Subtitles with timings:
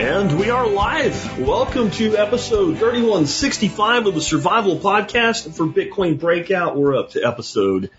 [0.00, 1.38] And we are live.
[1.38, 6.76] Welcome to episode 3165 of the Survival Podcast for Bitcoin Breakout.
[6.76, 7.90] We're up to episode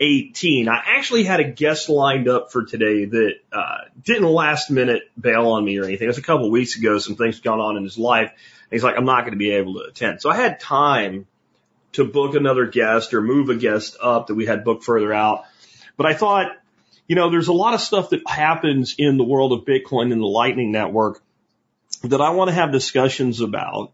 [0.00, 0.68] 18.
[0.68, 5.48] I actually had a guest lined up for today that uh, didn't last minute bail
[5.48, 6.06] on me or anything.
[6.06, 6.98] It was a couple of weeks ago.
[6.98, 8.30] Some things gone on in his life.
[8.30, 10.20] And he's like, I'm not going to be able to attend.
[10.20, 11.26] So I had time
[11.92, 15.44] to book another guest or move a guest up that we had booked further out.
[15.96, 16.56] But I thought,
[17.06, 20.20] you know, there's a lot of stuff that happens in the world of Bitcoin and
[20.20, 21.22] the Lightning Network
[22.02, 23.92] that I want to have discussions about.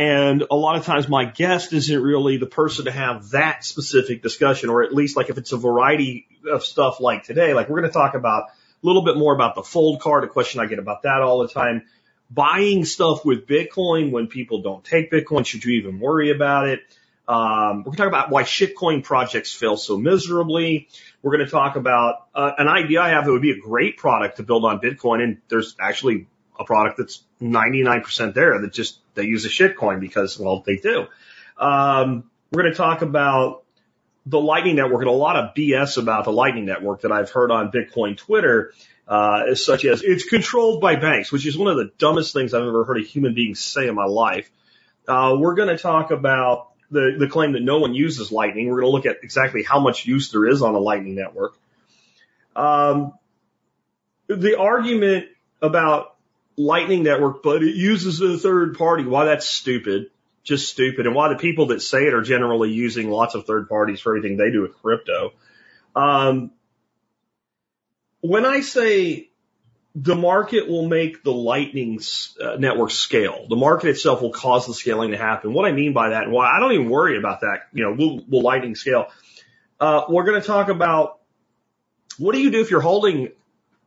[0.00, 4.22] And a lot of times my guest isn't really the person to have that specific
[4.22, 7.80] discussion, or at least like if it's a variety of stuff like today, like we're
[7.80, 10.64] going to talk about a little bit more about the fold card, a question I
[10.64, 11.82] get about that all the time.
[12.30, 16.80] Buying stuff with Bitcoin when people don't take Bitcoin, should you even worry about it?
[17.28, 20.88] Um, we're going to talk about why shitcoin projects fail so miserably.
[21.20, 23.98] We're going to talk about uh, an idea I have that would be a great
[23.98, 26.26] product to build on Bitcoin, and there's actually
[26.60, 31.06] a product that's 99% there that just they use a shitcoin because well they do.
[31.56, 33.64] Um, we're going to talk about
[34.26, 37.50] the Lightning Network and a lot of BS about the Lightning Network that I've heard
[37.50, 38.72] on Bitcoin Twitter,
[39.08, 42.62] uh, such as it's controlled by banks, which is one of the dumbest things I've
[42.62, 44.50] ever heard a human being say in my life.
[45.08, 48.68] Uh, we're going to talk about the, the claim that no one uses Lightning.
[48.68, 51.54] We're going to look at exactly how much use there is on a Lightning Network.
[52.54, 53.14] Um,
[54.26, 55.26] the argument
[55.62, 56.09] about
[56.66, 59.04] Lightning Network, but it uses a third party.
[59.04, 60.10] Why that's stupid.
[60.42, 61.06] Just stupid.
[61.06, 64.16] And why the people that say it are generally using lots of third parties for
[64.16, 65.32] everything they do with crypto.
[65.94, 66.50] Um,
[68.20, 69.30] when I say
[69.94, 72.00] the market will make the Lightning
[72.40, 75.52] uh, network scale, the market itself will cause the scaling to happen.
[75.52, 77.92] What I mean by that and why I don't even worry about that, you know,
[77.92, 79.06] will, will Lightning scale?
[79.78, 81.20] Uh, we're going to talk about
[82.18, 83.32] what do you do if you're holding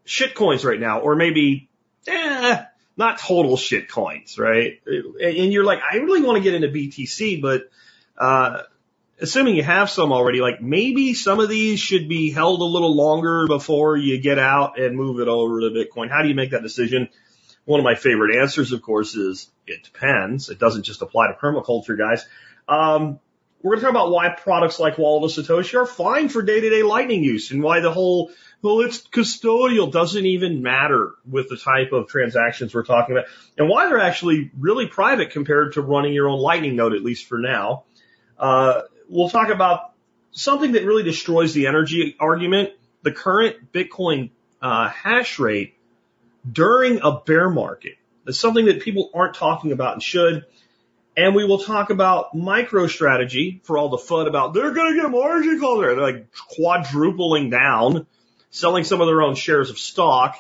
[0.06, 1.70] shit coins right now, or maybe
[2.08, 2.64] eh,
[2.98, 4.82] not total shit coins, right?
[4.86, 7.70] And you're like, I really want to get into BTC, but,
[8.18, 8.64] uh,
[9.20, 12.96] assuming you have some already, like maybe some of these should be held a little
[12.96, 16.10] longer before you get out and move it over to Bitcoin.
[16.10, 17.10] How do you make that decision?
[17.66, 20.50] One of my favorite answers, of course, is it depends.
[20.50, 22.26] It doesn't just apply to permaculture guys.
[22.68, 23.20] Um,
[23.62, 26.84] we're going to talk about why products like Wallet of Satoshi are fine for day-to-day
[26.84, 28.32] lightning use and why the whole
[28.64, 33.68] well, it's custodial doesn't even matter with the type of transactions we're talking about and
[33.68, 37.38] why they're actually really private compared to running your own lightning node, at least for
[37.38, 37.84] now.
[38.40, 39.92] Uh, we'll talk about
[40.32, 42.70] something that really destroys the energy argument,
[43.02, 44.30] the current Bitcoin
[44.62, 45.76] uh, hash rate
[46.50, 47.98] during a bear market.
[48.24, 50.46] That's something that people aren't talking about and should.
[51.18, 55.12] And we will talk about MicroStrategy for all the fun about they're going to get
[55.12, 55.96] margin call there.
[55.96, 58.08] They're like quadrupling down
[58.54, 60.38] selling some of their own shares of stock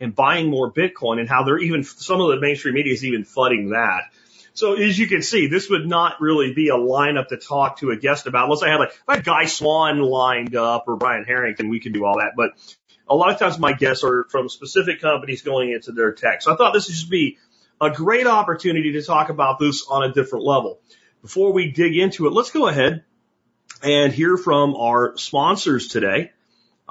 [0.00, 3.24] and buying more Bitcoin and how they're even, some of the mainstream media is even
[3.24, 4.10] flooding that.
[4.54, 7.90] So as you can see, this would not really be a lineup to talk to
[7.90, 10.96] a guest about unless I had like, if I had Guy Swan lined up or
[10.96, 12.32] Brian Harrington, we could do all that.
[12.36, 12.52] But
[13.08, 16.40] a lot of times my guests are from specific companies going into their tech.
[16.40, 17.36] So I thought this would just be
[17.80, 20.80] a great opportunity to talk about this on a different level.
[21.20, 23.04] Before we dig into it, let's go ahead
[23.82, 26.32] and hear from our sponsors today.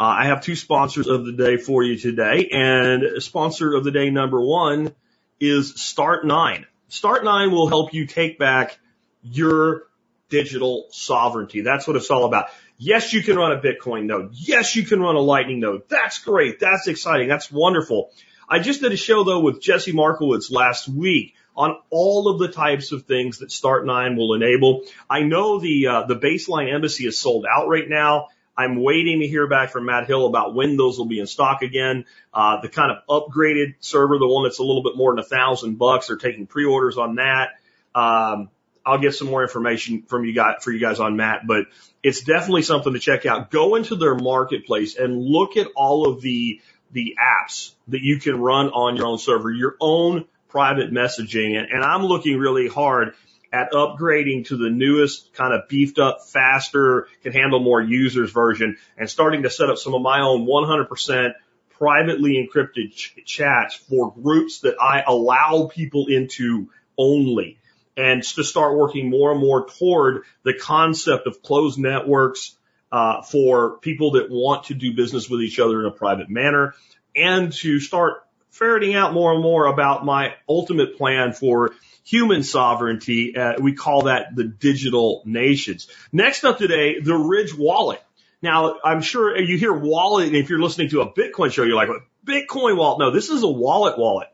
[0.01, 3.91] Uh, I have two sponsors of the day for you today, and sponsor of the
[3.91, 4.95] day number one
[5.39, 6.66] is Start9.
[6.89, 8.79] Start9 will help you take back
[9.22, 9.84] your
[10.29, 11.62] digital sovereignty.
[11.62, 12.47] That's what it's all about.
[12.79, 14.31] Yes, you can run a Bitcoin node.
[14.34, 15.88] Yes, you can run a Lightning node.
[15.88, 16.59] That's great.
[16.59, 17.28] That's exciting.
[17.28, 18.09] That's wonderful.
[18.50, 22.47] I just did a show though with Jesse Markowitz last week on all of the
[22.47, 24.81] types of things that Start9 will enable.
[25.07, 28.29] I know the uh, the baseline embassy is sold out right now.
[28.57, 31.62] I'm waiting to hear back from Matt Hill about when those will be in stock
[31.62, 32.06] again.
[32.33, 35.27] Uh, the kind of upgraded server, the one that's a little bit more than a
[35.27, 37.51] thousand bucks, they're taking pre-orders on that.
[37.95, 38.50] Um,
[38.86, 41.65] I'll get some more information from you guys for you guys on Matt, but
[42.01, 43.51] it's definitely something to check out.
[43.51, 46.62] Go into their marketplace and look at all of the
[46.92, 51.69] the apps that you can run on your own server, your own private messaging, and,
[51.71, 53.13] and I'm looking really hard
[53.51, 58.77] at upgrading to the newest kind of beefed up, faster, can handle more users version
[58.98, 61.33] and starting to set up some of my own 100%
[61.77, 67.57] privately encrypted ch- chats for groups that I allow people into only
[67.98, 72.56] and to start working more and more toward the concept of closed networks
[72.92, 76.74] uh, for people that want to do business with each other in a private manner.
[77.15, 81.71] and to start ferreting out more and more about my ultimate plan for
[82.03, 83.36] human sovereignty.
[83.36, 85.88] Uh, we call that the digital nations.
[86.12, 88.01] Next up today, the Ridge Wallet.
[88.42, 91.75] Now, I'm sure you hear wallet, and if you're listening to a Bitcoin show, you're
[91.75, 91.89] like,
[92.25, 93.00] Bitcoin wallet.
[93.00, 94.27] No, this is a wallet wallet.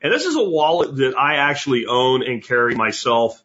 [0.00, 3.42] And this is a wallet that I actually own and carry myself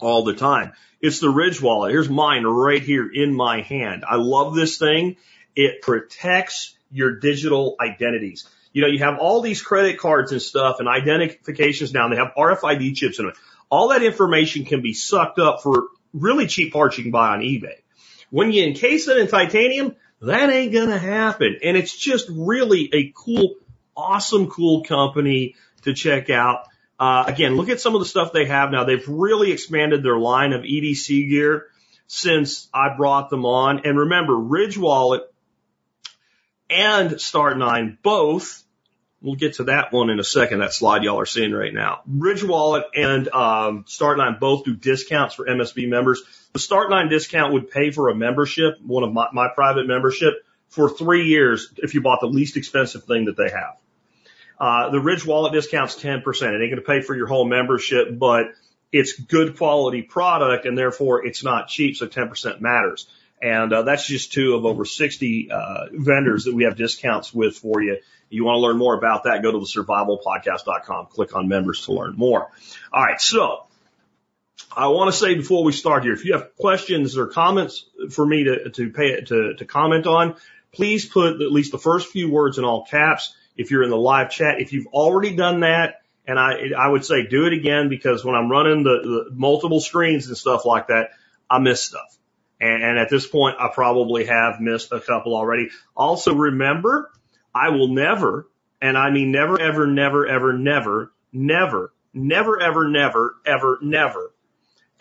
[0.00, 0.72] all the time.
[1.00, 1.92] It's the Ridge wallet.
[1.92, 4.04] Here's mine right here in my hand.
[4.08, 5.16] I love this thing.
[5.56, 8.46] It protects your digital identities.
[8.72, 12.16] You know, you have all these credit cards and stuff and identifications now, and they
[12.16, 13.34] have RFID chips in them.
[13.70, 17.40] All that information can be sucked up for really cheap parts you can buy on
[17.40, 17.76] eBay.
[18.30, 21.58] When you encase it in titanium, that ain't gonna happen.
[21.62, 23.56] And it's just really a cool,
[23.96, 26.66] awesome, cool company to check out.
[26.98, 28.84] Uh, again, look at some of the stuff they have now.
[28.84, 31.66] They've really expanded their line of EDC gear
[32.06, 33.80] since I brought them on.
[33.84, 35.22] And remember, Ridge Wallet
[36.70, 38.61] and Start9 both,
[39.22, 42.02] we'll get to that one in a second, that slide y'all are seeing right now.
[42.06, 46.22] Ridge Wallet and um, Start9 both do discounts for MSB members.
[46.52, 50.34] The Start9 discount would pay for a membership, one of my, my private membership,
[50.68, 53.76] for three years if you bought the least expensive thing that they have.
[54.58, 56.22] Uh, the Ridge Wallet discount's 10%.
[56.24, 58.46] It ain't going to pay for your whole membership, but
[58.92, 63.08] it's good quality product and therefore it's not cheap, so 10% matters.
[63.42, 67.56] And uh, that's just two of over 60 uh, vendors that we have discounts with
[67.56, 67.98] for you.
[68.30, 71.92] You want to learn more about that, go to the survivalpodcast.com, click on members to
[71.92, 72.48] learn more.
[72.92, 73.66] All right, so
[74.74, 78.24] I want to say before we start here, if you have questions or comments for
[78.24, 80.36] me to, to pay to, to comment on,
[80.72, 83.34] please put at least the first few words in all caps.
[83.56, 87.04] If you're in the live chat, if you've already done that, and I, I would
[87.04, 90.86] say do it again because when I'm running the, the multiple screens and stuff like
[90.86, 91.10] that,
[91.50, 92.16] I miss stuff.
[92.62, 95.70] And, and at this point, I probably have missed a couple already.
[95.96, 97.10] Also remember,
[97.52, 98.48] I will never,
[98.80, 104.32] and I mean never, ever, never, ever, never, never, never, ever, never, ever, never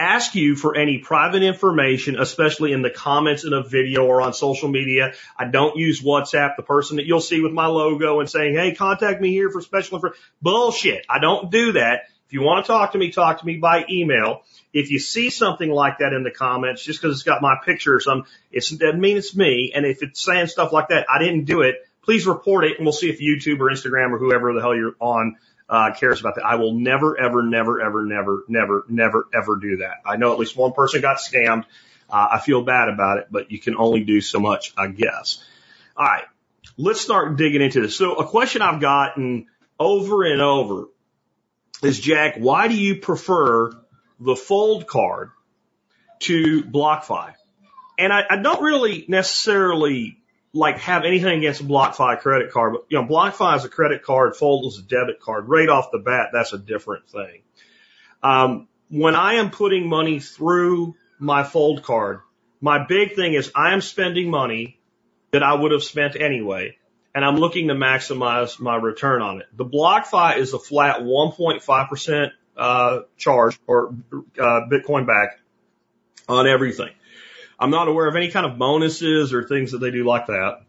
[0.01, 4.33] ask you for any private information, especially in the comments in a video or on
[4.33, 5.13] social media.
[5.37, 8.73] I don't use WhatsApp, the person that you'll see with my logo and saying, Hey,
[8.73, 10.19] contact me here for special information.
[10.41, 11.05] Bullshit.
[11.07, 12.05] I don't do that.
[12.31, 14.43] If you want to talk to me, talk to me by email.
[14.71, 17.93] If you see something like that in the comments, just because it's got my picture
[17.93, 19.73] or something, it doesn't mean it's me.
[19.75, 21.85] And if it's saying stuff like that, I didn't do it.
[22.03, 24.95] Please report it and we'll see if YouTube or Instagram or whoever the hell you're
[25.01, 25.35] on
[25.67, 26.45] uh, cares about that.
[26.45, 29.95] I will never, ever, never, ever, never, never, never, ever do that.
[30.05, 31.65] I know at least one person got scammed.
[32.09, 35.43] Uh, I feel bad about it, but you can only do so much, I guess.
[35.97, 36.23] All right.
[36.77, 37.97] Let's start digging into this.
[37.97, 39.47] So a question I've gotten
[39.77, 40.87] over and over
[41.81, 43.71] is Jack, why do you prefer
[44.19, 45.31] the fold card
[46.19, 47.33] to BlockFi?
[47.97, 50.17] And I, I don't really necessarily
[50.53, 54.03] like have anything against a BlockFi credit card, but you know, BlockFi is a credit
[54.03, 55.47] card, Fold is a debit card.
[55.47, 57.41] Right off the bat, that's a different thing.
[58.21, 62.19] Um, when I am putting money through my Fold card,
[62.59, 64.79] my big thing is I am spending money
[65.31, 66.77] that I would have spent anyway,
[67.13, 69.47] and I'm looking to maximize my return on it.
[69.55, 73.93] The BlockFi is a flat 1.5% uh, charge or
[74.39, 75.39] uh, Bitcoin back
[76.27, 76.91] on everything.
[77.59, 80.61] I'm not aware of any kind of bonuses or things that they do like that.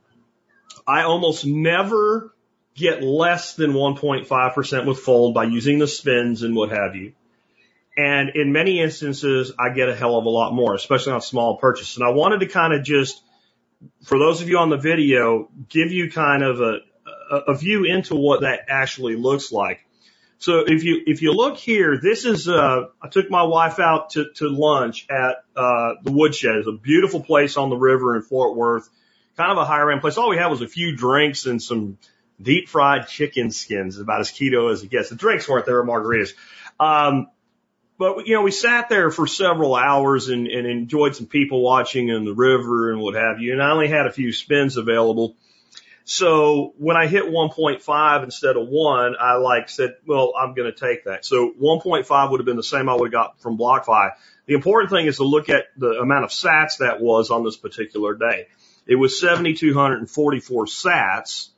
[0.86, 2.34] I almost never
[2.74, 7.12] get less than 1.5% with Fold by using the spins and what have you.
[7.96, 11.58] And in many instances, I get a hell of a lot more, especially on small
[11.58, 11.96] purchases.
[11.96, 13.22] And I wanted to kind of just,
[14.04, 16.80] for those of you on the video, give you kind of a,
[17.48, 19.80] a, view into what that actually looks like.
[20.38, 24.10] So if you if you look here, this is uh, I took my wife out
[24.10, 26.56] to to lunch at uh, the Woodshed.
[26.56, 28.88] It's a beautiful place on the river in Fort Worth,
[29.36, 30.16] kind of a higher end place.
[30.16, 31.96] All we had was a few drinks and some
[32.40, 35.10] deep fried chicken skins, about as keto as it gets.
[35.10, 36.32] The drinks weren't there, margaritas.
[36.80, 37.28] Um,
[37.98, 42.08] but you know, we sat there for several hours and, and enjoyed some people watching
[42.08, 43.52] in the river and what have you.
[43.52, 45.36] And I only had a few spins available.
[46.04, 50.78] So when I hit 1.5 instead of one, I like said, well, I'm going to
[50.78, 51.24] take that.
[51.24, 54.10] So 1.5 would have been the same I would have got from BlockFi.
[54.46, 57.56] The important thing is to look at the amount of sats that was on this
[57.56, 58.48] particular day.
[58.86, 61.50] It was 7,244 sats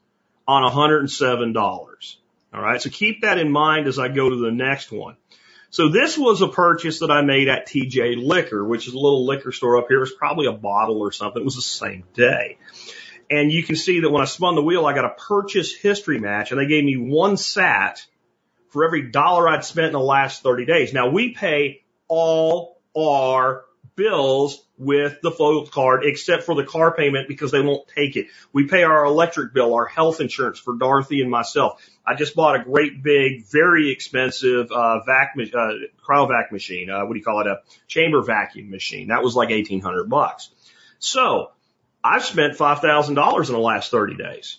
[0.46, 2.16] on $107.
[2.54, 2.82] All right.
[2.82, 5.16] So keep that in mind as I go to the next one.
[5.74, 9.26] So this was a purchase that I made at TJ Liquor, which is a little
[9.26, 9.96] liquor store up here.
[9.96, 11.42] It was probably a bottle or something.
[11.42, 12.58] It was the same day.
[13.28, 16.20] And you can see that when I spun the wheel, I got a purchase history
[16.20, 18.06] match and they gave me one sat
[18.68, 20.92] for every dollar I'd spent in the last 30 days.
[20.92, 23.64] Now we pay all our
[23.96, 28.26] bills with the Fold card except for the car payment because they won't take it.
[28.52, 31.80] We pay our electric bill, our health insurance for Dorothy and myself.
[32.06, 35.72] I just bought a great big, very expensive, uh, vac, uh,
[36.06, 36.90] cryovac machine.
[36.90, 37.46] Uh, what do you call it?
[37.46, 39.08] A chamber vacuum machine.
[39.08, 40.50] That was like 1800 bucks.
[40.98, 41.52] So
[42.02, 44.58] I've spent $5,000 in the last 30 days.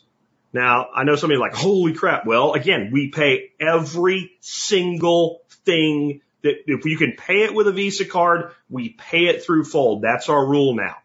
[0.53, 2.25] Now, I know somebody like, holy crap.
[2.25, 7.71] Well, again, we pay every single thing that if you can pay it with a
[7.71, 10.01] Visa card, we pay it through Fold.
[10.01, 10.95] That's our rule now.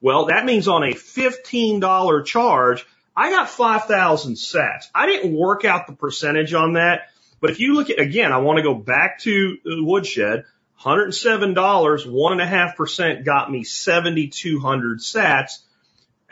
[0.00, 2.86] Well, that means on a $15 charge,
[3.16, 4.84] I got 5,000 sats.
[4.94, 7.08] I didn't work out the percentage on that,
[7.40, 10.44] but if you look at, again, I want to go back to the woodshed,
[10.80, 15.58] $107, one and a half percent got me 7,200 sats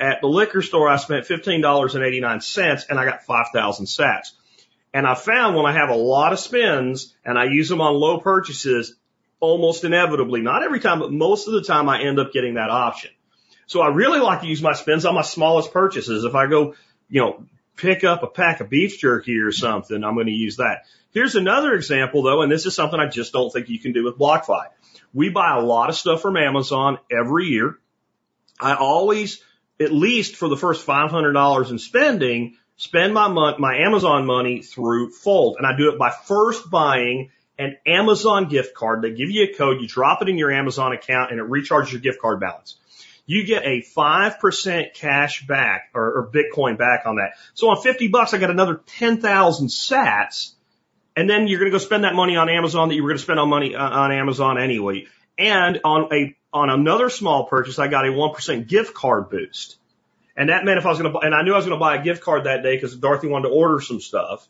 [0.01, 4.33] at the liquor store, I spent $15.89 and I got 5,000 sats.
[4.93, 7.95] And I found when I have a lot of spends and I use them on
[7.95, 8.97] low purchases,
[9.39, 12.71] almost inevitably, not every time, but most of the time I end up getting that
[12.71, 13.11] option.
[13.67, 16.25] So I really like to use my spends on my smallest purchases.
[16.25, 16.75] If I go,
[17.09, 17.45] you know,
[17.77, 20.87] pick up a pack of beef jerky or something, I'm going to use that.
[21.13, 24.05] Here's another example though, and this is something I just don't think you can do
[24.05, 24.67] with BlockFi.
[25.15, 27.79] We buy a lot of stuff from Amazon every year.
[28.61, 29.43] I always
[29.81, 35.11] at least for the first $500 in spending, spend my money, my Amazon money through
[35.11, 35.57] Fold.
[35.59, 39.03] And I do it by first buying an Amazon gift card.
[39.03, 41.93] They give you a code, you drop it in your Amazon account and it recharges
[41.93, 42.77] your gift card balance.
[43.27, 47.33] You get a 5% cash back or, or Bitcoin back on that.
[47.53, 50.53] So on 50 bucks, I got another 10,000 sats.
[51.15, 53.19] And then you're going to go spend that money on Amazon that you were going
[53.19, 55.07] to spend on money uh, on Amazon anyway.
[55.37, 59.77] And on a on another small purchase, I got a 1% gift card boost.
[60.41, 61.81] And that meant if I was going to and I knew I was going to
[61.81, 64.49] buy a gift card that day because Dorothy wanted to order some stuff.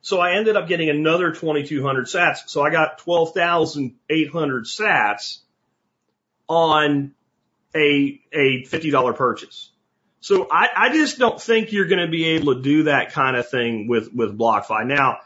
[0.00, 2.48] So I ended up getting another 2200 sats.
[2.48, 5.38] So I got 12,800 sats
[6.48, 7.14] on
[7.72, 9.70] a, a $50 purchase.
[10.18, 13.36] So I, I just don't think you're going to be able to do that kind
[13.36, 14.86] of thing with, with BlockFi.
[14.86, 15.18] Now,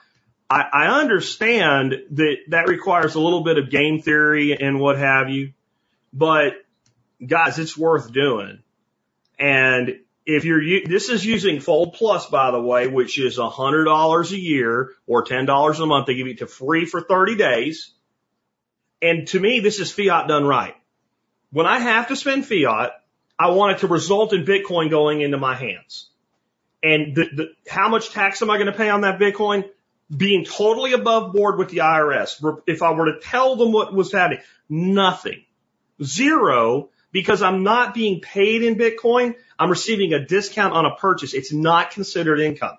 [0.51, 5.31] I, I understand that that requires a little bit of game theory and what have
[5.31, 5.55] you.
[6.13, 6.53] But
[7.27, 8.59] guys, it's worth doing.
[9.39, 13.85] And if you're, this is using Fold Plus, by the way, which is a hundred
[13.85, 16.07] dollars a year or ten dollars a month.
[16.07, 17.93] They give it to free for 30 days.
[19.01, 20.77] And to me, this is fiat done right.
[21.51, 22.93] When I have to spend fiat,
[23.39, 26.09] I want it to result in Bitcoin going into my hands.
[26.83, 29.69] And the, the, how much tax am I going to pay on that Bitcoin?
[30.15, 32.63] Being totally above board with the IRS.
[32.67, 35.45] If I were to tell them what was happening, nothing.
[36.03, 39.37] Zero because I'm not being paid in Bitcoin.
[39.59, 41.35] I'm receiving a discount on a purchase.
[41.35, 42.79] It's not considered income.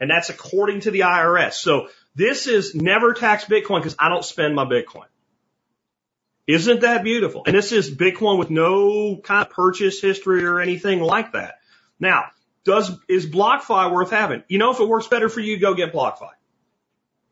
[0.00, 1.54] And that's according to the IRS.
[1.54, 5.06] So this is never tax Bitcoin because I don't spend my Bitcoin.
[6.46, 7.42] Isn't that beautiful?
[7.46, 11.56] And this is Bitcoin with no kind of purchase history or anything like that.
[12.00, 12.26] Now,
[12.64, 14.42] does, is BlockFi worth having?
[14.48, 16.30] You know, if it works better for you, go get BlockFi.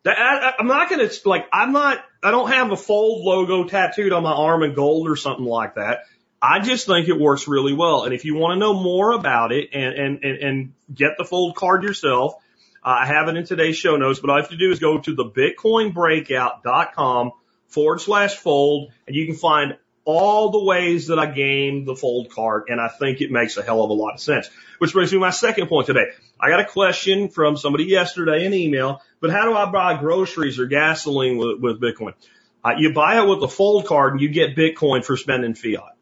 [0.06, 4.12] I, I'm not going to like, I'm not, I don't have a fold logo tattooed
[4.12, 6.04] on my arm in gold or something like that.
[6.40, 8.04] I just think it works really well.
[8.04, 11.54] And if you want to know more about it and, and, and, get the fold
[11.54, 12.34] card yourself,
[12.82, 14.78] uh, I have it in today's show notes, but all you have to do is
[14.78, 17.32] go to the bitcoinbreakout.com
[17.66, 19.76] forward slash fold and you can find
[20.08, 22.64] all the ways that I game the fold card.
[22.68, 24.48] And I think it makes a hell of a lot of sense,
[24.78, 26.06] which brings me to my second point today.
[26.40, 30.58] I got a question from somebody yesterday in email, but how do I buy groceries
[30.58, 32.14] or gasoline with, with Bitcoin?
[32.64, 35.94] Uh, you buy it with the fold card and you get Bitcoin for spending fiat.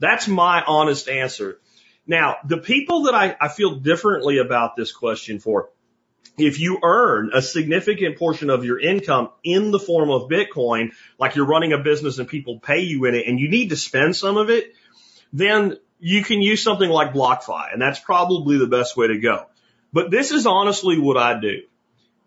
[0.00, 1.58] That's my honest answer.
[2.06, 5.70] Now, the people that I, I feel differently about this question for,
[6.38, 11.36] if you earn a significant portion of your income in the form of Bitcoin, like
[11.36, 14.16] you're running a business and people pay you in it and you need to spend
[14.16, 14.74] some of it,
[15.32, 19.46] then you can use something like BlockFi and that's probably the best way to go.
[19.92, 21.62] But this is honestly what I do.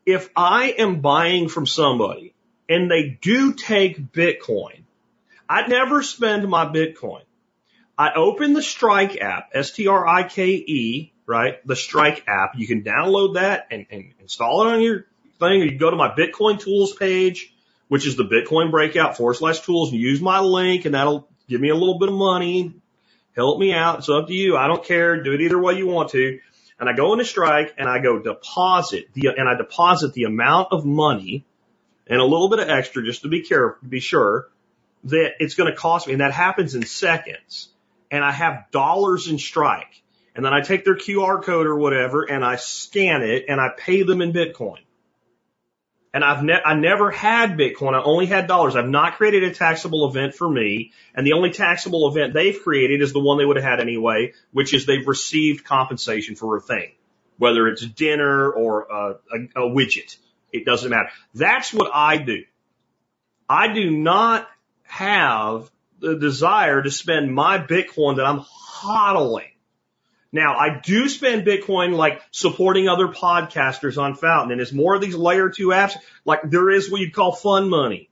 [0.06, 2.34] If I am buying from somebody
[2.68, 4.84] and they do take Bitcoin,
[5.48, 7.24] I never spend my Bitcoin.
[7.98, 11.66] I open the Strike app, S-T-R-I-K-E, right?
[11.66, 12.54] The Strike app.
[12.58, 15.06] You can download that and, and install it on your
[15.40, 15.62] thing.
[15.62, 17.54] Or you go to my Bitcoin tools page,
[17.88, 21.62] which is the Bitcoin breakout forward slash tools and use my link and that'll give
[21.62, 22.74] me a little bit of money.
[23.36, 24.00] Help me out.
[24.00, 24.58] It's up to you.
[24.58, 25.22] I don't care.
[25.22, 26.40] Do it either way you want to.
[26.80, 30.70] And I go into Strike and I go deposit the, and I deposit the amount
[30.72, 31.46] of money
[32.08, 34.48] and a little bit of extra just to be careful, be sure
[35.04, 36.14] that it's going to cost me.
[36.14, 37.70] And that happens in seconds
[38.10, 40.02] and I have dollars in strike.
[40.40, 43.72] And then I take their QR code or whatever and I scan it and I
[43.78, 44.80] pay them in Bitcoin.
[46.14, 47.94] and I've ne- I never had Bitcoin.
[47.94, 48.78] I only had dollars.
[48.78, 50.94] I've not created a taxable event for me.
[51.14, 54.32] And the only taxable event they've created is the one they would have had anyway,
[54.54, 56.94] which is they've received compensation for a thing,
[57.38, 60.16] whether it's dinner or a, a, a widget.
[60.54, 61.10] It doesn't matter.
[61.34, 62.46] That's what I do.
[63.50, 64.48] I do not
[64.84, 65.70] have
[66.00, 69.52] the desire to spend my Bitcoin that I'm hodling
[70.32, 75.02] now, I do spend Bitcoin like supporting other podcasters on Fountain, and as more of
[75.02, 78.10] these layer two apps, like there is what you'd call fun money.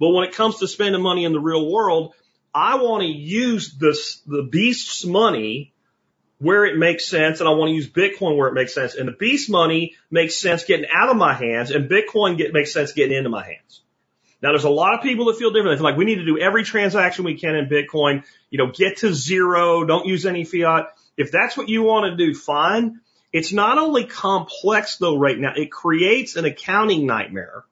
[0.00, 2.14] But when it comes to spending money in the real world,
[2.54, 5.72] I want to use this, the beast's money
[6.38, 8.94] where it makes sense, and I want to use Bitcoin where it makes sense.
[8.94, 12.72] And the beast money makes sense getting out of my hands, and Bitcoin get, makes
[12.72, 13.82] sense getting into my hands.
[14.42, 15.76] Now, there's a lot of people that feel different.
[15.76, 18.72] They feel like we need to do every transaction we can in Bitcoin, you know,
[18.72, 20.92] get to zero, don't use any fiat.
[21.16, 23.00] If that's what you want to do, fine.
[23.32, 27.64] It's not only complex though right now, it creates an accounting nightmare.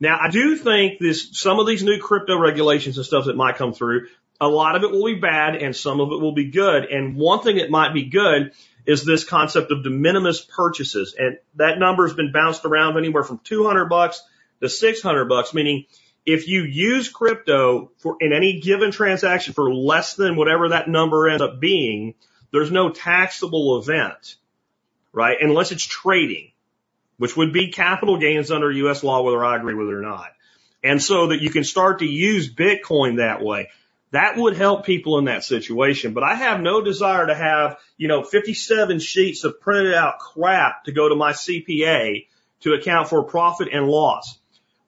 [0.00, 3.56] Now, I do think this, some of these new crypto regulations and stuff that might
[3.56, 4.06] come through,
[4.40, 6.86] a lot of it will be bad and some of it will be good.
[6.86, 8.52] And one thing that might be good
[8.86, 11.14] is this concept of de minimis purchases.
[11.18, 14.22] And that number has been bounced around anywhere from 200 bucks
[14.62, 15.84] to 600 bucks, meaning
[16.26, 21.28] if you use crypto for in any given transaction for less than whatever that number
[21.28, 22.14] ends up being,
[22.52, 24.36] there's no taxable event,
[25.12, 25.36] right?
[25.40, 26.52] Unless it's trading,
[27.16, 29.02] which would be capital gains under U.S.
[29.02, 30.30] law, whether I agree with it or not.
[30.82, 33.68] And so that you can start to use Bitcoin that way.
[34.12, 36.14] That would help people in that situation.
[36.14, 40.84] But I have no desire to have, you know, 57 sheets of printed out crap
[40.84, 42.26] to go to my CPA
[42.60, 44.39] to account for profit and loss.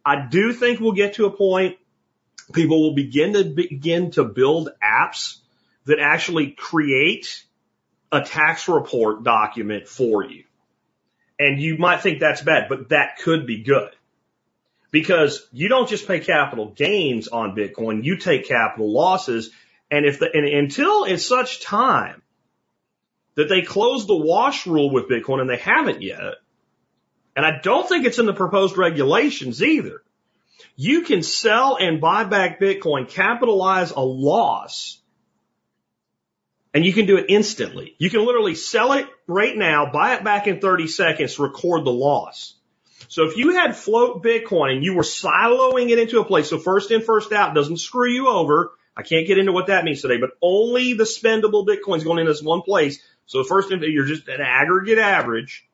[0.05, 1.77] I do think we'll get to a point
[2.53, 5.39] people will begin to begin to build apps
[5.85, 7.45] that actually create
[8.11, 10.45] a tax report document for you.
[11.39, 13.91] And you might think that's bad, but that could be good.
[14.91, 19.51] Because you don't just pay capital gains on Bitcoin, you take capital losses.
[19.91, 22.23] And if the, and until it's such time
[23.35, 26.35] that they close the wash rule with Bitcoin and they haven't yet,
[27.35, 30.03] and I don't think it's in the proposed regulations either.
[30.77, 35.01] You can sell and buy back Bitcoin, capitalize a loss,
[36.75, 37.95] and you can do it instantly.
[37.99, 41.93] You can literally sell it right now, buy it back in 30 seconds, record the
[41.93, 42.55] loss.
[43.09, 46.59] So if you had float Bitcoin and you were siloing it into a place, so
[46.59, 48.73] first in, first out doesn't screw you over.
[48.97, 52.21] I can't get into what that means today, but only the spendable Bitcoin is going
[52.21, 53.03] in this one place.
[53.27, 55.67] So first in, you're just an aggregate average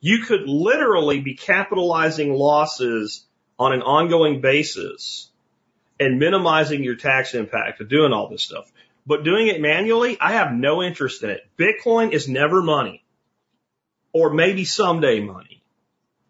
[0.00, 3.24] you could literally be capitalizing losses
[3.58, 5.30] on an ongoing basis
[5.98, 8.70] and minimizing your tax impact of doing all this stuff.
[9.06, 11.40] But doing it manually, I have no interest in it.
[11.58, 13.04] Bitcoin is never money
[14.12, 15.62] or maybe someday money.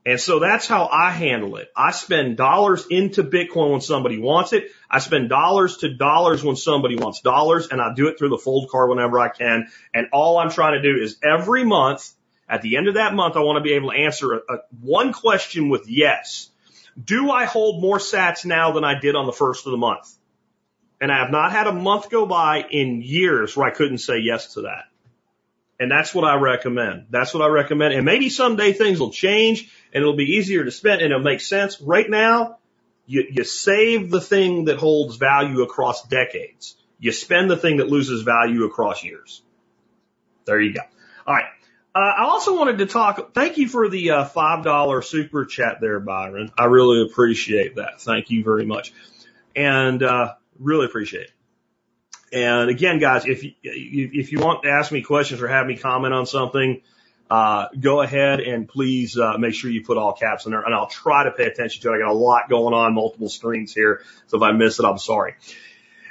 [0.05, 1.69] And so that's how I handle it.
[1.77, 4.71] I spend dollars into Bitcoin when somebody wants it.
[4.89, 8.39] I spend dollars to dollars when somebody wants dollars and I do it through the
[8.39, 9.67] fold card whenever I can.
[9.93, 12.13] And all I'm trying to do is every month
[12.49, 14.59] at the end of that month, I want to be able to answer a, a,
[14.81, 16.49] one question with yes.
[17.03, 20.13] Do I hold more sats now than I did on the first of the month?
[21.01, 24.19] And I have not had a month go by in years where I couldn't say
[24.19, 24.85] yes to that.
[25.79, 27.07] And that's what I recommend.
[27.11, 27.93] That's what I recommend.
[27.93, 31.43] And maybe someday things will change and it'll be easier to spend and it'll make
[31.43, 31.81] sense.
[31.83, 32.59] Right now,
[33.05, 36.77] you, you save the thing that holds value across decades.
[36.99, 39.43] You spend the thing that loses value across years.
[40.47, 40.81] There you go.
[41.27, 41.45] All right.
[41.97, 43.33] Uh, I also wanted to talk.
[43.33, 46.53] Thank you for the uh, five dollar super chat there, Byron.
[46.59, 48.03] I really appreciate that.
[48.03, 48.93] Thank you very much,
[49.55, 51.33] and uh, really appreciate it.
[52.35, 55.79] And again, guys, if you, if you want to ask me questions or have me
[55.79, 56.83] comment on something,
[57.31, 60.75] uh, go ahead and please uh, make sure you put all caps in there, and
[60.75, 61.97] I'll try to pay attention to it.
[61.97, 64.99] I got a lot going on, multiple screens here, so if I miss it, I'm
[64.99, 65.37] sorry.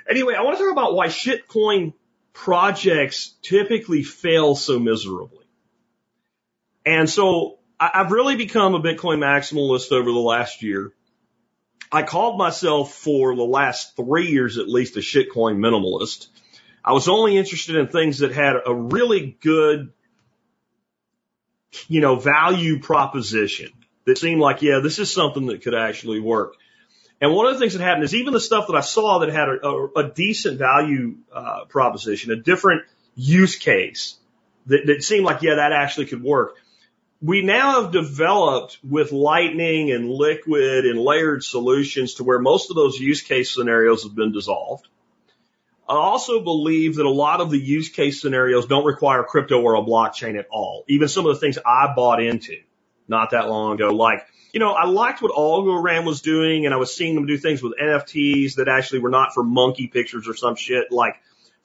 [0.09, 1.93] Anyway, I want to talk about why shitcoin
[2.33, 5.44] projects typically fail so miserably.
[6.85, 10.93] And so I've really become a Bitcoin maximalist over the last year.
[11.91, 16.27] I called myself for the last three years at least a shitcoin minimalist.
[16.83, 19.91] I was only interested in things that had a really good,
[21.87, 23.71] you know, value proposition
[24.05, 26.55] that seemed like, yeah, this is something that could actually work.
[27.19, 29.29] And one of the things that happened is even the stuff that I saw that
[29.29, 32.83] had a, a, a decent value uh, proposition, a different
[33.15, 34.15] use case
[34.67, 36.57] that, that seemed like, yeah, that actually could work
[37.25, 42.75] we now have developed with lightning and liquid and layered solutions to where most of
[42.75, 44.87] those use case scenarios have been dissolved.
[45.89, 49.75] I also believe that a lot of the use case scenarios don't require crypto or
[49.75, 50.83] a blockchain at all.
[50.87, 52.57] Even some of the things I bought into.
[53.07, 53.89] not that long ago.
[53.89, 57.37] Like, you know, I liked what Algorand was doing and I was seeing them do
[57.37, 61.15] things with NFTs that actually were not for monkey pictures or some shit like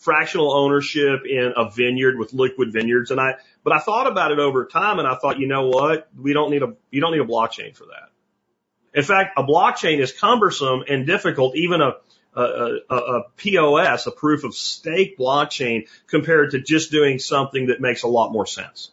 [0.01, 3.11] fractional ownership in a vineyard with liquid vineyards.
[3.11, 6.09] And I, but I thought about it over time and I thought, you know what?
[6.19, 8.09] We don't need a, you don't need a blockchain for that.
[8.93, 11.97] In fact, a blockchain is cumbersome and difficult, even a,
[12.35, 17.81] a, a, a POS, a proof of stake blockchain compared to just doing something that
[17.81, 18.91] makes a lot more sense.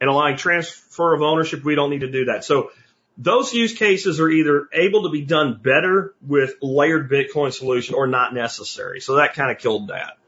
[0.00, 2.44] And allowing transfer of ownership, we don't need to do that.
[2.44, 2.70] So
[3.16, 8.06] those use cases are either able to be done better with layered Bitcoin solution or
[8.06, 9.00] not necessary.
[9.00, 10.18] So that kind of killed that.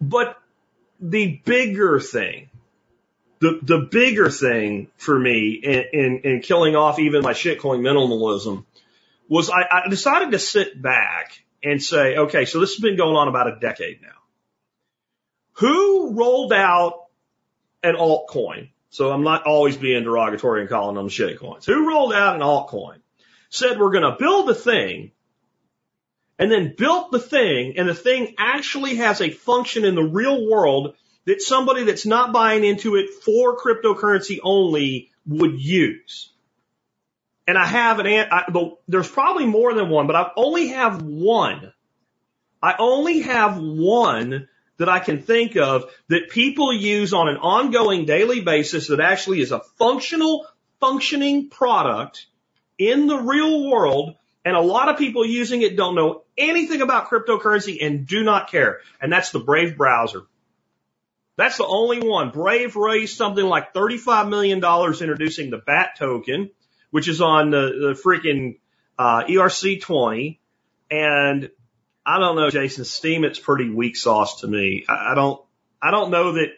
[0.00, 0.40] But
[1.00, 2.50] the bigger thing,
[3.40, 8.64] the, the bigger thing for me in, in, in killing off even my shitcoin minimalism
[9.28, 13.16] was I, I decided to sit back and say, okay, so this has been going
[13.16, 14.08] on about a decade now.
[15.54, 17.06] Who rolled out
[17.82, 18.70] an altcoin?
[18.90, 21.64] So I'm not always being derogatory and calling them shitcoins.
[21.66, 23.00] Who rolled out an altcoin?
[23.50, 25.12] Said we're going to build a thing
[26.38, 30.48] and then built the thing and the thing actually has a function in the real
[30.48, 30.94] world
[31.26, 36.32] that somebody that's not buying into it for cryptocurrency only would use.
[37.46, 38.44] And I have an, I,
[38.86, 41.72] there's probably more than one, but I only have one.
[42.62, 48.04] I only have one that I can think of that people use on an ongoing
[48.04, 50.46] daily basis that actually is a functional,
[50.80, 52.26] functioning product
[52.78, 54.14] in the real world.
[54.44, 58.50] And a lot of people using it don't know anything about cryptocurrency and do not
[58.50, 58.80] care.
[59.00, 60.22] And that's the Brave browser.
[61.36, 62.30] That's the only one.
[62.30, 66.50] Brave raised something like $35 million introducing the BAT token
[66.90, 68.58] which is on the, the freaking
[68.98, 70.38] uh, ERC20.
[70.90, 71.50] And
[72.08, 74.86] I don't know, Jason, Steem, it's pretty weak sauce to me.
[74.88, 75.42] I, don't,
[75.82, 76.48] I don't know that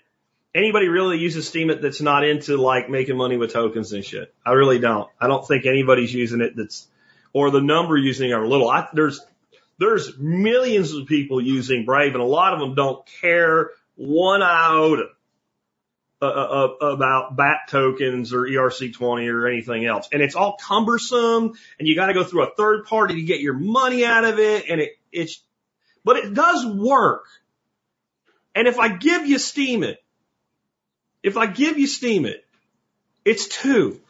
[0.54, 4.32] anybody really uses Steemit that's not into like making money with tokens and shit.
[4.46, 5.10] I really don't.
[5.20, 6.86] I don't think anybody's using it that's,
[7.32, 8.70] or the number using are little.
[8.70, 9.20] I, there's,
[9.76, 15.08] there's millions of people using Brave and a lot of them don't care one iota
[16.22, 20.08] uh, uh, uh, about BAT tokens or ERC20 or anything else.
[20.12, 23.40] And it's all cumbersome and you got to go through a third party to get
[23.40, 24.66] your money out of it.
[24.68, 25.42] And it, it's,
[26.04, 27.26] but it does work.
[28.54, 29.96] And if I give you Steemit,
[31.22, 32.40] if I give you Steemit,
[33.24, 34.00] it's two.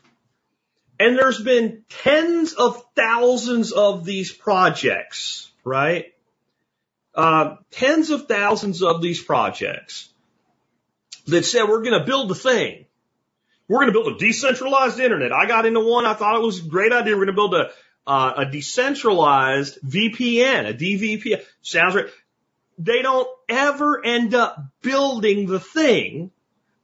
[0.99, 6.13] And there's been tens of thousands of these projects, right?
[7.15, 10.11] Uh, tens of thousands of these projects
[11.27, 12.85] that said we're going to build a thing.
[13.67, 15.33] We're going to build a decentralized internet.
[15.33, 16.05] I got into one.
[16.05, 17.15] I thought it was a great idea.
[17.15, 17.71] We're going to build a
[18.07, 21.43] uh, a decentralized VPN, a DVPN.
[21.63, 22.07] Sounds right.
[22.79, 26.31] They don't ever end up building the thing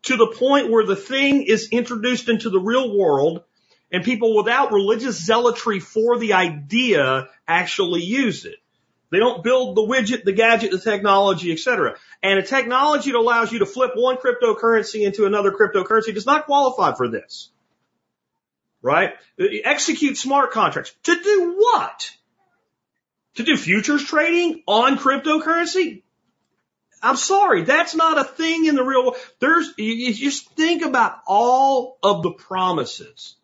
[0.02, 3.42] to the point where the thing is introduced into the real world
[3.90, 8.56] and people without religious zealotry for the idea actually use it.
[9.10, 11.94] They don't build the widget, the gadget, the technology, etc.
[12.22, 16.46] And a technology that allows you to flip one cryptocurrency into another cryptocurrency does not
[16.46, 17.50] qualify for this.
[18.86, 19.14] Right?
[19.36, 20.94] Execute smart contracts.
[21.02, 22.08] To do what?
[23.34, 26.02] To do futures trading on cryptocurrency?
[27.02, 29.16] I'm sorry, that's not a thing in the real world.
[29.40, 33.34] There's, you just think about all of the promises.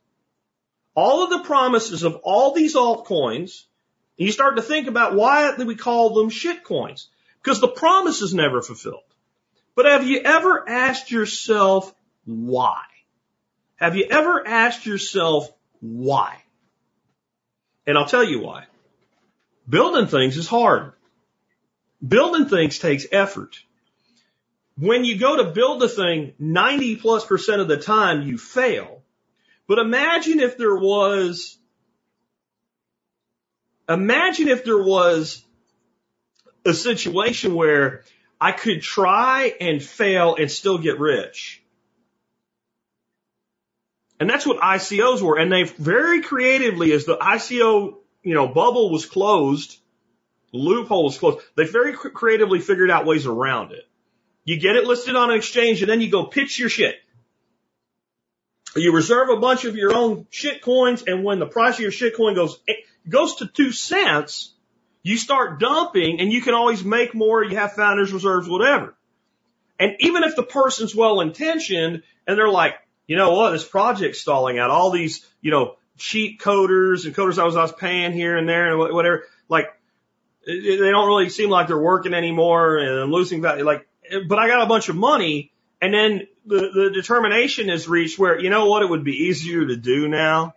[0.94, 3.64] All of the promises of all these altcoins
[4.18, 7.08] and you start to think about why we call them shitcoins.
[7.42, 9.02] Because the promise is never fulfilled.
[9.74, 11.92] But have you ever asked yourself
[12.26, 12.82] why?
[13.82, 16.40] Have you ever asked yourself why?
[17.84, 18.66] And I'll tell you why.
[19.68, 20.92] Building things is hard.
[22.06, 23.58] Building things takes effort.
[24.78, 29.02] When you go to build a thing, 90 plus percent of the time you fail.
[29.66, 31.58] But imagine if there was
[33.88, 35.44] imagine if there was
[36.64, 38.04] a situation where
[38.40, 41.61] I could try and fail and still get rich.
[44.22, 45.36] And that's what ICOs were.
[45.36, 49.80] And they very creatively, as the ICO, you know, bubble was closed,
[50.52, 53.82] loophole was closed, they very creatively figured out ways around it.
[54.44, 56.94] You get it listed on an exchange and then you go pitch your shit.
[58.76, 61.90] You reserve a bunch of your own shit coins and when the price of your
[61.90, 62.60] shit coin goes
[63.08, 64.54] goes to two cents,
[65.02, 67.42] you start dumping and you can always make more.
[67.42, 68.94] You have founders reserves, whatever.
[69.80, 72.76] And even if the person's well intentioned and they're like,
[73.12, 77.38] you know what, this project's stalling out, all these, you know, cheap coders and coders
[77.38, 79.66] I was, I was paying here and there and whatever, like,
[80.46, 83.64] they don't really seem like they're working anymore and I'm losing value.
[83.64, 83.86] Like,
[84.26, 88.40] but I got a bunch of money and then the, the determination is reached where,
[88.40, 90.54] you know what, it would be easier to do now.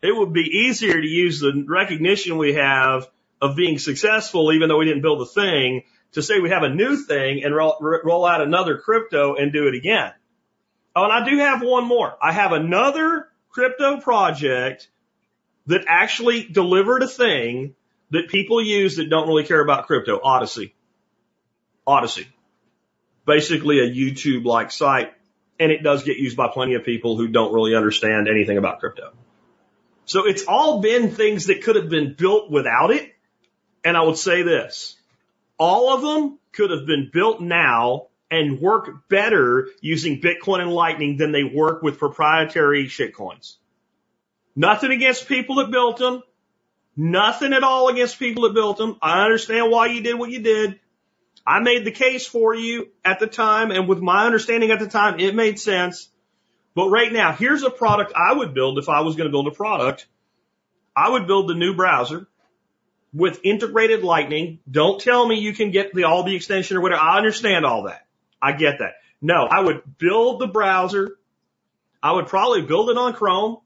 [0.00, 3.06] It would be easier to use the recognition we have
[3.42, 6.70] of being successful, even though we didn't build the thing, to say we have a
[6.70, 10.14] new thing and roll, roll out another crypto and do it again.
[10.96, 12.16] Oh, and I do have one more.
[12.22, 14.88] I have another crypto project
[15.66, 17.74] that actually delivered a thing
[18.10, 20.20] that people use that don't really care about crypto.
[20.22, 20.72] Odysee.
[21.86, 22.28] Odysee.
[23.26, 25.12] Basically a YouTube like site.
[25.58, 28.80] And it does get used by plenty of people who don't really understand anything about
[28.80, 29.12] crypto.
[30.04, 33.14] So it's all been things that could have been built without it.
[33.84, 34.96] And I would say this.
[35.58, 41.16] All of them could have been built now and work better using Bitcoin and Lightning
[41.16, 43.56] than they work with proprietary shitcoins.
[44.56, 46.22] Nothing against people that built them.
[46.96, 48.96] Nothing at all against people that built them.
[49.02, 50.78] I understand why you did what you did.
[51.46, 54.88] I made the case for you at the time, and with my understanding at the
[54.88, 56.08] time, it made sense.
[56.74, 59.48] But right now, here's a product I would build if I was going to build
[59.48, 60.06] a product.
[60.96, 62.26] I would build the new browser
[63.12, 64.60] with integrated lightning.
[64.70, 67.02] Don't tell me you can get the all the extension or whatever.
[67.02, 68.06] I understand all that.
[68.44, 68.96] I get that.
[69.22, 71.16] No, I would build the browser.
[72.02, 73.56] I would probably build it on Chrome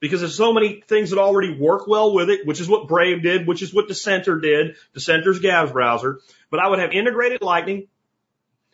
[0.00, 3.22] because there's so many things that already work well with it, which is what Brave
[3.22, 4.76] did, which is what Dissenter did.
[4.94, 6.20] Dissenter's Gab's browser.
[6.50, 7.88] But I would have integrated lightning.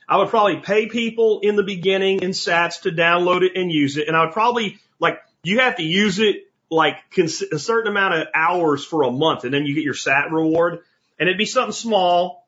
[0.09, 3.97] I would probably pay people in the beginning in sats to download it and use
[3.97, 4.07] it.
[4.07, 8.29] And I would probably like, you have to use it like a certain amount of
[8.35, 10.81] hours for a month and then you get your sat reward
[11.19, 12.44] and it'd be something small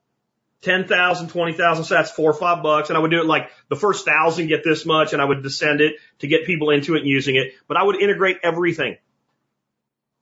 [0.63, 2.89] 10,000, 20,000 sats, four or five bucks.
[2.89, 5.43] And I would do it like the first thousand get this much and I would
[5.43, 7.53] descend it to get people into it and using it.
[7.69, 8.97] But I would integrate everything.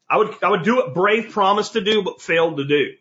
[0.08, 2.92] I would, I would do what Brave promised to do, but failed to do.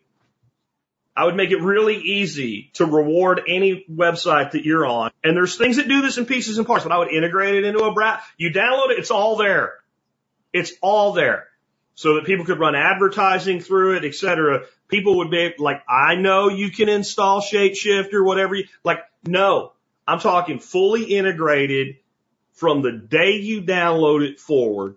[1.16, 5.12] I would make it really easy to reward any website that you're on.
[5.22, 7.64] And there's things that do this in pieces and parts, but I would integrate it
[7.64, 8.22] into a browser.
[8.36, 9.74] You download it, it's all there.
[10.52, 11.46] It's all there.
[11.94, 16.14] So that people could run advertising through it, et cetera people would be like, I
[16.14, 18.54] know you can install Shapeshift or whatever.
[18.54, 19.72] You, like, no,
[20.06, 21.96] I'm talking fully integrated
[22.52, 24.96] from the day you download it forward.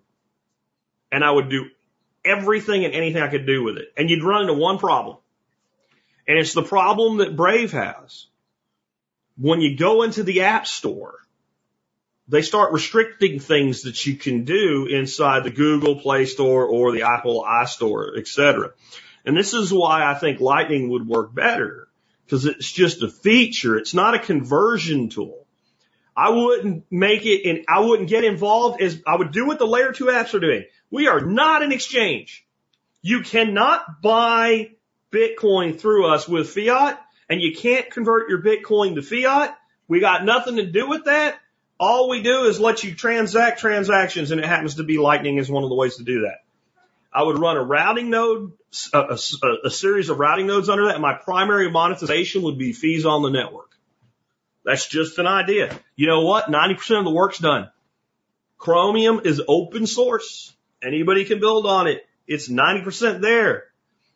[1.11, 1.65] And I would do
[2.25, 3.93] everything and anything I could do with it.
[3.95, 5.17] And you'd run into one problem.
[6.27, 8.27] And it's the problem that Brave has.
[9.37, 11.15] When you go into the app store,
[12.27, 17.03] they start restricting things that you can do inside the Google Play Store or the
[17.03, 18.71] Apple iStore, et cetera.
[19.27, 21.89] And this is why I think Lightning would work better
[22.23, 23.77] because it's just a feature.
[23.77, 25.45] It's not a conversion tool.
[26.15, 29.67] I wouldn't make it and I wouldn't get involved as I would do what the
[29.67, 30.63] layer two apps are doing.
[30.89, 32.47] We are not an exchange.
[33.01, 34.71] You cannot buy
[35.11, 36.97] Bitcoin through us with fiat
[37.29, 39.57] and you can't convert your Bitcoin to fiat.
[39.89, 41.37] We got nothing to do with that.
[41.77, 45.51] All we do is let you transact transactions and it happens to be Lightning is
[45.51, 46.46] one of the ways to do that.
[47.17, 48.51] I would run a routing node,
[48.93, 52.73] a, a, a series of routing nodes under that, and my primary monetization would be
[52.73, 53.71] fees on the network.
[54.63, 55.75] That's just an idea.
[55.95, 56.45] You know what?
[56.45, 57.71] 90% of the work's done.
[58.59, 60.55] Chromium is open source.
[60.83, 62.05] Anybody can build on it.
[62.27, 63.63] It's 90% there.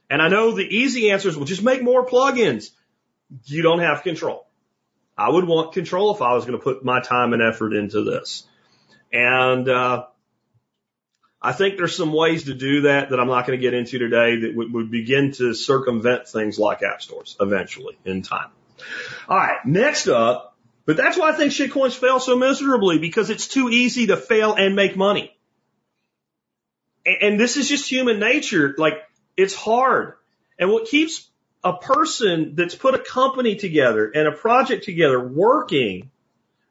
[0.07, 2.69] And I know the easy answer is, well, just make more plugins.
[3.45, 4.45] You don't have control.
[5.17, 8.03] I would want control if I was going to put my time and effort into
[8.03, 8.45] this.
[9.11, 10.05] And, uh,
[11.41, 13.97] I think there's some ways to do that that I'm not going to get into
[13.97, 18.49] today that would, would begin to circumvent things like app stores eventually in time.
[19.27, 19.57] All right.
[19.65, 24.07] Next up, but that's why I think shitcoins fail so miserably because it's too easy
[24.07, 25.35] to fail and make money.
[27.05, 28.75] And, and this is just human nature.
[28.77, 29.01] Like
[29.35, 30.13] it's hard.
[30.59, 31.27] And what keeps
[31.63, 36.11] a person that's put a company together and a project together working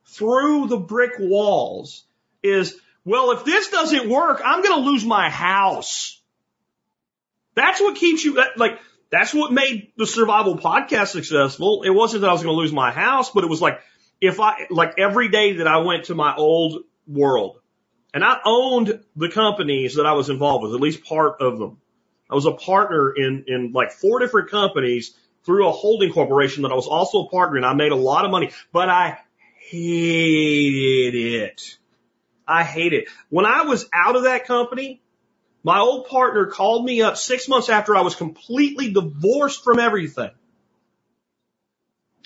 [0.06, 2.04] through the brick walls
[2.42, 6.20] is well, if this doesn't work, I'm going to lose my house.
[7.54, 8.78] That's what keeps you, like,
[9.10, 11.82] that's what made the survival podcast successful.
[11.82, 13.80] It wasn't that I was going to lose my house, but it was like,
[14.20, 17.58] if I, like every day that I went to my old world
[18.14, 21.78] and I owned the companies that I was involved with, at least part of them.
[22.30, 26.70] I was a partner in, in like four different companies through a holding corporation that
[26.70, 27.64] I was also a partner in.
[27.64, 29.18] I made a lot of money, but I
[29.58, 31.78] hated it.
[32.50, 33.08] I hate it.
[33.28, 35.00] When I was out of that company,
[35.62, 40.30] my old partner called me up six months after I was completely divorced from everything.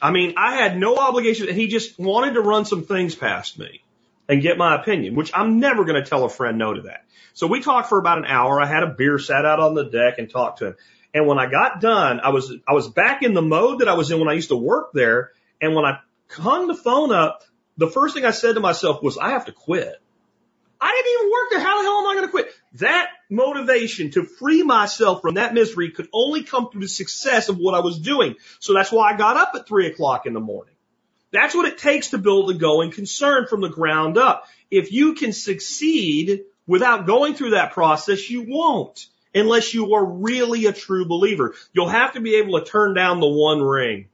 [0.01, 3.59] I mean, I had no obligation and he just wanted to run some things past
[3.59, 3.83] me
[4.29, 7.05] and get my opinion, which I'm never going to tell a friend no to that.
[7.35, 8.61] So we talked for about an hour.
[8.61, 10.77] I had a beer, sat out on the deck and talked to him.
[11.13, 13.95] And when I got done, I was, I was back in the mode that I
[13.95, 15.33] was in when I used to work there.
[15.61, 17.43] And when I hung the phone up,
[17.77, 19.97] the first thing I said to myself was, I have to quit.
[20.85, 21.61] I didn't even work there.
[21.61, 22.51] How the hell am I going to quit?
[22.75, 27.57] That motivation to free myself from that misery could only come through the success of
[27.57, 28.37] what I was doing.
[28.61, 30.75] So that's why I got up at three o'clock in the morning.
[31.33, 34.44] That's what it takes to build a going concern from the ground up.
[34.70, 40.66] If you can succeed without going through that process, you won't unless you are really
[40.66, 41.55] a true believer.
[41.73, 44.09] You'll have to be able to turn down the one ring.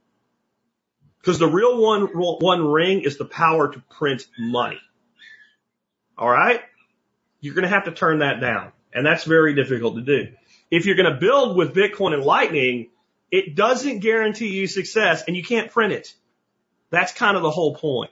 [1.20, 4.80] Because the real one, one ring is the power to print money.
[6.20, 6.60] All right?
[7.40, 8.72] You're going to have to turn that down.
[8.92, 10.32] And that's very difficult to do.
[10.70, 12.90] If you're going to build with Bitcoin and Lightning,
[13.30, 16.14] it doesn't guarantee you success and you can't print it.
[16.90, 18.10] That's kind of the whole point.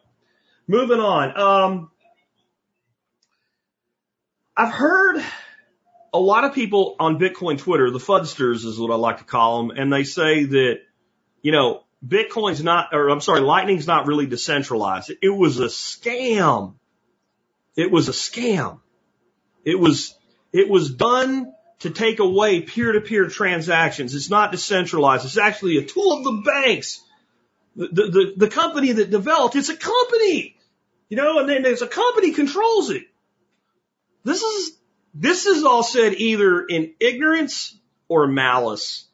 [0.66, 1.38] Moving on.
[1.38, 1.90] Um,
[4.56, 5.22] I've heard
[6.12, 9.58] a lot of people on Bitcoin Twitter, the fudsters is what I like to call
[9.58, 10.80] them, and they say that,
[11.42, 15.12] you know, Bitcoin's not, or I'm sorry, Lightning's not really decentralized.
[15.20, 16.74] It was a scam.
[17.78, 18.80] It was a scam.
[19.64, 20.14] It was,
[20.52, 24.16] it was done to take away peer-to-peer transactions.
[24.16, 25.24] It's not decentralized.
[25.24, 27.00] It's actually a tool of the banks.
[27.76, 30.56] The, the, the company that developed, it's a company,
[31.08, 33.04] you know, and then there's a company controls it.
[34.24, 34.72] This is,
[35.14, 39.06] this is all said either in ignorance or malice.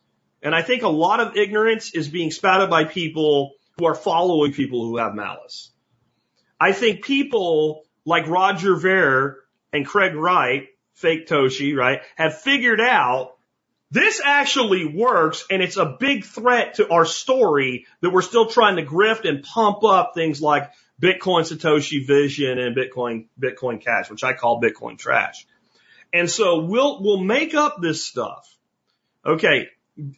[0.42, 4.54] And I think a lot of ignorance is being spouted by people who are following
[4.54, 5.70] people who have malice.
[6.58, 9.40] I think people like Roger Ver
[9.72, 10.68] and Craig Wright,
[11.02, 13.36] Faketoshi, right, have figured out
[13.90, 18.76] this actually works and it's a big threat to our story that we're still trying
[18.76, 24.24] to grift and pump up things like Bitcoin Satoshi Vision and Bitcoin, Bitcoin Cash, which
[24.24, 25.46] I call Bitcoin trash.
[26.12, 28.48] And so we'll, we'll make up this stuff.
[29.24, 29.68] Okay.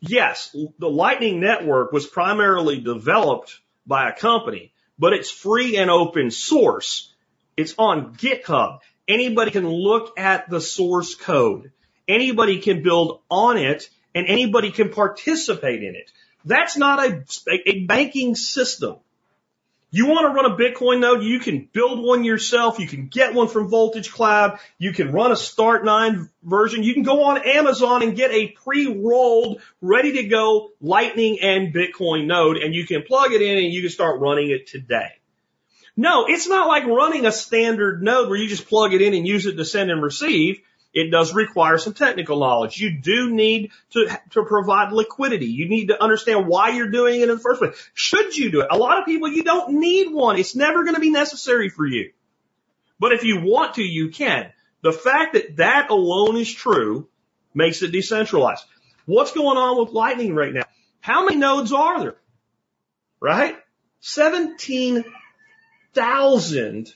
[0.00, 6.30] Yes, the Lightning Network was primarily developed by a company, but it's free and open
[6.30, 7.12] source.
[7.56, 8.80] It's on GitHub.
[9.08, 11.72] Anybody can look at the source code.
[12.08, 16.10] Anybody can build on it and anybody can participate in it.
[16.44, 17.24] That's not a,
[17.66, 18.96] a banking system.
[19.90, 21.22] You want to run a Bitcoin node?
[21.22, 22.78] You can build one yourself.
[22.78, 24.58] You can get one from Voltage Cloud.
[24.78, 26.82] You can run a Start9 version.
[26.82, 32.26] You can go on Amazon and get a pre-rolled, ready to go Lightning and Bitcoin
[32.26, 35.12] node and you can plug it in and you can start running it today.
[35.96, 39.26] No, it's not like running a standard node where you just plug it in and
[39.26, 40.60] use it to send and receive.
[40.92, 42.78] It does require some technical knowledge.
[42.78, 45.46] You do need to, to provide liquidity.
[45.46, 47.90] You need to understand why you're doing it in the first place.
[47.94, 48.68] Should you do it?
[48.70, 50.38] A lot of people, you don't need one.
[50.38, 52.12] It's never going to be necessary for you.
[52.98, 54.52] But if you want to, you can.
[54.82, 57.08] The fact that that alone is true
[57.52, 58.64] makes it decentralized.
[59.04, 60.64] What's going on with Lightning right now?
[61.00, 62.16] How many nodes are there?
[63.20, 63.56] Right?
[65.96, 66.94] 17,000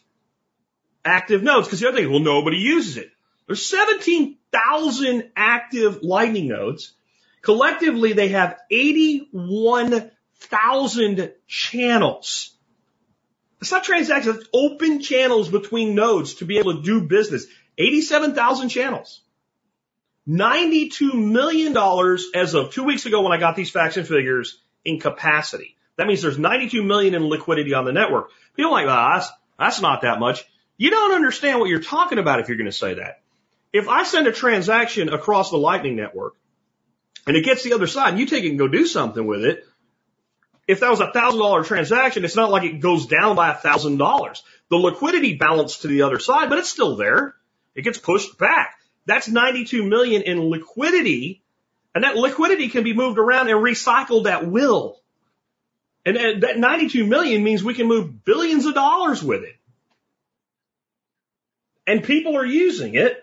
[1.04, 1.66] active nodes.
[1.66, 3.10] Because the other thing, well, nobody uses it.
[3.46, 6.92] There's 17,000 active Lightning nodes.
[7.40, 12.54] Collectively, they have 81,000 channels.
[13.60, 17.46] It's not transactions, it's open channels between nodes to be able to do business.
[17.78, 19.22] 87,000 channels.
[20.28, 21.74] $92 million
[22.34, 25.76] as of two weeks ago when I got these facts and figures in capacity.
[26.00, 28.30] That means there's 92 million in liquidity on the network.
[28.56, 30.42] People like, oh, that's, that's not that much.
[30.78, 33.20] You don't understand what you're talking about if you're going to say that.
[33.70, 36.36] If I send a transaction across the Lightning Network
[37.26, 39.44] and it gets the other side and you take it and go do something with
[39.44, 39.66] it,
[40.66, 43.54] if that was a thousand dollar transaction, it's not like it goes down by a
[43.54, 44.42] thousand dollars.
[44.70, 47.34] The liquidity balance to the other side, but it's still there.
[47.74, 48.74] It gets pushed back.
[49.04, 51.42] That's 92 million in liquidity.
[51.94, 54.99] And that liquidity can be moved around and recycled at will.
[56.04, 59.56] And that 92 million means we can move billions of dollars with it.
[61.86, 63.22] And people are using it.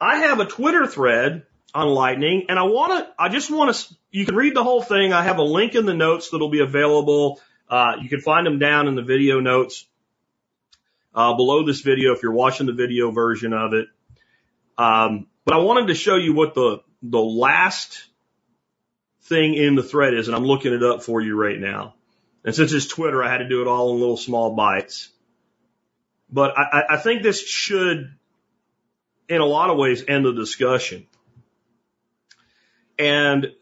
[0.00, 3.94] I have a Twitter thread on Lightning and I want to, I just want to,
[4.10, 5.12] you can read the whole thing.
[5.12, 7.40] I have a link in the notes that'll be available.
[7.68, 9.86] Uh, you can find them down in the video notes,
[11.14, 13.88] uh, below this video if you're watching the video version of it.
[14.76, 18.04] Um, but I wanted to show you what the, the last
[19.28, 21.94] thing in the thread is, and I'm looking it up for you right now.
[22.44, 25.10] And since it's Twitter, I had to do it all in little small bites.
[26.30, 28.14] But I, I think this should
[29.28, 31.06] in a lot of ways end the discussion.
[32.98, 33.52] And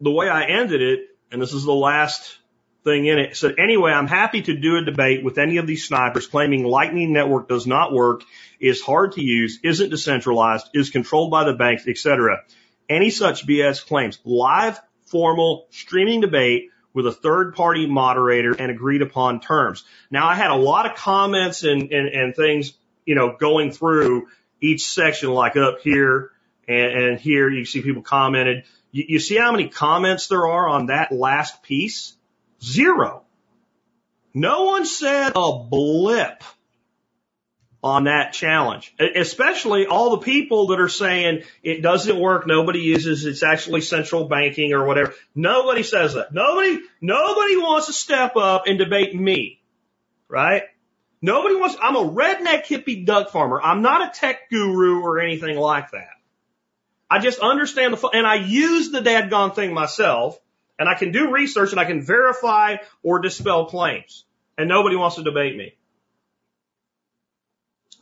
[0.00, 2.38] the way I ended it, and this is the last
[2.84, 5.86] thing in it, said, anyway, I'm happy to do a debate with any of these
[5.86, 8.22] snipers claiming Lightning Network does not work,
[8.60, 12.42] is hard to use, isn't decentralized, is controlled by the banks, etc.
[12.92, 14.18] Any such BS claims.
[14.24, 19.84] Live, formal, streaming debate with a third party moderator and agreed upon terms.
[20.10, 22.74] Now I had a lot of comments and, and, and things,
[23.06, 24.28] you know, going through
[24.60, 26.32] each section, like up here
[26.68, 28.64] and, and here you see people commented.
[28.90, 32.14] You, you see how many comments there are on that last piece?
[32.62, 33.22] Zero.
[34.34, 36.44] No one said a blip
[37.82, 42.46] on that challenge, especially all the people that are saying it doesn't work.
[42.46, 45.14] Nobody uses it's actually central banking or whatever.
[45.34, 46.32] Nobody says that.
[46.32, 49.60] Nobody, nobody wants to step up and debate me,
[50.28, 50.62] right?
[51.20, 53.60] Nobody wants, I'm a redneck hippie duck farmer.
[53.60, 56.10] I'm not a tech guru or anything like that.
[57.10, 60.38] I just understand the, and I use the dadgone thing myself
[60.78, 64.24] and I can do research and I can verify or dispel claims
[64.56, 65.74] and nobody wants to debate me.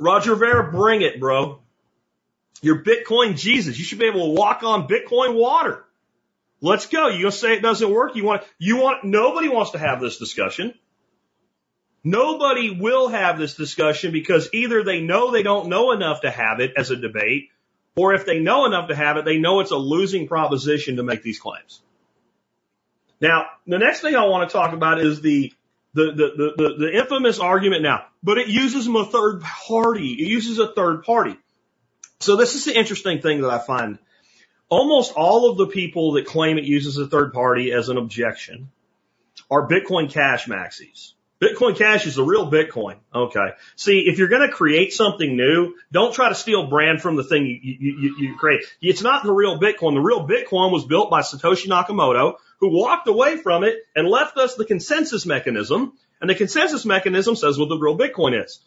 [0.00, 1.60] Roger Vera, bring it, bro.
[2.62, 3.78] You're Bitcoin Jesus.
[3.78, 5.84] You should be able to walk on Bitcoin water.
[6.62, 7.08] Let's go.
[7.08, 8.16] You gonna say it doesn't work?
[8.16, 10.74] You want, you want, nobody wants to have this discussion.
[12.02, 16.60] Nobody will have this discussion because either they know they don't know enough to have
[16.60, 17.50] it as a debate,
[17.94, 21.02] or if they know enough to have it, they know it's a losing proposition to
[21.02, 21.82] make these claims.
[23.20, 25.52] Now, the next thing I want to talk about is the
[25.94, 30.12] the, the, the, the, infamous argument now, but it uses a third party.
[30.12, 31.36] It uses a third party.
[32.20, 33.98] So this is the interesting thing that I find.
[34.68, 38.70] Almost all of the people that claim it uses a third party as an objection
[39.50, 41.14] are Bitcoin Cash maxis.
[41.40, 42.96] Bitcoin Cash is the real Bitcoin.
[43.14, 43.48] Okay.
[43.76, 47.24] See, if you're going to create something new, don't try to steal brand from the
[47.24, 48.62] thing you, you, you, you create.
[48.82, 49.94] It's not the real Bitcoin.
[49.94, 54.36] The real Bitcoin was built by Satoshi Nakamoto, who walked away from it and left
[54.36, 55.94] us the consensus mechanism.
[56.20, 58.60] And the consensus mechanism says what the real Bitcoin is.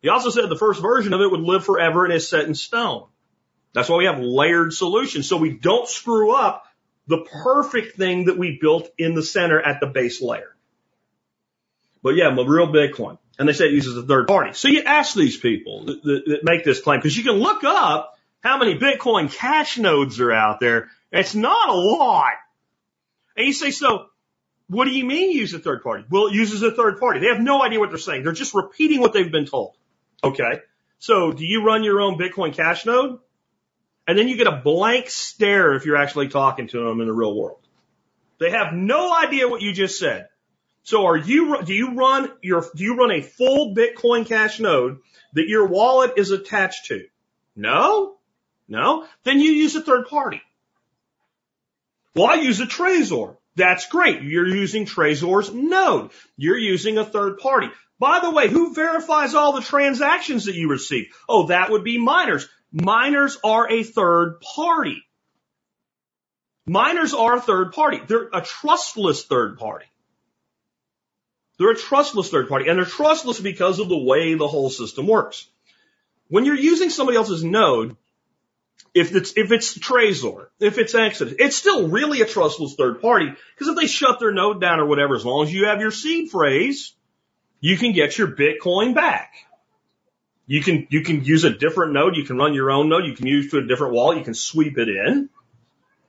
[0.00, 2.54] He also said the first version of it would live forever and is set in
[2.54, 3.06] stone.
[3.74, 5.28] That's why we have layered solutions.
[5.28, 6.64] So we don't screw up
[7.06, 10.51] the perfect thing that we built in the center at the base layer.
[12.02, 13.18] But yeah, the real Bitcoin.
[13.38, 14.52] And they say it uses a third party.
[14.52, 17.64] So you ask these people that, that, that make this claim, because you can look
[17.64, 20.90] up how many Bitcoin cash nodes are out there.
[21.10, 22.34] It's not a lot.
[23.36, 24.06] And you say, so
[24.68, 26.04] what do you mean use a third party?
[26.10, 27.20] Well, it uses a third party.
[27.20, 28.22] They have no idea what they're saying.
[28.22, 29.76] They're just repeating what they've been told.
[30.24, 30.60] Okay.
[30.98, 33.18] So do you run your own Bitcoin cash node?
[34.06, 37.12] And then you get a blank stare if you're actually talking to them in the
[37.12, 37.60] real world.
[38.38, 40.28] They have no idea what you just said.
[40.84, 44.98] So are you, do you run your, do you run a full Bitcoin cash node
[45.34, 47.04] that your wallet is attached to?
[47.54, 48.16] No?
[48.68, 49.06] No?
[49.24, 50.42] Then you use a third party.
[52.14, 53.36] Well, I use a Trezor.
[53.54, 54.22] That's great.
[54.22, 56.10] You're using Trezor's node.
[56.36, 57.68] You're using a third party.
[57.98, 61.06] By the way, who verifies all the transactions that you receive?
[61.28, 62.48] Oh, that would be miners.
[62.72, 65.04] Miners are a third party.
[66.66, 68.00] Miners are a third party.
[68.06, 69.86] They're a trustless third party.
[71.62, 75.06] They're a trustless third party and they're trustless because of the way the whole system
[75.06, 75.46] works.
[76.28, 77.96] When you're using somebody else's node,
[78.94, 83.32] if it's, if it's Trezor, if it's Exodus, it's still really a trustless third party
[83.54, 85.92] because if they shut their node down or whatever, as long as you have your
[85.92, 86.94] seed phrase,
[87.60, 89.32] you can get your Bitcoin back.
[90.48, 92.16] You can, you can use a different node.
[92.16, 93.06] You can run your own node.
[93.06, 94.18] You can use to a different wallet.
[94.18, 95.30] You can sweep it in.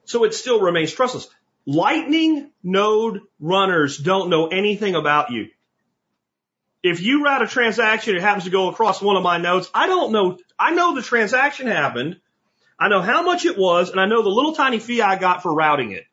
[0.06, 1.30] So it still remains trustless.
[1.66, 5.50] Lightning node runners don't know anything about you.
[6.82, 9.70] If you route a transaction, it happens to go across one of my nodes.
[9.74, 10.38] I don't know.
[10.60, 12.20] I know the transaction happened
[12.80, 15.42] I know how much it was and I know the little tiny fee I got
[15.42, 16.06] for routing it.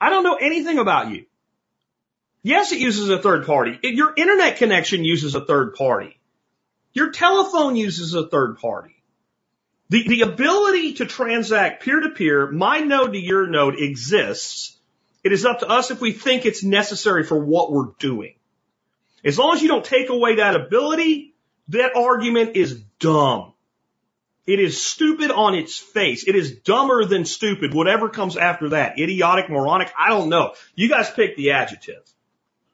[0.00, 1.26] I don't know anything about you.
[2.42, 3.78] Yes, it uses a third party.
[3.82, 6.18] Your internet connection uses a third party.
[6.94, 8.99] Your telephone uses a third party.
[9.90, 14.76] The, the ability to transact peer to peer, my node to your node exists.
[15.24, 18.34] It is up to us if we think it's necessary for what we're doing.
[19.24, 21.34] As long as you don't take away that ability,
[21.68, 23.52] that argument is dumb.
[24.46, 26.26] It is stupid on its face.
[26.26, 28.98] It is dumber than stupid, whatever comes after that.
[28.98, 30.54] Idiotic, moronic, I don't know.
[30.76, 32.02] You guys pick the adjective.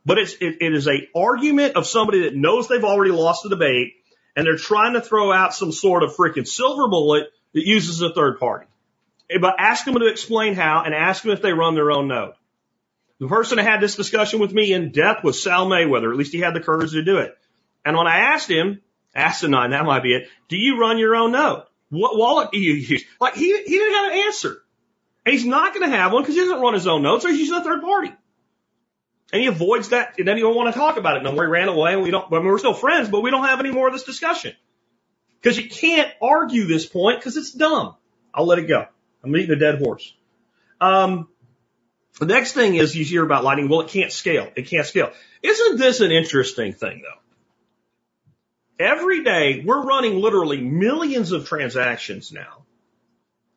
[0.05, 3.49] But it's, it, it is a argument of somebody that knows they've already lost the
[3.49, 3.95] debate
[4.37, 8.13] and they're trying to throw out some sort of freaking silver bullet that uses a
[8.13, 8.67] third party.
[9.31, 12.07] Eh, but ask them to explain how and ask them if they run their own
[12.07, 12.35] node.
[13.19, 16.11] The person that had this discussion with me in depth was Sal Mayweather.
[16.11, 17.37] At least he had the courage to do it.
[17.83, 18.83] And when I asked him,
[19.15, 20.29] asinine, that might be it.
[20.49, 21.63] Do you run your own node?
[21.89, 23.05] What wallet do you use?
[23.19, 24.63] Like he, he didn't have an answer.
[25.25, 27.29] And he's not going to have one because he doesn't run his own nodes or
[27.29, 28.13] he's using a third party.
[29.33, 30.19] And he avoids that.
[30.19, 31.45] And then he don't want to talk about it no more.
[31.45, 33.61] He ran away and we don't, I mean, we're still friends, but we don't have
[33.61, 34.55] any more of this discussion.
[35.41, 37.97] Because you can't argue this point because it's dumb.
[38.33, 38.87] I'll let it go.
[39.25, 40.15] I'm eating a dead horse.
[40.81, 41.29] Um,
[42.21, 43.69] The next thing is you hear about Lightning.
[43.69, 44.49] Well, it can't scale.
[44.57, 45.13] It can't scale.
[45.43, 48.85] Isn't this an interesting thing though?
[48.85, 52.65] Every day we're running literally millions of transactions now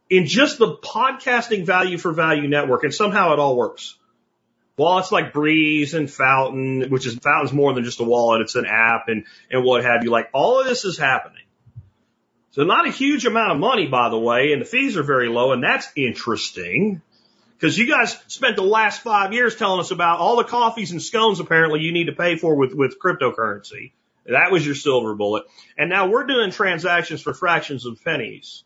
[0.10, 3.98] in just the podcasting value for value network and somehow it all works.
[4.80, 8.40] Well, it's like Breeze and Fountain, which is Fountain's more than just a wallet.
[8.40, 10.10] It's an app and, and what have you.
[10.10, 11.44] Like all of this is happening.
[12.52, 15.28] So not a huge amount of money, by the way, and the fees are very
[15.28, 17.02] low, and that's interesting.
[17.58, 21.02] Because you guys spent the last five years telling us about all the coffees and
[21.02, 23.92] scones apparently you need to pay for with, with cryptocurrency.
[24.28, 25.44] That was your silver bullet.
[25.78, 28.64] And now we're doing transactions for fractions of pennies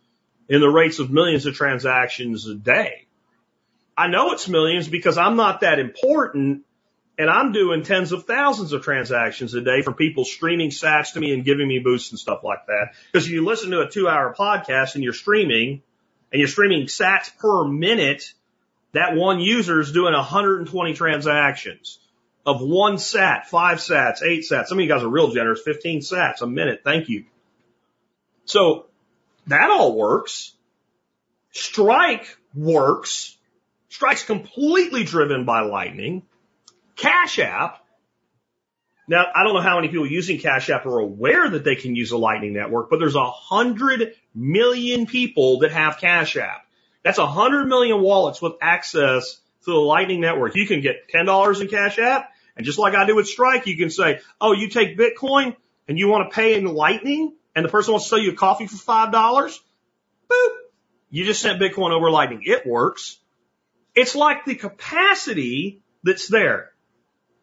[0.48, 3.08] in the rates of millions of transactions a day.
[3.98, 6.64] I know it's millions because I'm not that important
[7.18, 11.20] and I'm doing tens of thousands of transactions a day from people streaming sats to
[11.20, 12.94] me and giving me boosts and stuff like that.
[13.12, 15.84] Because you listen to a two hour podcast and you're streaming
[16.32, 18.34] and you're streaming sats per minute,
[18.94, 22.00] that one user is doing 120 transactions
[22.46, 24.66] of one sat, five sats, eight sats.
[24.66, 26.82] Some of you guys are real generous, 15 sats a minute.
[26.84, 27.26] Thank you.
[28.46, 28.88] So
[29.48, 30.54] that all works.
[31.52, 33.38] Strike works.
[33.94, 36.24] Strike's completely driven by Lightning.
[36.96, 37.78] Cash App.
[39.08, 41.96] Now, I don't know how many people using Cash App are aware that they can
[41.96, 46.66] use a Lightning network, but there's a hundred million people that have Cash App.
[47.04, 50.56] That's a hundred million wallets with access to the Lightning network.
[50.56, 52.32] You can get $10 in Cash App.
[52.58, 55.56] And just like I do with Strike, you can say, oh, you take Bitcoin
[55.88, 58.36] and you want to pay in Lightning and the person wants to sell you a
[58.36, 59.12] coffee for $5.
[59.12, 60.50] Boop.
[61.12, 62.42] You just sent Bitcoin over Lightning.
[62.44, 63.20] It works.
[63.96, 66.72] It's like the capacity that's there.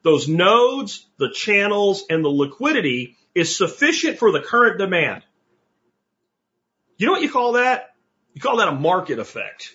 [0.02, 5.22] Those nodes, the channels, and the liquidity is sufficient for the current demand.
[6.96, 7.94] You know what you call that?
[8.34, 9.74] You call that a market effect.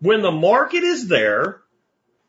[0.00, 1.60] When the market is there,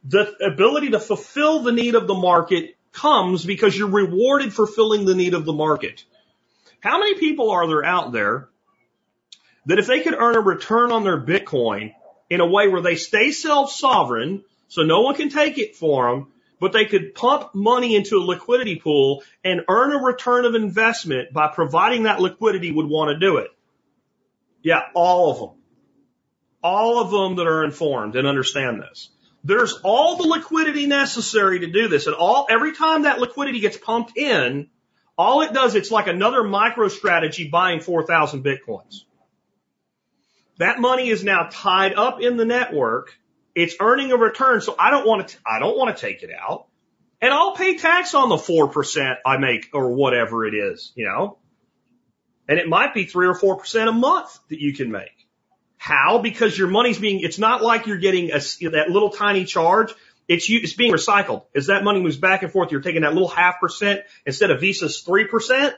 [0.03, 5.05] the ability to fulfill the need of the market comes because you're rewarded for filling
[5.05, 6.03] the need of the market.
[6.79, 8.49] How many people are there out there
[9.65, 11.93] that if they could earn a return on their Bitcoin
[12.29, 16.27] in a way where they stay self-sovereign, so no one can take it for them,
[16.59, 21.33] but they could pump money into a liquidity pool and earn a return of investment
[21.33, 23.49] by providing that liquidity would want to do it.
[24.61, 25.49] Yeah, all of them.
[26.61, 29.09] All of them that are informed and understand this.
[29.43, 32.07] There's all the liquidity necessary to do this.
[32.07, 34.67] And all, every time that liquidity gets pumped in,
[35.17, 39.03] all it does, it's like another MicroStrategy buying 4,000 Bitcoins.
[40.59, 43.13] That money is now tied up in the network.
[43.55, 44.61] It's earning a return.
[44.61, 46.67] So I don't want to, I don't want to take it out
[47.21, 51.37] and I'll pay tax on the 4% I make or whatever it is, you know,
[52.47, 55.27] and it might be three or 4% a month that you can make.
[55.77, 56.19] How?
[56.19, 58.39] Because your money's being, it's not like you're getting a,
[58.69, 59.93] that little tiny charge.
[60.27, 61.45] It's you, it's being recycled.
[61.55, 64.59] As that money moves back and forth, you're taking that little half percent instead of
[64.59, 65.73] Visa's 3%.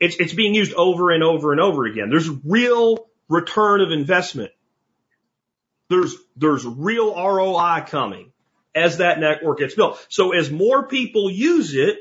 [0.00, 2.10] It's, it's being used over and over and over again.
[2.10, 4.52] There's real return of investment.
[5.88, 8.32] There's, there's real ROI coming
[8.74, 10.04] as that network gets built.
[10.08, 11.98] So as more people use it,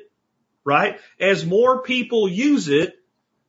[0.63, 0.99] right?
[1.19, 2.95] As more people use it,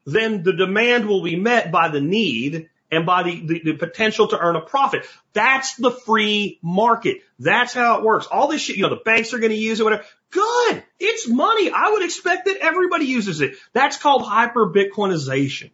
[0.04, 4.28] then the demand will be met by the need and by the, the, the, potential
[4.28, 5.06] to earn a profit.
[5.32, 7.18] That's the free market.
[7.38, 8.26] That's how it works.
[8.26, 10.04] All this shit, you know, the banks are going to use it, whatever.
[10.30, 10.84] Good.
[11.00, 11.70] It's money.
[11.70, 13.54] I would expect that everybody uses it.
[13.72, 15.70] That's called hyper Bitcoinization.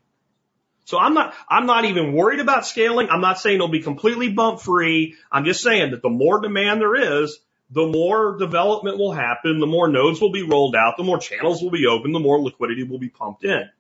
[0.91, 3.11] So I'm not, I'm not even worried about scaling.
[3.11, 5.15] I'm not saying it'll be completely bump free.
[5.31, 7.39] I'm just saying that the more demand there is,
[7.71, 11.63] the more development will happen, the more nodes will be rolled out, the more channels
[11.63, 13.71] will be open, the more liquidity will be pumped in.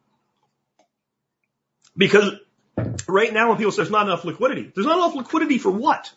[1.97, 2.35] Because
[3.09, 6.13] right now when people say there's not enough liquidity, there's not enough liquidity for what?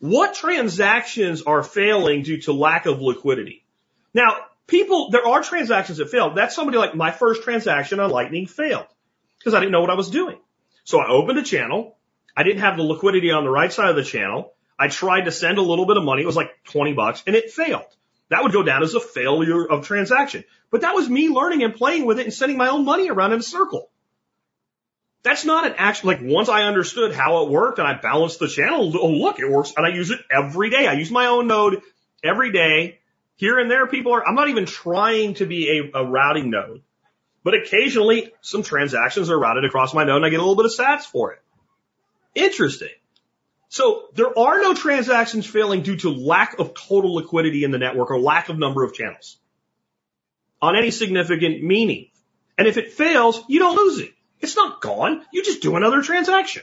[0.00, 3.64] What transactions are failing due to lack of liquidity?
[4.12, 4.36] Now,
[4.66, 6.34] people, there are transactions that fail.
[6.34, 8.86] That's somebody like my first transaction on Lightning failed
[9.40, 10.38] because I didn't know what I was doing.
[10.84, 11.96] So I opened a channel.
[12.36, 14.52] I didn't have the liquidity on the right side of the channel.
[14.78, 16.22] I tried to send a little bit of money.
[16.22, 17.84] It was like 20 bucks and it failed.
[18.28, 20.44] That would go down as a failure of transaction.
[20.70, 23.32] But that was me learning and playing with it and sending my own money around
[23.32, 23.90] in a circle.
[25.22, 28.48] That's not an actual, like once I understood how it worked and I balanced the
[28.48, 30.86] channel, oh look, it works and I use it every day.
[30.86, 31.82] I use my own node
[32.24, 33.00] every day.
[33.36, 36.82] Here and there people are, I'm not even trying to be a, a routing node,
[37.42, 40.66] but occasionally some transactions are routed across my node and I get a little bit
[40.66, 41.42] of sats for it.
[42.34, 42.88] Interesting.
[43.68, 48.10] So there are no transactions failing due to lack of total liquidity in the network
[48.10, 49.38] or lack of number of channels
[50.60, 52.08] on any significant meaning.
[52.58, 54.12] And if it fails, you don't lose it.
[54.40, 55.24] It's not gone.
[55.32, 56.62] You just do another transaction.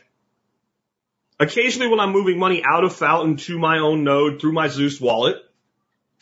[1.40, 5.00] Occasionally when I'm moving money out of Fountain to my own node through my Zeus
[5.00, 5.38] wallet,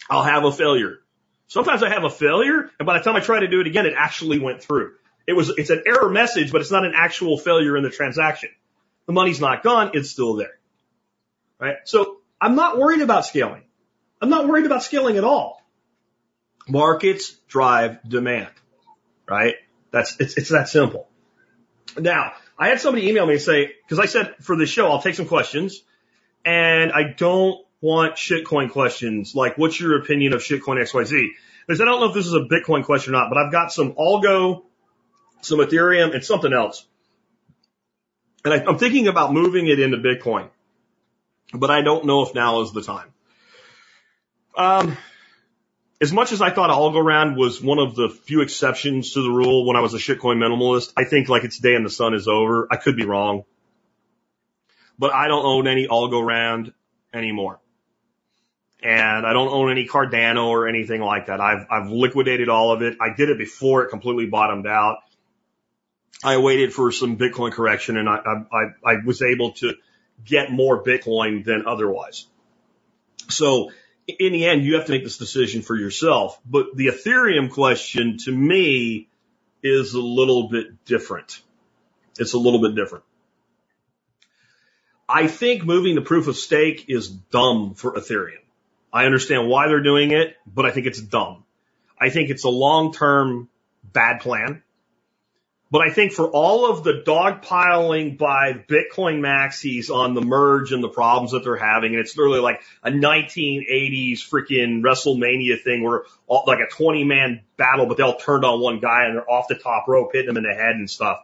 [0.10, 1.00] I'll have a failure.
[1.48, 3.86] Sometimes I have a failure, and by the time I try to do it again,
[3.86, 4.94] it actually went through.
[5.28, 8.50] It was, it's an error message, but it's not an actual failure in the transaction.
[9.06, 10.58] The money's not gone, it's still there.
[11.60, 11.78] Right?
[11.86, 13.64] So I'm not worried about scaling.
[14.22, 15.62] I'm not worried about scaling at all.
[16.68, 18.50] Markets drive demand.
[19.28, 19.56] Right?
[19.92, 21.08] That's, it's, it's that simple.
[21.98, 25.02] Now, I had somebody email me and say, cause I said for the show, I'll
[25.02, 25.82] take some questions
[26.44, 31.30] and I don't want shitcoin questions like what's your opinion of shitcoin XYZ?
[31.66, 33.72] Because I don't know if this is a Bitcoin question or not, but I've got
[33.72, 34.64] some Algo,
[35.42, 36.86] some Ethereum and something else.
[38.44, 40.50] And I, I'm thinking about moving it into Bitcoin,
[41.54, 43.14] but I don't know if now is the time.
[44.58, 44.98] Um,
[46.02, 49.68] as much as I thought Algorand was one of the few exceptions to the rule
[49.68, 52.28] when I was a shitcoin minimalist, I think like its day in the sun is
[52.28, 52.68] over.
[52.72, 53.44] I could be wrong,
[54.98, 56.74] but I don't own any Algorand
[57.14, 57.60] anymore.
[58.86, 61.42] And I don't own any Cardano or anything like that.
[61.42, 62.98] I've, I've liquidated all of it.
[63.02, 65.00] I did it before it completely bottomed out.
[66.24, 68.18] I waited for some Bitcoin correction and I,
[68.52, 69.74] I, I was able to
[70.24, 72.28] get more Bitcoin than otherwise.
[73.28, 73.72] So
[74.08, 76.40] in the end, you have to make this decision for yourself.
[76.46, 79.10] But the Ethereum question to me
[79.64, 81.42] is a little bit different.
[82.20, 83.04] It's a little bit different.
[85.10, 88.45] I think moving the proof of stake is dumb for Ethereum.
[88.96, 91.44] I understand why they're doing it, but I think it's dumb.
[92.00, 93.50] I think it's a long-term
[93.84, 94.64] bad plan.
[95.70, 100.82] But I think for all of the dogpiling by Bitcoin maxis on the merge and
[100.82, 106.04] the problems that they're having, and it's literally like a 1980s freaking WrestleMania thing where
[106.28, 109.30] all, like a 20 man battle, but they all turned on one guy and they're
[109.30, 111.20] off the top rope hitting him in the head and stuff.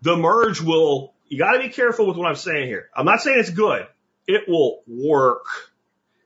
[0.00, 2.88] The merge will, you gotta be careful with what I'm saying here.
[2.96, 3.86] I'm not saying it's good.
[4.26, 5.44] It will work.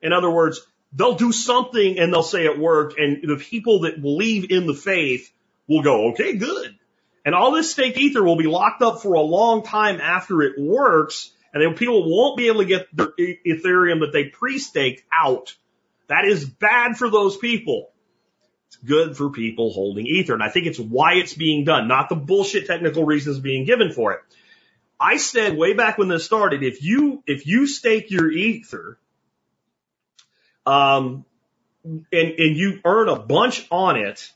[0.03, 0.61] In other words,
[0.92, 4.74] they'll do something and they'll say it worked and the people that believe in the
[4.74, 5.30] faith
[5.68, 6.76] will go, okay, good.
[7.24, 10.55] And all this staked ether will be locked up for a long time after it
[10.59, 15.55] works, and then people won't be able to get their Ethereum that they pre-staked out.
[16.09, 17.90] That is bad for those people.
[18.68, 22.09] It's good for people holding ether, and I think it's why it's being done, not
[22.09, 24.20] the bullshit technical reasons being given for it.
[24.98, 28.98] I said way back when this started, if you if you stake your ether,
[30.66, 31.24] um,
[31.84, 34.30] and and you earn a bunch on it,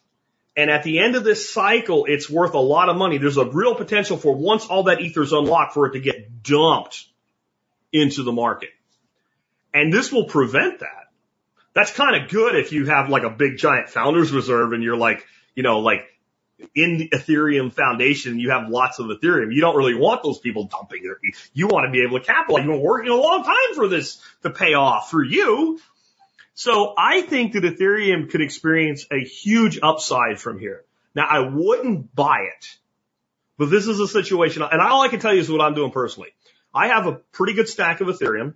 [0.57, 3.19] and at the end of this cycle, it's worth a lot of money.
[3.19, 6.43] There's a real potential for once all that ether is unlocked for it to get
[6.43, 7.07] dumped
[7.93, 8.71] into the market.
[9.73, 11.09] And this will prevent that.
[11.75, 14.97] That's kind of good if you have like a big giant founders reserve and you're
[14.97, 16.03] like, you know, like
[16.75, 19.53] in the Ethereum foundation, you have lots of Ethereum.
[19.53, 21.19] You don't really want those people dumping their,
[21.53, 22.65] you want to be able to capitalize.
[22.65, 25.81] You've been working a long time for this to pay off for you.
[26.55, 30.85] So I think that Ethereum could experience a huge upside from here.
[31.15, 32.79] Now I wouldn't buy it,
[33.59, 35.91] but this is a situation, and all I can tell you is what I'm doing
[35.91, 36.31] personally.
[36.73, 38.55] I have a pretty good stack of Ethereum.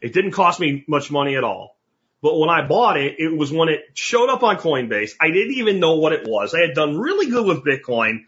[0.00, 1.76] It didn't cost me much money at all.
[2.22, 5.12] But when I bought it, it was when it showed up on Coinbase.
[5.20, 6.54] I didn't even know what it was.
[6.54, 8.24] I had done really good with Bitcoin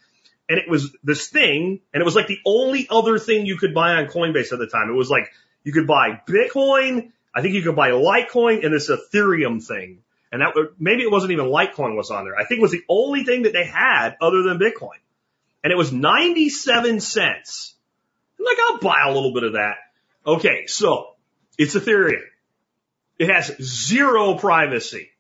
[0.48, 3.74] and it was this thing and it was like the only other thing you could
[3.74, 4.88] buy on Coinbase at the time.
[4.88, 5.30] It was like
[5.62, 9.98] you could buy Bitcoin I think you could buy Litecoin and this Ethereum thing.
[10.30, 12.36] And that maybe it wasn't even Litecoin was on there.
[12.36, 14.98] I think it was the only thing that they had other than Bitcoin.
[15.62, 17.74] And it was 97 cents.
[18.38, 19.76] I'm like, I'll buy a little bit of that.
[20.26, 20.66] Okay.
[20.66, 21.14] So
[21.58, 22.22] it's Ethereum.
[23.18, 25.10] It has zero privacy.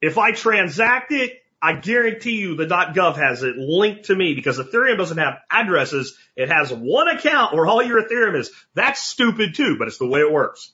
[0.00, 4.58] If I transact it, I guarantee you the .gov has it linked to me because
[4.58, 6.16] Ethereum doesn't have addresses.
[6.36, 8.52] It has one account where all your Ethereum is.
[8.74, 10.70] That's stupid too, but it's the way it works.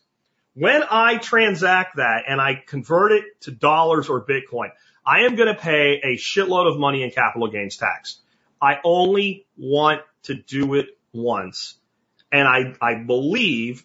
[0.55, 4.71] When I transact that and I convert it to dollars or Bitcoin,
[5.05, 8.21] I am going to pay a shitload of money in capital gains tax.
[8.61, 11.77] I only want to do it once.
[12.31, 13.85] And I, I believe,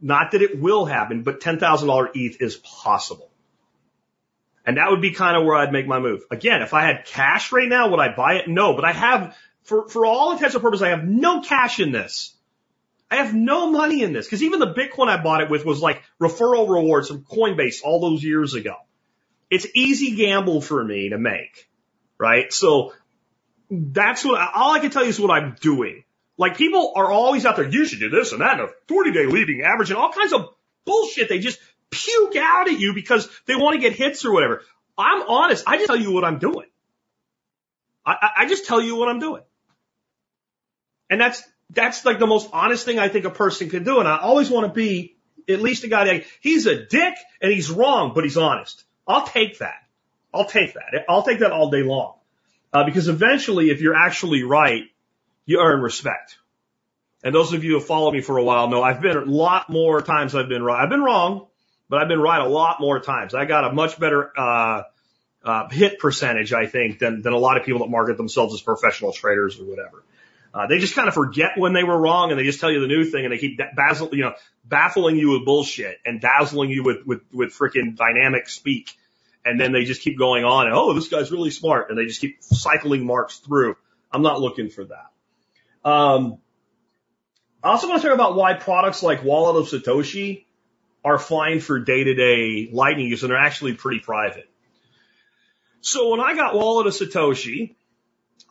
[0.00, 3.30] not that it will happen, but $10,000 ETH is possible.
[4.64, 6.22] And that would be kind of where I'd make my move.
[6.30, 8.48] Again, if I had cash right now, would I buy it?
[8.48, 11.90] No, but I have, for, for all intents and purposes, I have no cash in
[11.90, 12.36] this.
[13.12, 15.82] I have no money in this because even the Bitcoin I bought it with was
[15.82, 18.74] like referral rewards from Coinbase all those years ago.
[19.50, 21.68] It's easy gamble for me to make,
[22.16, 22.50] right?
[22.50, 22.94] So
[23.70, 26.04] that's what, all I can tell you is what I'm doing.
[26.38, 29.12] Like people are always out there, you should do this and that and a 40
[29.12, 30.48] day leading average and all kinds of
[30.86, 31.28] bullshit.
[31.28, 31.58] They just
[31.90, 34.62] puke out at you because they want to get hits or whatever.
[34.96, 35.64] I'm honest.
[35.66, 36.68] I just tell you what I'm doing.
[38.06, 39.42] I, I just tell you what I'm doing.
[41.10, 41.42] And that's
[41.72, 43.98] that's like the most honest thing I think a person can do.
[43.98, 45.16] And I always want to be
[45.48, 48.84] at least a guy that he's a dick and he's wrong, but he's honest.
[49.06, 49.82] I'll take that.
[50.32, 51.04] I'll take that.
[51.08, 52.14] I'll take that all day long.
[52.72, 54.84] Uh, because eventually, if you're actually right,
[55.44, 56.38] you earn respect.
[57.22, 59.24] And those of you who have followed me for a while know I've been a
[59.24, 60.82] lot more times I've been right.
[60.82, 61.46] I've been wrong,
[61.88, 63.34] but I've been right a lot more times.
[63.34, 64.82] I got a much better, uh,
[65.44, 68.60] uh, hit percentage, I think, than, than a lot of people that market themselves as
[68.60, 70.02] professional traders or whatever.
[70.54, 72.80] Uh, they just kind of forget when they were wrong and they just tell you
[72.80, 74.34] the new thing and they keep baffling, you know,
[74.64, 78.90] baffling you with bullshit and dazzling you with, with, with freaking dynamic speak.
[79.44, 81.88] And then they just keep going on and, oh, this guy's really smart.
[81.88, 83.76] And they just keep cycling marks through.
[84.12, 85.88] I'm not looking for that.
[85.88, 86.38] Um,
[87.62, 90.44] I also want to talk about why products like Wallet of Satoshi
[91.04, 94.48] are fine for day to day lightning use and they're actually pretty private.
[95.80, 97.74] So when I got Wallet of Satoshi,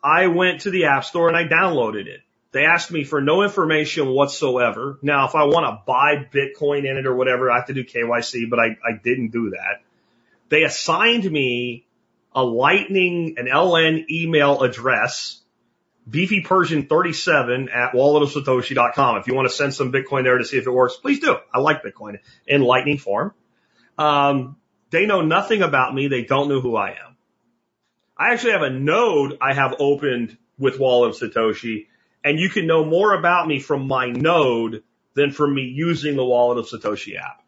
[0.03, 2.21] I went to the App Store and I downloaded it.
[2.51, 4.99] They asked me for no information whatsoever.
[5.01, 7.83] Now, if I want to buy Bitcoin in it or whatever, I have to do
[7.83, 9.81] KYC, but I, I didn't do that.
[10.49, 11.85] They assigned me
[12.35, 15.39] a Lightning, an LN email address,
[16.09, 19.17] beefy Persian 37 at walletofsatoshi.com.
[19.17, 21.37] If you want to send some Bitcoin there to see if it works, please do.
[21.53, 23.33] I like Bitcoin in Lightning form.
[23.97, 24.57] Um,
[24.89, 26.09] they know nothing about me.
[26.09, 27.10] They don't know who I am.
[28.21, 31.87] I actually have a node I have opened with Wallet of Satoshi,
[32.23, 34.83] and you can know more about me from my node
[35.15, 37.43] than from me using the Wallet of Satoshi app.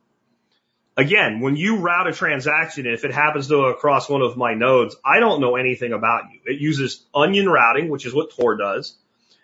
[0.97, 4.95] Again, when you route a transaction, if it happens to across one of my nodes,
[5.05, 6.39] I don't know anything about you.
[6.43, 8.97] It uses onion routing, which is what Tor does.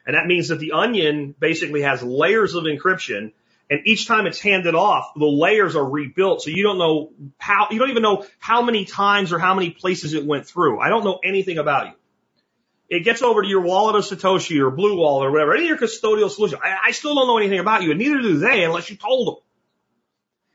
[0.07, 3.33] And that means that the onion basically has layers of encryption
[3.69, 6.41] and each time it's handed off, the layers are rebuilt.
[6.41, 9.69] So you don't know how, you don't even know how many times or how many
[9.69, 10.79] places it went through.
[10.79, 11.93] I don't know anything about you.
[12.89, 15.69] It gets over to your wallet of Satoshi or Blue Wallet or whatever, any of
[15.69, 16.57] your custodial solution.
[16.63, 19.27] I, I still don't know anything about you and neither do they unless you told
[19.27, 19.43] them.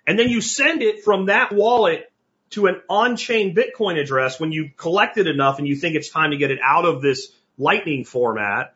[0.08, 2.10] And then you send it from that wallet
[2.50, 6.36] to an on-chain Bitcoin address when you've collected enough and you think it's time to
[6.36, 8.74] get it out of this lightning format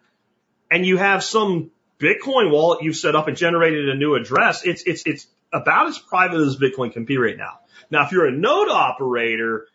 [0.70, 4.82] and you have some Bitcoin wallet you've set up and generated a new address, it's,
[4.82, 7.61] it's, it's about as private as Bitcoin can be right now.
[7.90, 9.66] Now, if you're a node operator,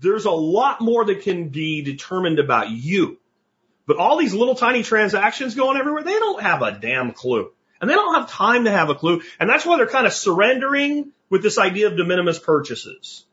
[0.00, 3.18] there's a lot more that can be determined about you.
[3.86, 7.50] But all these little tiny transactions going everywhere, they don't have a damn clue.
[7.80, 9.22] And they don't have time to have a clue.
[9.40, 13.24] And that's why they're kind of surrendering with this idea of de minimis purchases.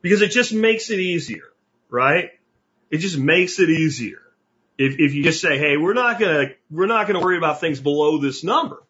[0.00, 1.44] Because it just makes it easier,
[1.88, 2.30] right?
[2.90, 4.22] It just makes it easier.
[4.78, 7.80] If, if you just say, hey, we're not gonna, we're not gonna worry about things
[7.80, 8.82] below this number.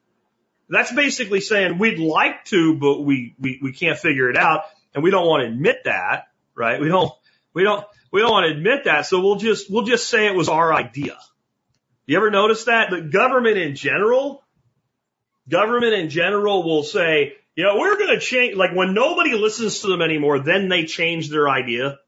[0.69, 4.63] That's basically saying we'd like to, but we, we, we can't figure it out
[4.95, 6.81] and we don't want to admit that, right?
[6.81, 7.13] We don't,
[7.53, 9.07] we don't, we don't want to admit that.
[9.07, 11.19] So we'll just, we'll just say it was our idea.
[12.07, 12.91] You ever notice that?
[12.91, 14.43] The government in general,
[15.49, 19.81] government in general will say, you know, we're going to change, like when nobody listens
[19.81, 21.99] to them anymore, then they change their idea.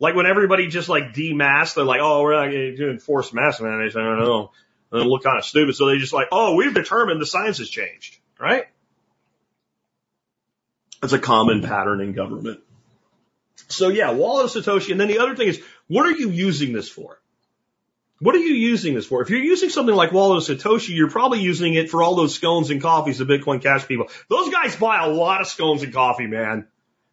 [0.00, 3.60] Like when everybody just like demasked, they're like, oh, we're not going to enforce mask
[3.60, 3.96] mandates.
[3.96, 4.52] I don't know.
[4.92, 5.74] They look kind of stupid.
[5.74, 8.64] So they just like, oh, we've determined the science has changed, right?
[11.02, 12.60] It's a common pattern in government.
[13.68, 14.92] So yeah, Wallet of Satoshi.
[14.92, 17.20] And then the other thing is, what are you using this for?
[18.20, 19.22] What are you using this for?
[19.22, 22.34] If you're using something like Wallet of Satoshi, you're probably using it for all those
[22.34, 24.08] scones and coffees the Bitcoin Cash people.
[24.28, 26.66] Those guys buy a lot of scones and coffee, man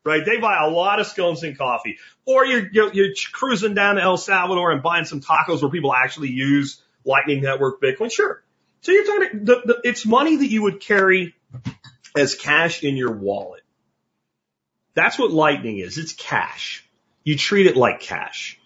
[0.06, 0.24] right?
[0.24, 1.98] They buy a lot of scones and coffee.
[2.26, 5.94] Or you're, you're, you're cruising down to El Salvador and buying some tacos where people
[5.94, 8.12] actually use Lightning Network Bitcoin.
[8.12, 8.44] Sure.
[8.82, 11.36] So you're talking, the, the, it's money that you would carry
[12.16, 13.64] as cash in your wallet.
[14.94, 15.98] That's what Lightning is.
[15.98, 16.88] It's cash.
[17.24, 18.60] You treat it like cash.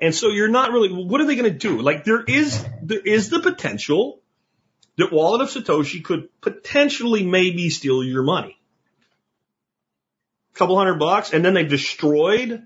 [0.00, 1.80] And so you're not really, what are they going to do?
[1.80, 4.20] Like there is, there is the potential
[4.98, 8.58] that Wallet of Satoshi could potentially maybe steal your money
[10.54, 12.62] couple hundred bucks, and then they've destroyed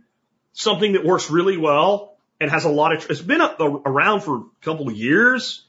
[0.53, 4.45] something that works really well and has a lot of, it's been around for a
[4.62, 5.64] couple of years.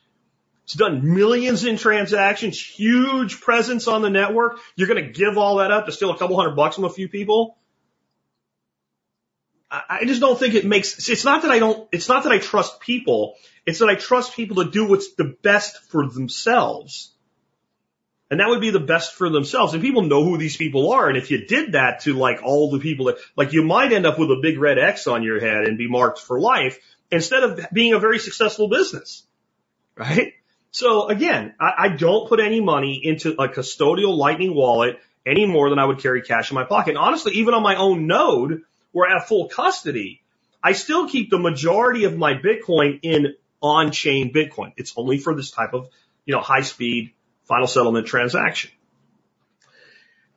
[0.66, 4.60] It's done millions in transactions, huge presence on the network.
[4.76, 6.90] You're going to give all that up to steal a couple hundred bucks from a
[6.90, 7.58] few people.
[9.72, 12.34] I, I just don't think it makes, it's not that I don't, it's not that
[12.34, 13.36] I trust people.
[13.66, 17.14] It's that I trust people to do what's the best for themselves.
[18.30, 19.74] And that would be the best for themselves.
[19.74, 21.08] And people know who these people are.
[21.08, 24.06] And if you did that to like all the people that, like you might end
[24.06, 26.78] up with a big red X on your head and be marked for life
[27.10, 29.24] instead of being a very successful business.
[29.96, 30.34] Right?
[30.72, 35.70] So again, I, I don't put any money into a custodial lightning wallet any more
[35.70, 36.92] than I would carry cash in my pocket.
[36.92, 40.22] And honestly, even on my own node where I have full custody,
[40.62, 44.74] I still keep the majority of my Bitcoin in on chain Bitcoin.
[44.76, 45.90] It's only for this type of
[46.28, 47.14] you know, high speed
[47.48, 48.72] final settlement transaction.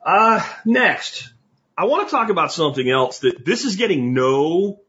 [0.03, 1.31] Uh, next,
[1.77, 4.81] I want to talk about something else that this is getting no,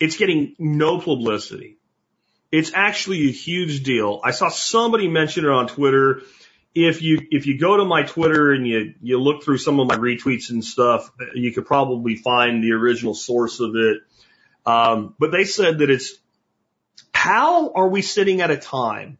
[0.00, 1.78] it's getting no publicity.
[2.52, 4.20] It's actually a huge deal.
[4.24, 6.22] I saw somebody mention it on Twitter.
[6.74, 9.88] If you, if you go to my Twitter and you, you look through some of
[9.88, 13.98] my retweets and stuff, you could probably find the original source of it.
[14.64, 16.14] Um, but they said that it's,
[17.12, 19.18] how are we sitting at a time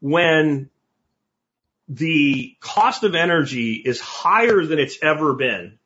[0.00, 0.70] when
[1.88, 5.78] the cost of energy is higher than it's ever been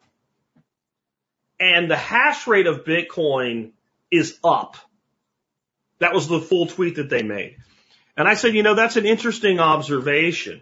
[1.61, 3.73] and the hash rate of Bitcoin
[4.11, 4.77] is up?
[5.99, 7.57] That was the full tweet that they made.
[8.17, 10.61] And I said, you know, that's an interesting observation.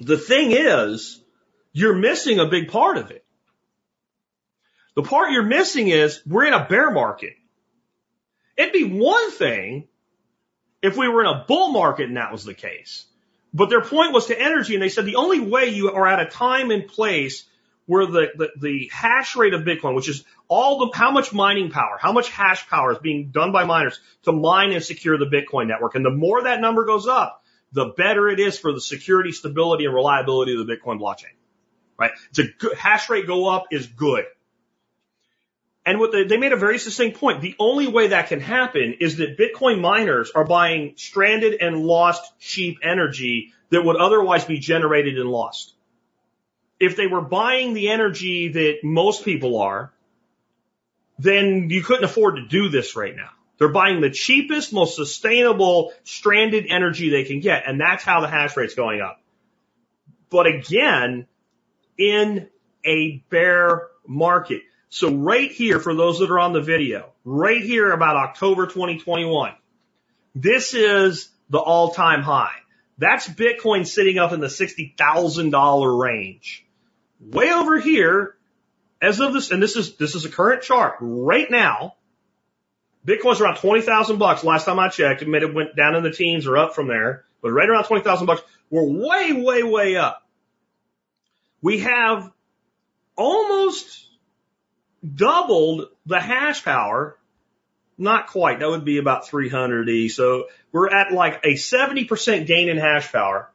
[0.00, 1.20] The thing is,
[1.72, 3.24] you're missing a big part of it.
[4.94, 7.34] The part you're missing is we're in a bear market.
[8.56, 9.86] It'd be one thing
[10.82, 13.06] if we were in a bull market and that was the case.
[13.52, 16.20] But their point was to energy, and they said the only way you are at
[16.20, 17.44] a time and place
[17.86, 21.70] where the, the, the hash rate of Bitcoin, which is all the, how much mining
[21.70, 25.24] power, how much hash power is being done by miners to mine and secure the
[25.24, 25.94] Bitcoin network.
[25.94, 27.42] And the more that number goes up,
[27.72, 31.34] the better it is for the security, stability, and reliability of the Bitcoin blockchain.
[31.98, 32.12] Right?
[32.28, 34.24] It's a good, hash rate go up is good.
[35.88, 37.40] And what they, they made a very succinct point.
[37.40, 42.22] The only way that can happen is that Bitcoin miners are buying stranded and lost
[42.38, 45.74] cheap energy that would otherwise be generated and lost
[46.80, 49.92] if they were buying the energy that most people are,
[51.18, 53.30] then you couldn't afford to do this right now.
[53.58, 57.64] They're buying the cheapest, most sustainable stranded energy they can get.
[57.66, 59.20] And that's how the hash rate's going up.
[60.30, 61.26] But again,
[61.96, 62.48] in
[62.84, 64.62] a bear market.
[64.90, 69.54] So right here, for those that are on the video, right here about October 2021,
[70.34, 72.54] this is the all time high.
[72.96, 76.66] That's Bitcoin sitting up in the $60,000 range.
[77.20, 78.36] Way over here,
[79.00, 81.94] as of this, and this is, this is a current chart right now.
[83.06, 85.22] Bitcoin's around 20,000 bucks last time I checked.
[85.22, 88.26] It it went down in the teens or up from there, but right around 20,000
[88.26, 88.42] bucks.
[88.70, 90.22] We're way, way, way up.
[91.62, 92.30] We have
[93.16, 94.07] almost
[95.02, 97.16] doubled the hash power.
[97.96, 98.60] Not quite.
[98.60, 100.08] That would be about 300 E.
[100.08, 103.50] So we're at like a 70% gain in hash power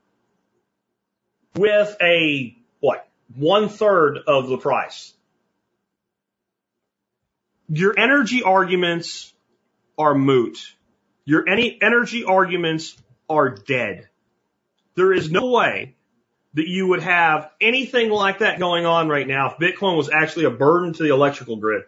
[1.56, 3.08] with a what?
[3.36, 5.14] one third of the price.
[7.70, 9.34] Your energy arguments
[9.98, 10.76] are moot.
[11.26, 12.96] Your any energy arguments
[13.30, 14.10] are dead.
[14.96, 15.96] There is no way
[16.56, 20.46] that you would have anything like that going on right now if Bitcoin was actually
[20.46, 21.84] a burden to the electrical grid.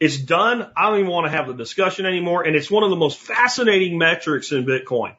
[0.00, 0.70] It's done.
[0.76, 2.44] I don't even want to have the discussion anymore.
[2.44, 5.16] And it's one of the most fascinating metrics in Bitcoin.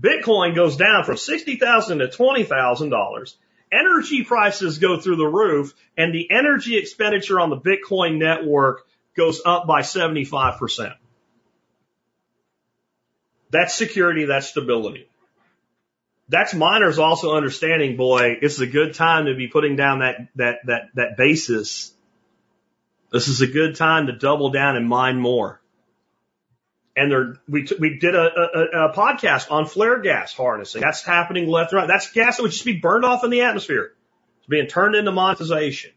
[0.00, 3.34] Bitcoin goes down from 60,000 to $20,000
[3.72, 8.86] energy prices go through the roof and the energy expenditure on the Bitcoin network
[9.16, 10.94] goes up by 75%.
[13.50, 15.08] That's security, that's stability.
[16.28, 20.58] That's miners also understanding, boy, it's a good time to be putting down that, that,
[20.66, 21.92] that, that basis.
[23.10, 25.60] This is a good time to double down and mine more
[26.98, 30.82] and they're, we, we did a, a, a podcast on flare gas harnessing.
[30.82, 31.88] That's happening left and right.
[31.88, 33.92] That's gas that would just be burned off in the atmosphere.
[34.38, 35.92] It's being turned into monetization.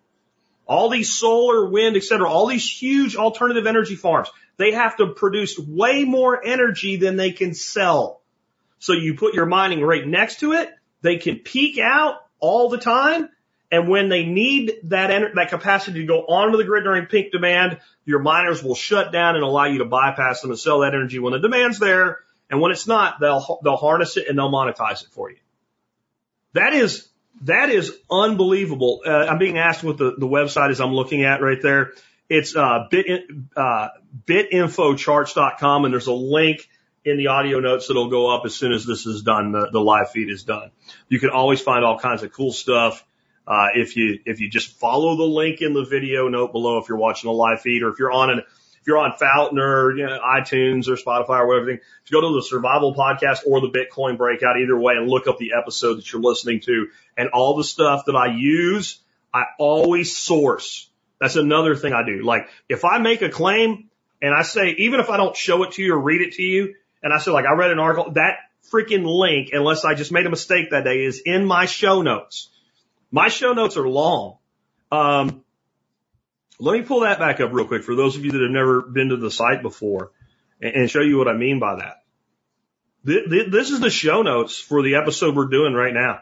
[0.67, 5.07] All these solar, wind, et cetera, all these huge alternative energy farms, they have to
[5.07, 8.20] produce way more energy than they can sell.
[8.81, 10.69] So you put your mining right next to it.
[11.01, 13.29] They can peak out all the time
[13.71, 17.31] and when they need that ener- that capacity to go onto the grid during peak
[17.31, 20.93] demand, your miners will shut down and allow you to bypass them and sell that
[20.93, 22.19] energy when the demand's there.
[22.49, 25.37] And when it's not, they'll they'll harness it and they'll monetize it for you.
[26.51, 27.07] That is
[27.43, 29.03] that is unbelievable.
[29.05, 31.93] Uh, I'm being asked what the, the website is I'm looking at right there.
[32.27, 33.23] It's uh, bit
[33.55, 33.89] uh,
[34.25, 36.67] bitinfocharts.com, and there's a link
[37.03, 39.51] in the audio notes that'll go up as soon as this is done.
[39.51, 40.71] The, the live feed is done.
[41.09, 43.03] You can always find all kinds of cool stuff
[43.47, 46.89] uh, if you if you just follow the link in the video note below, if
[46.89, 49.95] you're watching a live feed or if you're on an if you're on Fountain or
[49.95, 53.69] you know, iTunes or Spotify or whatever, just go to the Survival Podcast or the
[53.69, 56.87] Bitcoin Breakout either way and look up the episode that you're listening to.
[57.17, 58.99] And all the stuff that I use,
[59.33, 60.89] I always source.
[61.19, 62.23] That's another thing I do.
[62.23, 63.89] Like if I make a claim
[64.21, 66.43] and I say, even if I don't show it to you or read it to
[66.43, 68.37] you, and I said, like I read an article, that
[68.71, 72.49] freaking link, unless I just made a mistake that day, is in my show notes.
[73.11, 74.37] My show notes are long.
[74.91, 75.43] Um,
[76.59, 78.81] let me pull that back up real quick for those of you that have never
[78.81, 80.11] been to the site before
[80.61, 82.03] and, and show you what I mean by that.
[83.05, 86.21] th- th- this is the show notes for the episode we're doing right now.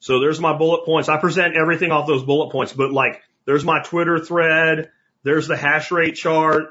[0.00, 1.08] So there's my bullet points.
[1.08, 4.90] I present everything off those bullet points, but like there's my Twitter thread.
[5.24, 6.68] There's the hash rate chart.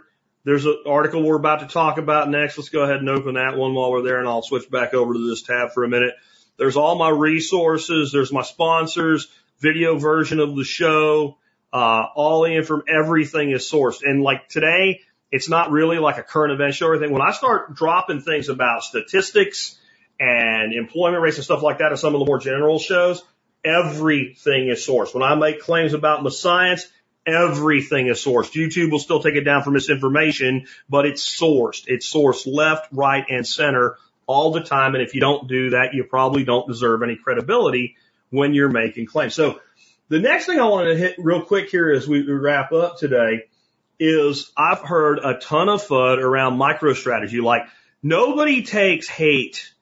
[0.47, 2.57] There's an article we're about to talk about next.
[2.57, 5.11] Let's go ahead and open that one while we're there and I'll switch back over
[5.11, 6.13] to this tab for a minute.
[6.55, 8.13] There's all my resources.
[8.13, 9.27] There's my sponsors,
[9.59, 11.37] video version of the show.
[11.73, 14.03] Uh, all the info, everything is sourced.
[14.03, 15.01] And like today,
[15.33, 17.11] it's not really like a current event show or anything.
[17.11, 19.77] When I start dropping things about statistics
[20.17, 23.21] and employment rates and stuff like that in some of the more general shows,
[23.65, 25.13] everything is sourced.
[25.13, 26.87] When I make claims about my science,
[27.27, 28.53] everything is sourced.
[28.53, 31.83] YouTube will still take it down for misinformation, but it's sourced.
[31.87, 34.95] It's sourced left, right, and center all the time.
[34.95, 37.95] And if you don't do that, you probably don't deserve any credibility
[38.29, 39.35] when you're making claims.
[39.35, 39.59] So
[40.09, 43.43] the next thing I wanted to hit real quick here as we wrap up today
[43.99, 47.41] is I've heard a ton of FUD around MicroStrategy.
[47.41, 47.63] Like
[48.01, 49.73] nobody takes hate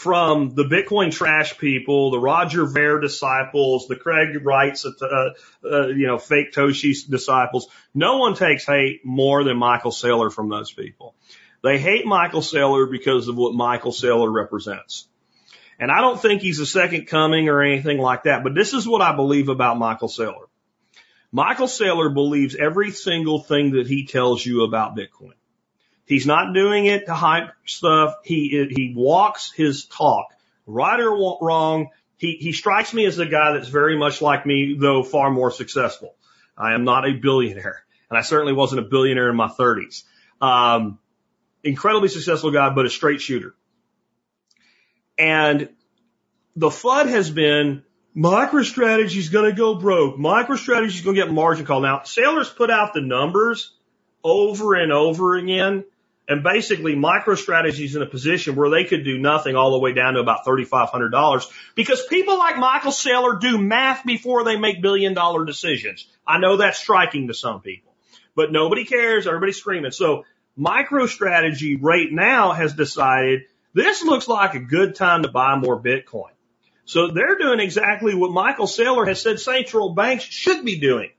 [0.00, 5.30] from the Bitcoin trash people, the Roger Ver disciples, the Craig Wrights, uh,
[5.62, 7.68] uh, you know, Faketoshi disciples.
[7.92, 11.14] No one takes hate more than Michael Saylor from those people.
[11.62, 15.06] They hate Michael Saylor because of what Michael Saylor represents.
[15.78, 18.88] And I don't think he's a second coming or anything like that, but this is
[18.88, 20.46] what I believe about Michael Saylor.
[21.30, 25.34] Michael Saylor believes every single thing that he tells you about Bitcoin.
[26.10, 28.16] He's not doing it to hype stuff.
[28.24, 30.34] He, he walks his talk.
[30.66, 34.76] Right or wrong, he, he strikes me as a guy that's very much like me,
[34.76, 36.16] though far more successful.
[36.58, 40.02] I am not a billionaire, and I certainly wasn't a billionaire in my 30s.
[40.40, 40.98] Um,
[41.62, 43.54] incredibly successful guy, but a straight shooter.
[45.16, 45.68] And
[46.56, 47.84] the FUD has been
[48.16, 50.16] MicroStrategy is going to go broke.
[50.16, 51.80] MicroStrategy is going to get margin call.
[51.80, 53.72] Now, Saylor's put out the numbers
[54.24, 55.84] over and over again.
[56.30, 59.92] And basically, MicroStrategy is in a position where they could do nothing all the way
[59.92, 65.12] down to about $3,500 because people like Michael Saylor do math before they make billion
[65.12, 66.06] dollar decisions.
[66.24, 67.92] I know that's striking to some people,
[68.36, 69.26] but nobody cares.
[69.26, 69.90] Everybody's screaming.
[69.90, 70.24] So
[70.56, 76.30] MicroStrategy right now has decided this looks like a good time to buy more Bitcoin.
[76.84, 81.10] So they're doing exactly what Michael Saylor has said central banks should be doing.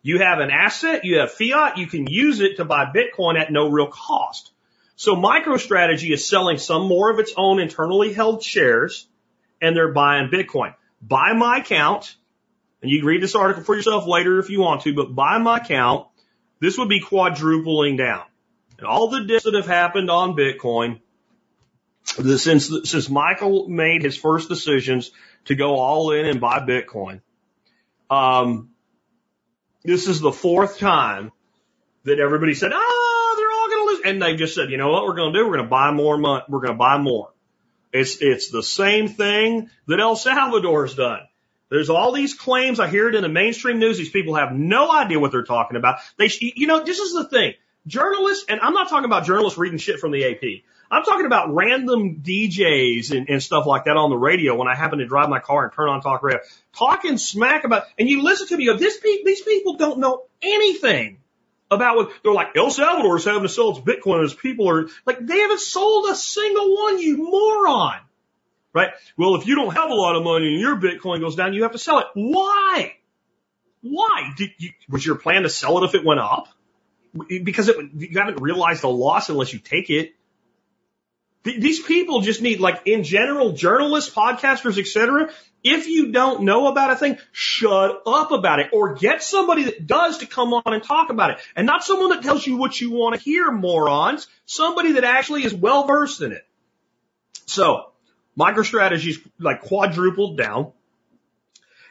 [0.00, 3.52] You have an asset, you have fiat, you can use it to buy Bitcoin at
[3.52, 4.52] no real cost.
[4.96, 9.06] So MicroStrategy is selling some more of its own internally held shares
[9.60, 10.74] and they're buying Bitcoin.
[11.02, 12.14] By my count,
[12.80, 15.38] and you can read this article for yourself later if you want to, but by
[15.38, 16.06] my count,
[16.60, 18.24] this would be quadrupling down.
[18.78, 21.00] And all the dips that have happened on Bitcoin
[22.04, 25.10] since since Michael made his first decisions
[25.46, 27.20] to go all in and buy Bitcoin,
[28.10, 28.70] um,
[29.82, 31.32] this is the fourth time
[32.04, 34.90] that everybody said, "Ah, they're all going to lose," and they just said, "You know
[34.90, 35.04] what?
[35.04, 35.46] We're going to do?
[35.46, 36.16] We're going to buy more.
[36.18, 36.44] Money.
[36.48, 37.30] We're going to buy more."
[37.92, 41.20] It's it's the same thing that El Salvador's done.
[41.70, 42.78] There's all these claims.
[42.78, 43.98] I hear it in the mainstream news.
[43.98, 45.98] These people have no idea what they're talking about.
[46.18, 47.54] They, you know, this is the thing.
[47.86, 50.62] Journalists, and I'm not talking about journalists reading shit from the AP.
[50.90, 54.74] I'm talking about random DJs and, and stuff like that on the radio when I
[54.74, 56.40] happen to drive my car and turn on talk radio,
[56.76, 60.24] talking smack about, and you listen to me, go, this pe- these people don't know
[60.42, 61.18] anything
[61.70, 62.56] about what they're like.
[62.56, 66.08] El Salvador is having to sell its Bitcoin as people are like, they haven't sold
[66.10, 68.00] a single one, you moron.
[68.72, 68.90] Right?
[69.16, 71.62] Well, if you don't have a lot of money and your Bitcoin goes down, you
[71.62, 72.06] have to sell it.
[72.14, 72.94] Why?
[73.82, 74.32] Why?
[74.36, 76.48] Did you, was your plan to sell it if it went up?
[77.28, 80.14] Because it, you haven't realized the loss unless you take it.
[81.44, 85.30] These people just need, like, in general, journalists, podcasters, etc.
[85.62, 89.86] If you don't know about a thing, shut up about it or get somebody that
[89.86, 92.80] does to come on and talk about it and not someone that tells you what
[92.80, 94.26] you want to hear, morons.
[94.46, 96.46] Somebody that actually is well versed in it.
[97.46, 97.90] So,
[98.38, 100.72] MicroStrategy's like quadrupled down.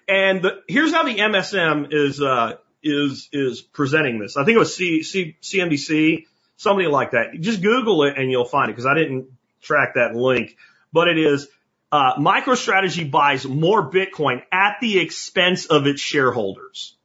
[0.08, 4.36] And the, here's how the MSM is, uh, is, is presenting this.
[4.36, 6.26] I think it was C, C, CNBC,
[6.58, 7.40] somebody like that.
[7.40, 9.30] Just Google it and you'll find it because I didn't
[9.64, 10.56] track that link,
[10.92, 11.48] but it is
[11.92, 16.96] uh, MicroStrategy buys more Bitcoin at the expense of its shareholders.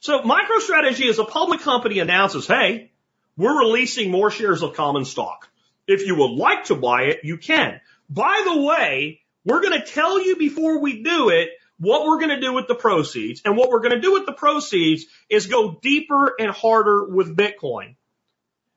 [0.00, 2.90] So MicroStrategy as a public company announces, hey,
[3.36, 5.48] we're releasing more shares of common stock.
[5.86, 7.80] If you would like to buy it, you can.
[8.08, 12.30] By the way, we're going to tell you before we do it what we're going
[12.30, 13.42] to do with the proceeds.
[13.44, 17.36] And what we're going to do with the proceeds is go deeper and harder with
[17.36, 17.95] Bitcoin.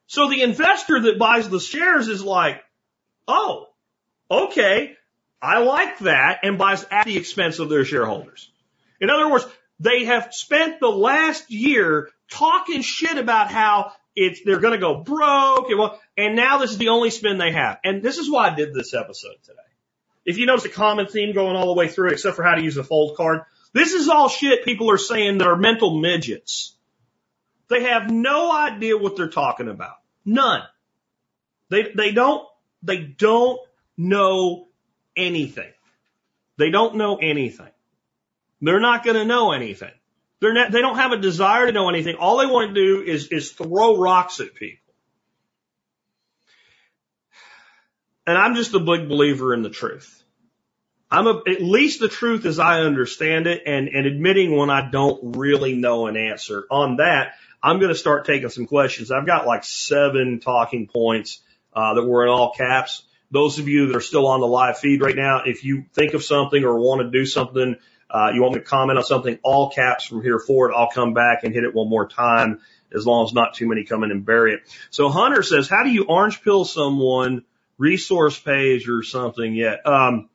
[0.10, 2.64] So the investor that buys the shares is like,
[3.28, 3.68] oh,
[4.30, 4.96] okay,
[5.40, 8.52] I like that and buys at the expense of their shareholders.
[9.00, 9.46] In other words,
[9.80, 15.02] They have spent the last year talking shit about how it's, they're going to go
[15.04, 17.80] broke and, well, and now this is the only spin they have.
[17.84, 19.60] And this is why I did this episode today.
[20.26, 22.64] If you notice a common theme going all the way through, except for how to
[22.64, 23.42] use a fold card,
[23.74, 26.76] this is all shit people are saying that are mental midgets.
[27.70, 29.99] They have no idea what they're talking about.
[30.30, 30.62] None.
[31.70, 32.48] They, they don't,
[32.84, 33.60] they don't
[33.98, 34.68] know
[35.18, 35.72] anything.
[36.58, 37.72] They don't know anything.
[38.62, 39.92] They're not going to know anything.
[40.40, 42.16] They're not, they don't have a desire to know anything.
[42.16, 44.94] All they want to do is, is throw rocks at people.
[48.28, 50.24] And I'm just a big believer in the truth.
[51.10, 54.92] I'm a, at least the truth as I understand it and, and admitting when I
[54.92, 56.66] don't really know an answer.
[56.70, 59.12] On that, I'm going to start taking some questions.
[59.12, 61.42] I've got like seven talking points,
[61.74, 63.04] uh, that were in all caps.
[63.32, 66.14] Those of you that are still on the live feed right now, if you think
[66.14, 67.76] of something or want to do something,
[68.10, 71.14] uh, you want me to comment on something, all caps from here forward, I'll come
[71.14, 72.62] back and hit it one more time
[72.94, 74.62] as long as not too many come in and bury it.
[74.90, 77.44] So Hunter says, how do you orange pill someone
[77.78, 79.86] resource page or something yet?
[79.86, 80.30] Um,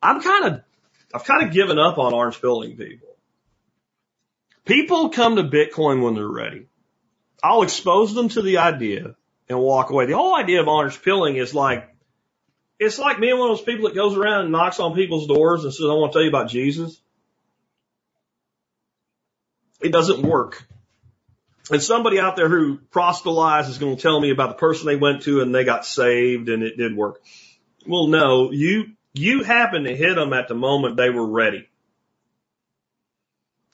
[0.00, 0.62] I'm kind of,
[1.12, 3.08] I've kind of given up on orange pilling people.
[4.68, 6.66] People come to Bitcoin when they're ready.
[7.42, 9.14] I'll expose them to the idea
[9.48, 10.04] and walk away.
[10.04, 11.88] The whole idea of orange pilling is like,
[12.78, 15.64] it's like being one of those people that goes around and knocks on people's doors
[15.64, 17.00] and says, I want to tell you about Jesus.
[19.80, 20.62] It doesn't work.
[21.70, 24.96] And somebody out there who proselytizes is going to tell me about the person they
[24.96, 27.22] went to and they got saved and it did work.
[27.86, 31.68] Well, no, you, you happened to hit them at the moment they were ready.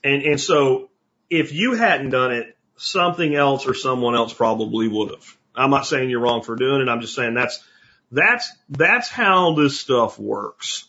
[0.05, 0.91] And, and so
[1.31, 5.37] if you hadn't done it, something else or someone else probably would have.
[5.55, 6.89] I'm not saying you're wrong for doing it.
[6.89, 7.65] I'm just saying that's,
[8.13, 10.87] that's, that's how this stuff works.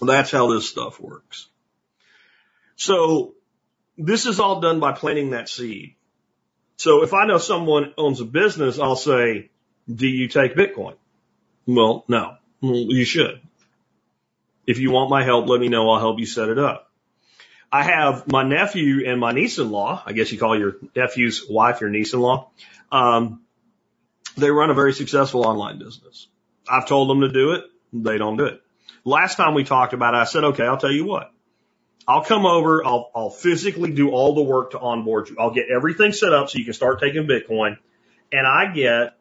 [0.00, 1.48] That's how this stuff works.
[2.76, 3.34] So
[3.96, 5.94] this is all done by planting that seed.
[6.76, 9.50] So if I know someone owns a business, I'll say,
[9.92, 10.96] do you take Bitcoin?
[11.66, 13.40] Well, no, you should.
[14.66, 15.88] If you want my help, let me know.
[15.88, 16.85] I'll help you set it up.
[17.70, 20.02] I have my nephew and my niece-in-law.
[20.06, 22.50] I guess you call your nephew's wife your niece-in-law.
[22.92, 23.42] Um,
[24.36, 26.28] they run a very successful online business.
[26.68, 27.64] I've told them to do it.
[27.92, 28.62] They don't do it.
[29.04, 31.32] Last time we talked about it, I said, okay, I'll tell you what.
[32.08, 32.84] I'll come over.
[32.84, 35.36] I'll, I'll physically do all the work to onboard you.
[35.38, 37.78] I'll get everything set up so you can start taking Bitcoin
[38.32, 39.14] and I get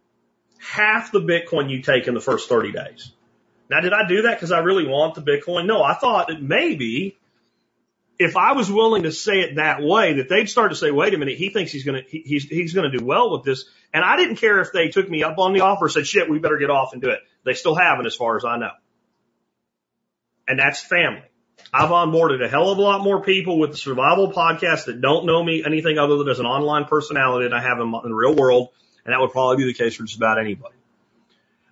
[0.60, 3.12] half the Bitcoin you take in the first 30 days.
[3.70, 5.66] Now, did I do that because I really want the Bitcoin?
[5.66, 7.18] No, I thought that maybe
[8.18, 11.13] if I was willing to say it that way, that they'd start to say, wait
[11.13, 13.43] a minute, he thinks he's going to, he, he's, he's going to do well with
[13.43, 13.66] this.
[13.93, 16.39] And I didn't care if they took me up on the offer, said, shit, we
[16.39, 17.20] better get off and do it.
[17.43, 18.72] They still haven't as far as I know.
[20.47, 21.24] And that's family.
[21.74, 25.26] I've onboarded a hell of a lot more people with the survival podcast that don't
[25.26, 28.16] know me anything other than as an online personality than I have in, in the
[28.16, 28.70] real world.
[29.03, 30.76] And that would probably be the case for just about anybody.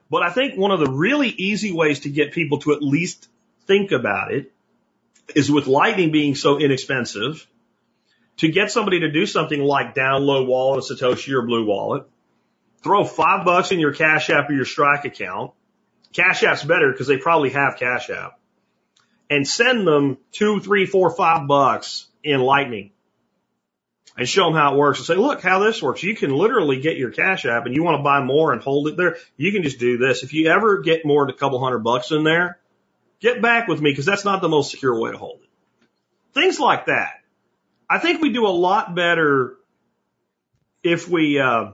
[0.10, 3.28] But I think one of the really easy ways to get people to at least
[3.66, 4.53] think about it
[5.36, 7.48] is with Lightning being so inexpensive
[8.38, 12.04] to get somebody to do something like download Wallet, Satoshi or Blue Wallet,
[12.84, 15.52] throw five bucks in your Cash App or your Strike account.
[16.12, 18.40] Cash App's better because they probably have Cash App
[19.30, 22.92] and send them two, three, four, five bucks in Lightning
[24.16, 26.04] and show them how it works and say, look how this works.
[26.04, 28.88] You can literally get your Cash App and you want to buy more and hold
[28.88, 29.18] it there.
[29.38, 30.24] You can just do this.
[30.24, 32.60] If you ever get more than a couple hundred bucks in there,
[33.24, 35.50] get back with me because that's not the most secure way to hold it.
[36.34, 37.14] Things like that.
[37.90, 39.56] I think we do a lot better
[40.84, 41.72] if we, uh,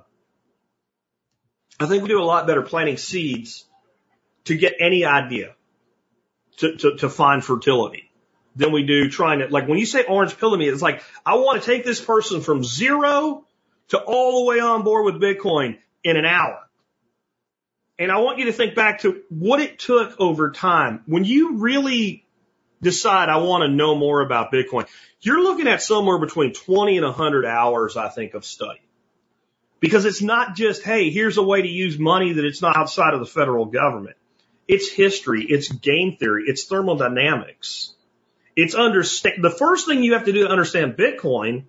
[1.79, 3.65] I think we do a lot better planting seeds
[4.45, 5.55] to get any idea
[6.57, 8.11] to, to, to find fertility
[8.55, 11.01] than we do trying to, like when you say orange pill to me, it's like,
[11.25, 13.45] I want to take this person from zero
[13.89, 16.68] to all the way on board with Bitcoin in an hour.
[17.99, 21.01] And I want you to think back to what it took over time.
[21.05, 22.25] When you really
[22.81, 24.87] decide I want to know more about Bitcoin,
[25.19, 28.79] you're looking at somewhere between 20 and 100 hours, I think, of study.
[29.81, 33.13] Because it's not just, hey, here's a way to use money that it's not outside
[33.13, 34.15] of the federal government.
[34.65, 35.45] It's history.
[35.47, 36.45] It's game theory.
[36.47, 37.93] It's thermodynamics.
[38.55, 41.65] It's understand, the first thing you have to do to understand Bitcoin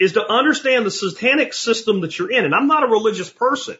[0.00, 2.44] is to understand the satanic system that you're in.
[2.44, 3.76] And I'm not a religious person.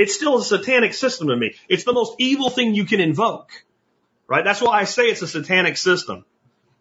[0.00, 1.54] It's still a satanic system to me.
[1.68, 3.50] It's the most evil thing you can invoke.
[4.26, 4.42] Right?
[4.42, 6.24] That's why I say it's a satanic system.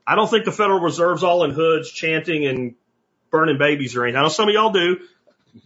[0.08, 2.76] I don't think the Federal Reserve's all in hoods chanting and
[3.30, 4.20] burning babies or anything.
[4.20, 5.00] I know some of y'all do.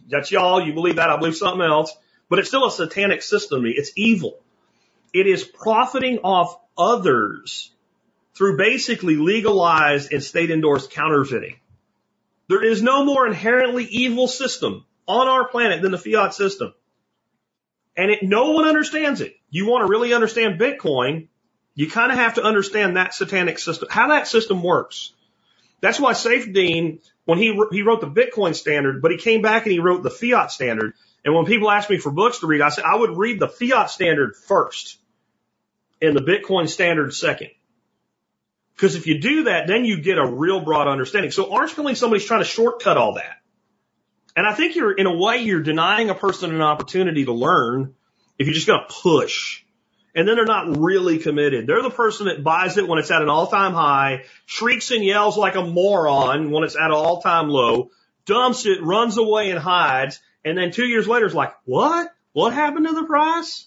[0.08, 0.66] That's y'all.
[0.66, 1.10] You believe that.
[1.10, 1.96] I believe something else.
[2.28, 3.72] But it's still a satanic system to me.
[3.76, 4.40] It's evil.
[5.12, 7.70] It is profiting off others
[8.36, 11.54] through basically legalized and state endorsed counterfeiting.
[12.48, 16.74] There is no more inherently evil system on our planet than the fiat system.
[17.96, 19.36] And it, no one understands it.
[19.50, 21.28] You want to really understand Bitcoin,
[21.74, 25.12] you kind of have to understand that satanic system, how that system works.
[25.80, 29.72] That's why Saifedean, when he, he wrote the Bitcoin standard, but he came back and
[29.72, 30.94] he wrote the fiat standard.
[31.24, 33.48] And when people ask me for books to read, I said I would read the
[33.48, 34.98] fiat standard first
[36.00, 37.50] and the Bitcoin standard second.
[38.74, 41.30] Because if you do that, then you get a real broad understanding.
[41.30, 43.38] So Orange Pilling, somebody's trying to shortcut all that.
[44.36, 47.94] And I think you're, in a way, you're denying a person an opportunity to learn
[48.38, 49.62] if you're just going to push.
[50.14, 51.66] And then they're not really committed.
[51.66, 55.36] They're the person that buys it when it's at an all-time high, shrieks and yells
[55.36, 57.90] like a moron when it's at an all-time low,
[58.24, 62.12] dumps it, runs away and hides, and then two years later is like, what?
[62.32, 63.66] What happened to the price?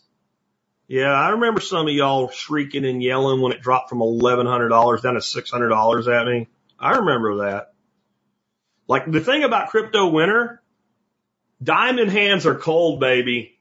[0.87, 5.13] Yeah, I remember some of y'all shrieking and yelling when it dropped from $1,100 down
[5.15, 6.47] to $600 at me.
[6.79, 7.73] I remember that.
[8.87, 10.61] Like the thing about crypto winter,
[11.61, 13.57] diamond hands are cold, baby.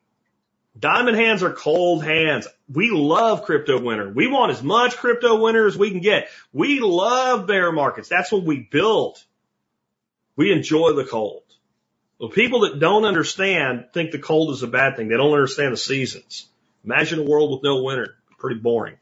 [0.78, 2.46] Diamond hands are cold hands.
[2.72, 4.10] We love crypto winter.
[4.10, 6.28] We want as much crypto winter as we can get.
[6.52, 8.08] We love bear markets.
[8.08, 9.24] That's what we built.
[10.36, 11.42] We enjoy the cold.
[12.18, 15.08] Well, people that don't understand think the cold is a bad thing.
[15.08, 16.46] They don't understand the seasons.
[16.84, 18.16] Imagine a world with no winter.
[18.38, 18.96] Pretty boring.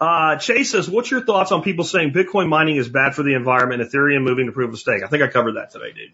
[0.00, 3.34] Uh, Chase says, what's your thoughts on people saying Bitcoin mining is bad for the
[3.34, 5.02] environment, Ethereum moving to proof of stake?
[5.04, 6.12] I think I covered that today, dude.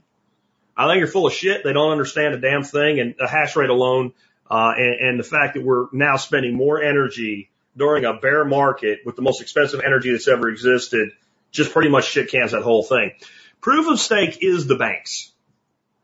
[0.77, 1.65] I think you're full of shit.
[1.65, 4.13] They don't understand a damn thing and the hash rate alone,
[4.51, 9.01] uh, and, and the fact that we're now spending more energy during a bear market
[9.05, 11.11] with the most expensive energy that's ever existed
[11.51, 13.13] just pretty much shit cans that whole thing.
[13.61, 15.33] Proof of stake is the banks.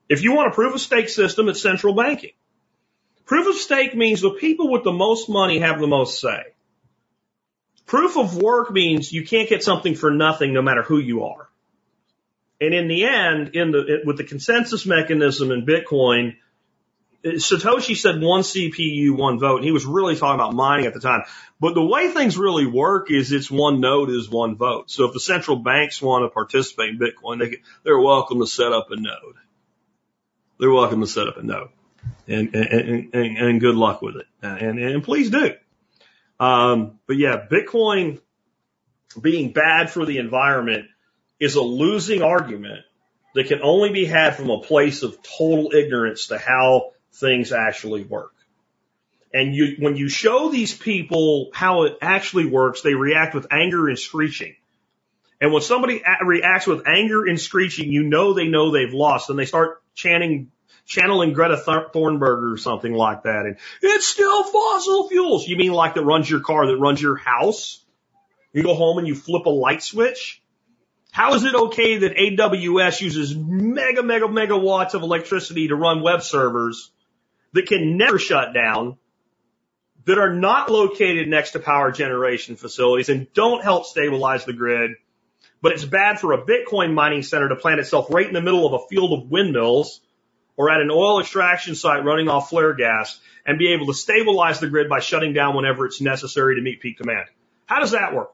[0.09, 2.33] If you want a proof of stake system, it's central banking.
[3.25, 6.43] Proof of stake means the people with the most money have the most say.
[7.87, 11.49] Proof of work means you can't get something for nothing no matter who you are.
[12.61, 16.37] And in the end, in the, with the consensus mechanism in Bitcoin,
[17.25, 19.57] uh, Satoshi said one CPU, one vote.
[19.57, 21.23] And he was really talking about mining at the time.
[21.61, 24.91] But the way things really work is it's one node is one vote.
[24.91, 28.47] So if the central banks want to participate in Bitcoin, they can, they're welcome to
[28.47, 29.37] set up a node.
[30.59, 31.69] They're welcome to set up a node.
[32.27, 34.27] And, and, and, and good luck with it.
[34.43, 35.55] And, and please do.
[36.39, 38.21] Um, but yeah, Bitcoin
[39.21, 40.87] being bad for the environment
[41.41, 42.85] is a losing argument
[43.35, 48.05] that can only be had from a place of total ignorance to how things actually
[48.05, 48.33] work.
[49.33, 53.89] And you, when you show these people how it actually works, they react with anger
[53.89, 54.57] and screeching.
[55.41, 59.39] And when somebody reacts with anger and screeching, you know they know they've lost, and
[59.39, 60.51] they start chanting
[60.85, 63.47] channeling Greta Thunberg or something like that.
[63.47, 65.47] And it's still fossil fuels.
[65.47, 67.85] You mean like that runs your car, that runs your house?
[68.53, 70.43] You go home and you flip a light switch?
[71.11, 76.23] How is it okay that AWS uses mega, mega, megawatts of electricity to run web
[76.23, 76.91] servers
[77.53, 78.99] that can never shut down,
[80.05, 84.93] that are not located next to power generation facilities and don't help stabilize the grid,
[85.63, 88.67] but it's bad for a Bitcoin mining center to plant itself right in the middle
[88.67, 90.01] of a field of windmills
[90.57, 94.61] or at an oil extraction site running off flare gas and be able to stabilize
[94.61, 97.27] the grid by shutting down whenever it's necessary to meet peak demand.
[97.67, 98.33] How does that work?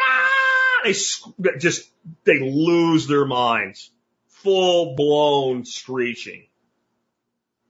[0.00, 1.90] Ah, they just,
[2.24, 3.90] they lose their minds.
[4.28, 6.46] Full blown screeching.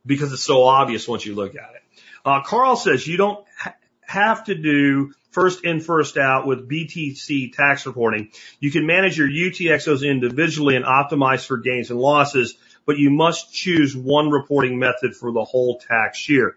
[0.04, 2.02] Because it's so obvious once you look at it.
[2.24, 7.52] Uh, Carl says you don't ha- have to do first in, first out with BTC
[7.54, 8.30] tax reporting.
[8.60, 12.54] You can manage your UTXOs individually and optimize for gains and losses
[12.86, 16.56] but you must choose one reporting method for the whole tax year.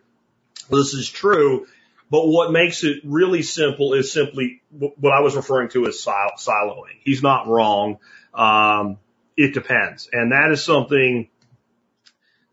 [0.70, 1.68] This is true,
[2.10, 6.98] but what makes it really simple is simply what I was referring to as siloing.
[7.02, 8.00] He's not wrong.
[8.34, 8.98] Um,
[9.36, 11.30] it depends, and that is something.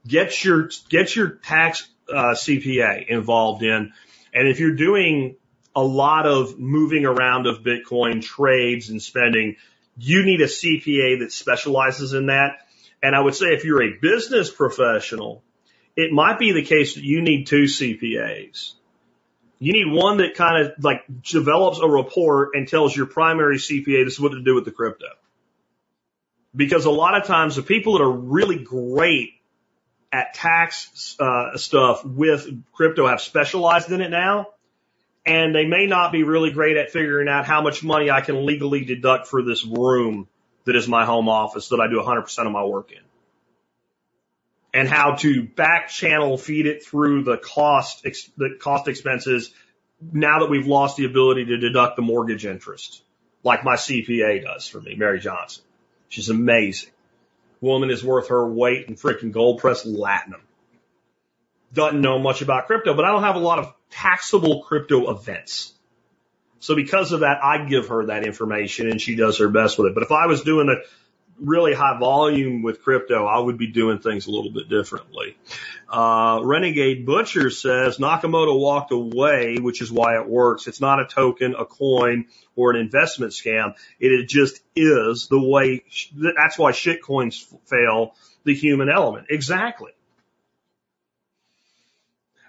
[0.06, 3.92] Get your get your tax uh, CPA involved in,
[4.32, 5.36] and if you're doing
[5.74, 9.56] a lot of moving around of Bitcoin trades and spending,
[9.96, 12.64] you need a CPA that specializes in that
[13.05, 15.43] and I would say if you're a business professional,
[15.94, 18.72] it might be the case that you need two CPAs.
[19.59, 24.06] You need one that kind of like develops a report and tells your primary CPA
[24.06, 25.05] this is what to do with the crypto.
[26.56, 29.35] Because a lot of times the people that are really great
[30.10, 34.48] at tax uh, stuff with crypto have specialized in it now.
[35.26, 38.47] And they may not be really great at figuring out how much money I can
[38.47, 40.26] legally deduct for this room
[40.65, 42.99] that is my home office that I do 100% of my work in.
[44.73, 49.53] And how to back channel feed it through the cost, ex- the cost expenses
[50.12, 53.03] now that we've lost the ability to deduct the mortgage interest
[53.45, 55.62] like my CPA does for me, Mary Johnson.
[56.09, 56.91] She's amazing.
[57.61, 60.41] Woman is worth her weight in freaking gold pressed latinum.
[61.73, 65.73] Doesn't know much about crypto, but I don't have a lot of taxable crypto events.
[66.65, 69.89] So because of that, I give her that information and she does her best with
[69.89, 69.95] it.
[69.95, 70.77] But if I was doing a
[71.39, 75.36] really high volume with crypto, I would be doing things a little bit differently.
[75.91, 80.66] Uh, Renegade Butcher says Nakamoto walked away, which is why it works.
[80.66, 83.74] It's not a token, a coin, or an investment scam.
[84.01, 85.85] It just is the way,
[86.15, 88.15] that's why shitcoins fail
[88.45, 89.27] the human element.
[89.28, 89.93] Exactly.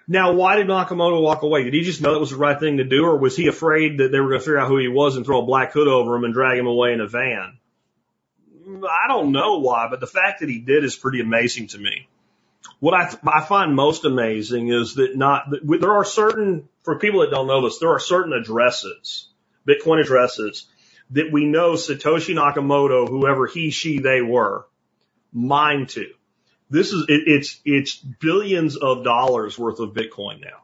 [0.07, 1.63] Now, why did Nakamoto walk away?
[1.63, 3.97] Did he just know that was the right thing to do, or was he afraid
[3.97, 5.87] that they were going to figure out who he was and throw a black hood
[5.87, 7.57] over him and drag him away in a van?
[8.67, 12.07] I don't know why, but the fact that he did is pretty amazing to me.
[12.79, 17.21] What I, I find most amazing is that not, that there are certain, for people
[17.21, 19.27] that don't know this, there are certain addresses,
[19.67, 20.67] Bitcoin addresses,
[21.11, 24.65] that we know Satoshi Nakamoto, whoever he, she, they were,
[25.31, 26.07] mined to.
[26.69, 30.63] This is, it, it's, it's billions of dollars worth of Bitcoin now.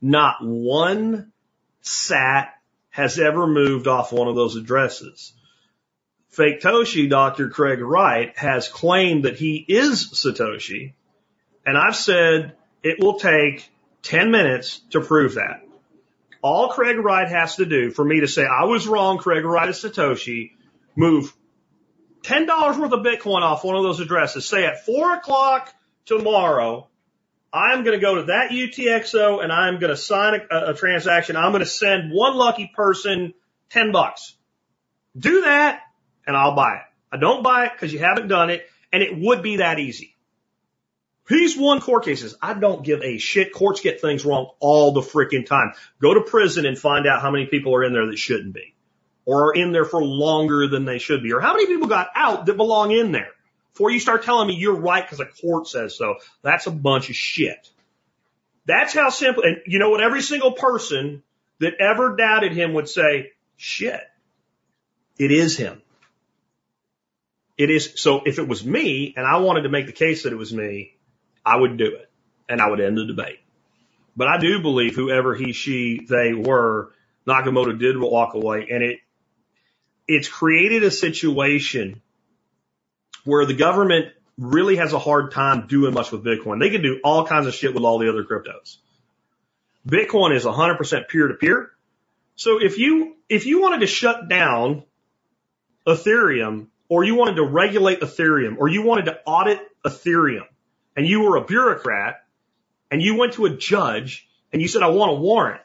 [0.00, 1.32] Not one
[1.82, 2.54] sat
[2.90, 5.32] has ever moved off one of those addresses.
[6.36, 7.48] Faketoshi, Dr.
[7.48, 10.94] Craig Wright, has claimed that he is Satoshi.
[11.66, 13.68] And I've said it will take
[14.02, 15.62] 10 minutes to prove that.
[16.42, 19.68] All Craig Wright has to do for me to say I was wrong, Craig Wright
[19.68, 20.52] is Satoshi,
[20.96, 21.32] move
[22.22, 24.46] $10 worth of Bitcoin off one of those addresses.
[24.46, 25.72] Say at four o'clock
[26.04, 26.88] tomorrow,
[27.52, 31.36] I'm going to go to that UTXO and I'm going to sign a, a transaction.
[31.36, 33.34] I'm going to send one lucky person
[33.70, 34.36] 10 bucks.
[35.16, 35.80] Do that
[36.26, 36.82] and I'll buy it.
[37.12, 40.14] I don't buy it because you haven't done it and it would be that easy.
[41.28, 42.34] He's won court cases.
[42.42, 43.52] I don't give a shit.
[43.52, 45.72] Courts get things wrong all the freaking time.
[46.00, 48.74] Go to prison and find out how many people are in there that shouldn't be
[49.30, 52.08] or are in there for longer than they should be, or how many people got
[52.16, 53.30] out that belong in there
[53.72, 56.16] before you start telling me you're right because a court says so.
[56.42, 57.70] That's a bunch of shit.
[58.66, 61.22] That's how simple, and you know what every single person
[61.60, 64.00] that ever doubted him would say, shit,
[65.16, 65.80] it is him.
[67.56, 70.32] It is, so if it was me and I wanted to make the case that
[70.32, 70.96] it was me,
[71.46, 72.10] I would do it
[72.48, 73.38] and I would end the debate.
[74.16, 76.90] But I do believe whoever he, she, they were,
[77.28, 78.98] Nakamoto did walk away and it,
[80.10, 82.02] it's created a situation
[83.24, 84.06] where the government
[84.36, 86.58] really has a hard time doing much with Bitcoin.
[86.58, 88.78] They can do all kinds of shit with all the other cryptos.
[89.86, 91.70] Bitcoin is 100% peer to peer.
[92.34, 94.82] So if you, if you wanted to shut down
[95.86, 100.46] Ethereum or you wanted to regulate Ethereum or you wanted to audit Ethereum
[100.96, 102.24] and you were a bureaucrat
[102.90, 105.60] and you went to a judge and you said, I want a warrant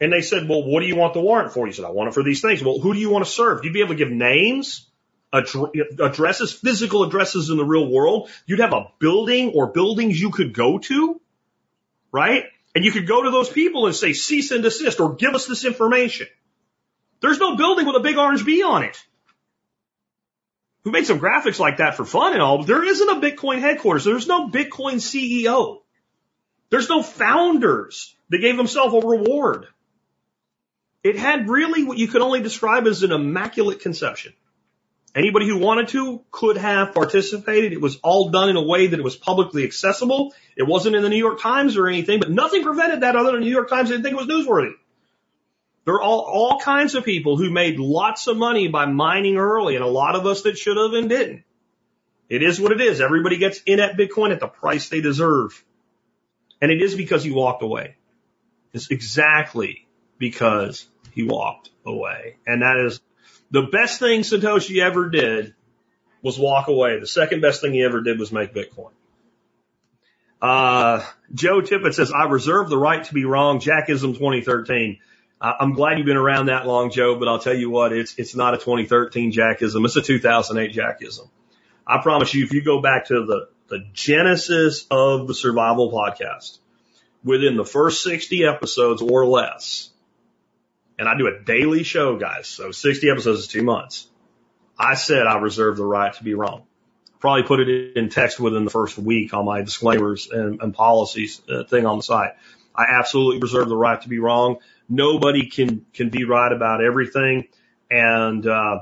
[0.00, 1.66] and they said, well, what do you want the warrant for?
[1.66, 2.62] He said, I want it for these things.
[2.62, 3.64] Well, who do you want to serve?
[3.64, 4.88] You'd be able to give names,
[5.32, 8.30] addresses, physical addresses in the real world.
[8.46, 11.20] You'd have a building or buildings you could go to,
[12.12, 12.44] right?
[12.74, 15.46] And you could go to those people and say, cease and desist or give us
[15.46, 16.26] this information.
[17.20, 19.02] There's no building with a big orange bee on it.
[20.84, 23.60] We made some graphics like that for fun and all, but there isn't a Bitcoin
[23.60, 24.04] headquarters.
[24.04, 25.78] There's no Bitcoin CEO.
[26.68, 29.66] There's no founders that gave themselves a reward.
[31.06, 34.32] It had really what you could only describe as an immaculate conception.
[35.14, 37.72] Anybody who wanted to could have participated.
[37.72, 40.34] It was all done in a way that it was publicly accessible.
[40.56, 43.40] It wasn't in the New York Times or anything, but nothing prevented that other than
[43.42, 44.72] the New York Times didn't think it was newsworthy.
[45.84, 49.76] There are all, all kinds of people who made lots of money by mining early
[49.76, 51.44] and a lot of us that should have and didn't.
[52.28, 53.00] It is what it is.
[53.00, 55.64] Everybody gets in at Bitcoin at the price they deserve.
[56.60, 57.94] And it is because he walked away.
[58.72, 59.86] It's exactly
[60.18, 60.86] because
[61.16, 62.36] he walked away.
[62.46, 63.00] And that is
[63.50, 65.54] the best thing Satoshi ever did
[66.22, 67.00] was walk away.
[67.00, 68.90] The second best thing he ever did was make Bitcoin.
[70.42, 71.02] Uh,
[71.32, 73.58] Joe Tippett says, I reserve the right to be wrong.
[73.58, 74.98] Jackism 2013.
[75.40, 78.14] Uh, I'm glad you've been around that long, Joe, but I'll tell you what, it's,
[78.18, 79.84] it's not a 2013 Jackism.
[79.84, 81.28] It's a 2008 Jackism.
[81.86, 86.58] I promise you, if you go back to the, the genesis of the survival podcast,
[87.24, 89.90] within the first 60 episodes or less,
[90.98, 92.48] and I do a daily show, guys.
[92.48, 94.08] So 60 episodes is two months.
[94.78, 96.64] I said I reserve the right to be wrong.
[97.18, 101.40] Probably put it in text within the first week on my disclaimers and, and policies
[101.48, 102.32] uh, thing on the site.
[102.74, 104.58] I absolutely reserve the right to be wrong.
[104.88, 107.48] Nobody can can be right about everything,
[107.90, 108.80] and uh,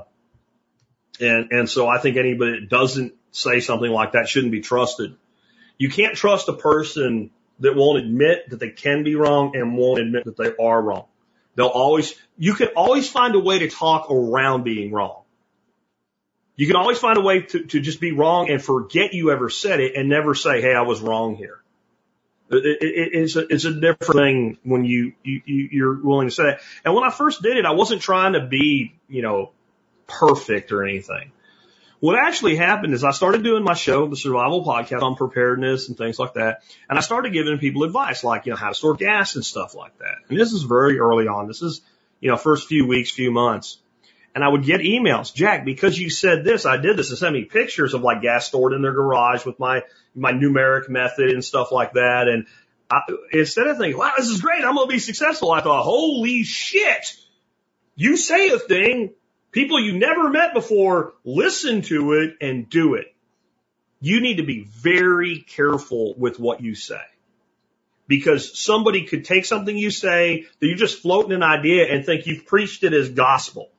[1.19, 5.15] and and so I think anybody that doesn't say something like that shouldn't be trusted.
[5.77, 9.99] You can't trust a person that won't admit that they can be wrong and won't
[9.99, 11.05] admit that they are wrong.
[11.55, 15.21] They'll always, you can always find a way to talk around being wrong.
[16.57, 19.49] You can always find a way to, to just be wrong and forget you ever
[19.49, 21.59] said it and never say, Hey, I was wrong here.
[22.49, 26.49] It, it, it's a, it's a different thing when you, you, you're willing to say
[26.51, 26.59] it.
[26.83, 29.51] And when I first did it, I wasn't trying to be, you know,
[30.07, 31.31] perfect or anything.
[31.99, 35.97] What actually happened is I started doing my show, the survival podcast on preparedness and
[35.97, 36.63] things like that.
[36.89, 39.75] And I started giving people advice like, you know, how to store gas and stuff
[39.75, 40.15] like that.
[40.29, 41.47] And this is very early on.
[41.47, 41.81] This is,
[42.19, 43.79] you know, first few weeks, few months.
[44.33, 47.33] And I would get emails, Jack, because you said this, I did this and send
[47.33, 51.43] me pictures of like gas stored in their garage with my, my numeric method and
[51.43, 52.27] stuff like that.
[52.27, 52.45] And
[52.91, 52.99] I,
[53.31, 54.65] instead of thinking, wow, this is great.
[54.65, 55.51] I'm going to be successful.
[55.51, 57.15] I thought, holy shit.
[57.95, 59.13] You say a thing
[59.55, 63.15] People you never met before, listen to it and do it.
[64.01, 66.99] You need to be very careful with what you say.
[68.05, 72.27] Because somebody could take something you say that you're just floating an idea and think
[72.27, 73.69] you've preached it as gospel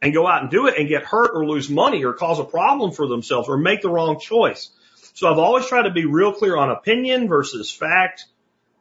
[0.00, 2.44] and go out and do it and get hurt or lose money or cause a
[2.44, 4.70] problem for themselves or make the wrong choice.
[5.12, 8.24] So I've always tried to be real clear on opinion versus fact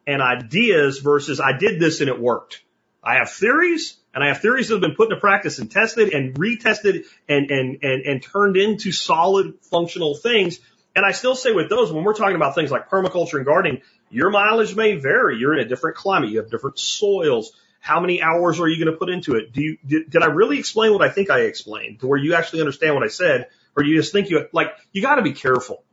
[0.08, 2.64] and ideas versus I did this and it worked.
[3.04, 6.14] I have theories and I have theories that have been put into practice and tested
[6.14, 10.60] and retested and, and, and, and turned into solid functional things.
[10.96, 13.82] And I still say with those, when we're talking about things like permaculture and gardening,
[14.10, 15.38] your mileage may vary.
[15.38, 16.30] You're in a different climate.
[16.30, 17.54] You have different soils.
[17.80, 19.54] How many hours are you going to put into it?
[19.54, 22.36] Do you, did, did I really explain what I think I explained to where you
[22.36, 23.48] actually understand what I said?
[23.76, 25.84] Or do you just think you, like, you got to be careful.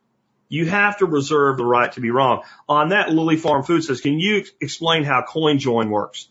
[0.49, 2.43] You have to reserve the right to be wrong.
[2.69, 6.29] On that, Lily Farm Food says, can you explain how CoinJoin works?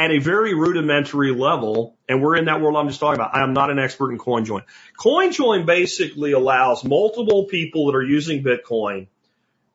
[0.00, 3.34] At a very rudimentary level, and we're in that world I'm just talking about.
[3.34, 4.62] I am not an expert in CoinJoin.
[4.98, 9.08] CoinJoin basically allows multiple people that are using Bitcoin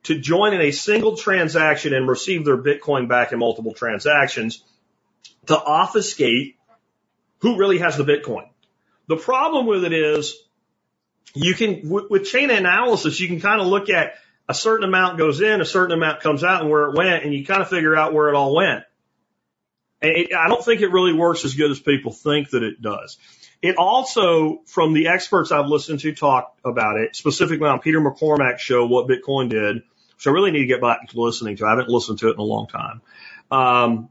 [0.04, 4.64] to join in a single transaction and receive their Bitcoin back in multiple transactions
[5.46, 6.56] to obfuscate
[7.42, 8.50] who really has the Bitcoin.
[9.08, 10.36] The problem with it is
[11.36, 14.16] you can, with chain analysis, you can kind of look at
[14.50, 17.32] a certain amount goes in, a certain amount comes out and where it went, and
[17.32, 18.86] you kind of figure out where it all went.
[20.08, 23.18] It, I don't think it really works as good as people think that it does.
[23.62, 28.62] It also, from the experts I've listened to talk about it, specifically on Peter McCormack's
[28.62, 31.66] show, What Bitcoin Did, which I really need to get back to listening to.
[31.66, 33.02] I haven't listened to it in a long time.
[33.50, 34.10] Um,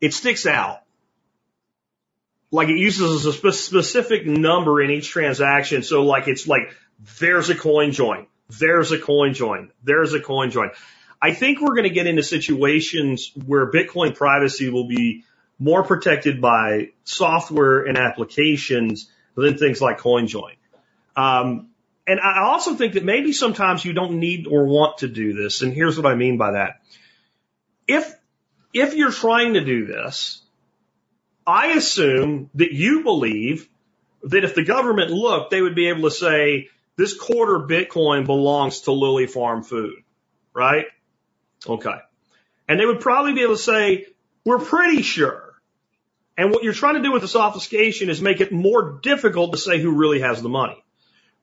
[0.00, 0.82] it sticks out.
[2.50, 5.82] Like it uses a spe- specific number in each transaction.
[5.82, 6.74] So like it's like,
[7.18, 8.26] there's a CoinJoin.
[8.48, 9.70] There's a CoinJoin.
[9.82, 10.70] There's a CoinJoin.
[11.20, 15.24] I think we're going to get into situations where Bitcoin privacy will be
[15.58, 20.56] more protected by software and applications than things like CoinJoin.
[21.16, 21.68] Um,
[22.06, 25.62] and I also think that maybe sometimes you don't need or want to do this.
[25.62, 26.82] And here's what I mean by that.
[27.88, 28.14] If,
[28.72, 30.42] if you're trying to do this,
[31.46, 33.68] I assume that you believe
[34.24, 38.82] that if the government looked, they would be able to say, this quarter Bitcoin belongs
[38.82, 40.02] to Lily Farm Food,
[40.54, 40.86] right?
[41.68, 41.98] Okay.
[42.68, 44.06] And they would probably be able to say,
[44.44, 45.54] we're pretty sure.
[46.36, 49.58] And what you're trying to do with this obfuscation is make it more difficult to
[49.58, 50.82] say who really has the money.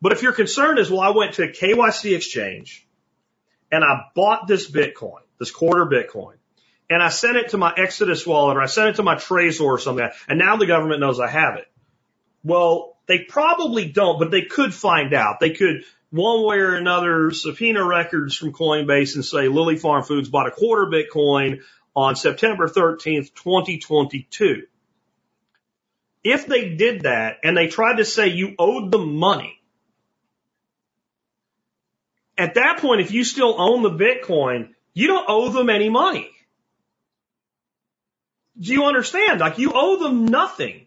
[0.02, 2.88] But if your concern is, well, I went to a KYC exchange
[3.72, 6.36] and I bought this Bitcoin, this quarter Bitcoin,
[6.90, 9.62] and I sent it to my Exodus wallet or I sent it to my Trezor
[9.62, 11.66] or something, and now the government knows I have it.
[12.44, 15.40] Well, they probably don't, but they could find out.
[15.40, 20.30] They could one way or another subpoena records from Coinbase and say Lily Farm Foods
[20.30, 21.62] bought a quarter Bitcoin
[21.96, 24.68] on September 13th, 2022.
[26.24, 29.60] If they did that and they tried to say you owed them money,
[32.38, 36.30] at that point, if you still own the Bitcoin, you don't owe them any money.
[38.60, 39.40] Do you understand?
[39.40, 40.86] Like you owe them nothing.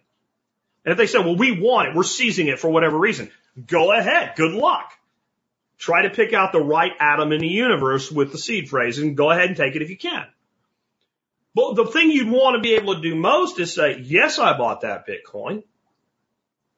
[0.84, 3.28] And if they say, well, we want it, we're seizing it for whatever reason,
[3.66, 4.34] go ahead.
[4.36, 4.92] Good luck.
[5.78, 9.16] Try to pick out the right atom in the universe with the seed phrase and
[9.16, 10.26] go ahead and take it if you can.
[11.54, 14.56] But the thing you'd want to be able to do most is say, yes, I
[14.56, 15.62] bought that Bitcoin.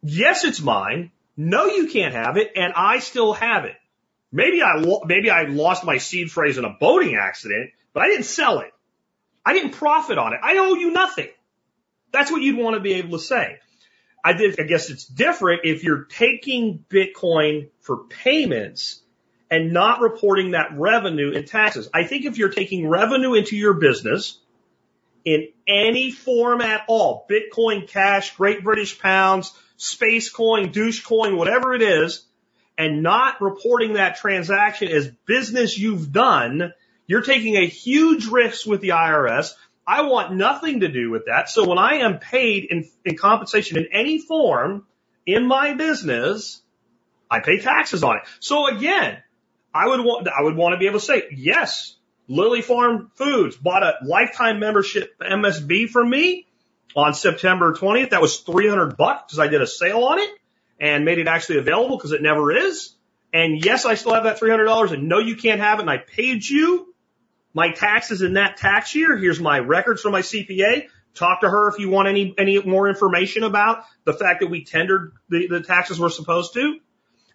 [0.02, 1.10] Yes, it's mine.
[1.36, 2.52] No, you can't have it.
[2.56, 3.74] And I still have it.
[4.30, 8.26] Maybe I, maybe I lost my seed phrase in a boating accident, but I didn't
[8.26, 8.72] sell it.
[9.44, 10.40] I didn't profit on it.
[10.42, 11.28] I owe you nothing.
[12.12, 13.58] That's what you'd want to be able to say.
[14.28, 19.00] I did, I guess it's different if you're taking Bitcoin for payments
[19.50, 21.88] and not reporting that revenue in taxes.
[21.94, 24.38] I think if you're taking revenue into your business
[25.24, 31.72] in any form at all, Bitcoin cash, Great British pounds, space coin, douche coin, whatever
[31.72, 32.22] it is,
[32.76, 36.74] and not reporting that transaction as business you've done,
[37.06, 39.55] you're taking a huge risk with the IRS.
[39.89, 41.48] I want nothing to do with that.
[41.48, 44.86] So when I am paid in, in compensation in any form
[45.24, 46.60] in my business,
[47.31, 48.23] I pay taxes on it.
[48.39, 49.16] So again,
[49.73, 51.97] I would want, I would want to be able to say, yes,
[52.28, 56.47] Lily Farm Foods bought a lifetime membership MSB from me
[56.94, 58.10] on September 20th.
[58.10, 60.31] That was 300 bucks because I did a sale on it
[60.78, 62.94] and made it actually available because it never is.
[63.32, 65.82] And yes, I still have that $300 and no, you can't have it.
[65.82, 66.94] And I paid you
[67.54, 69.16] my taxes in that tax year.
[69.16, 70.86] Here's my records from my CPA.
[71.14, 74.64] Talk to her if you want any, any more information about the fact that we
[74.64, 76.78] tendered the, the taxes we're supposed to.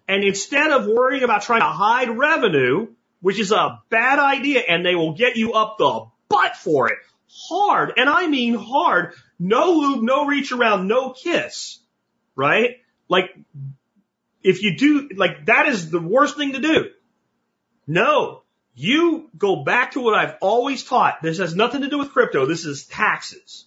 [0.08, 2.88] And instead of worrying about trying to hide revenue,
[3.20, 6.98] which is a bad idea and they will get you up the butt for it
[7.34, 7.92] hard.
[7.96, 9.14] And I mean hard.
[9.38, 11.80] No lube, no reach around, no kiss,
[12.36, 12.76] right?
[13.08, 13.36] Like
[14.42, 16.90] if you do, like that is the worst thing to do.
[17.86, 18.43] No,
[18.74, 21.22] you go back to what I've always taught.
[21.22, 22.44] This has nothing to do with crypto.
[22.46, 23.66] This is taxes.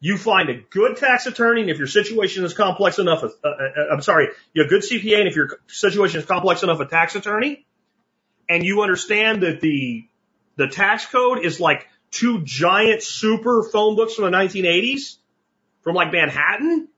[0.00, 3.92] You find a good tax attorney, and if your situation is complex enough, uh, uh,
[3.92, 6.86] I'm sorry, you have a good CPA, and if your situation is complex enough, a
[6.86, 7.66] tax attorney,
[8.48, 10.06] and you understand that the
[10.56, 15.16] the tax code is like two giant super phone books from the 1980s,
[15.82, 16.88] from like Manhattan,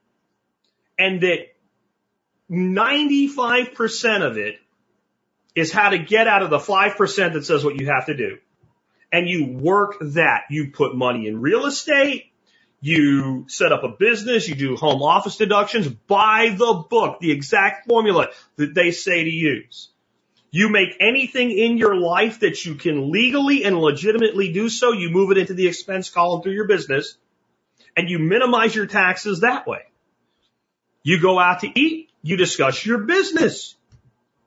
[0.98, 1.48] and that
[2.50, 4.56] 95% of it
[5.54, 8.38] is how to get out of the 5% that says what you have to do.
[9.12, 10.42] And you work that.
[10.50, 12.26] You put money in real estate.
[12.80, 14.48] You set up a business.
[14.48, 15.88] You do home office deductions.
[15.88, 19.90] Buy the book, the exact formula that they say to use.
[20.52, 24.92] You make anything in your life that you can legally and legitimately do so.
[24.92, 27.16] You move it into the expense column through your business
[27.96, 29.82] and you minimize your taxes that way.
[31.02, 32.10] You go out to eat.
[32.22, 33.76] You discuss your business.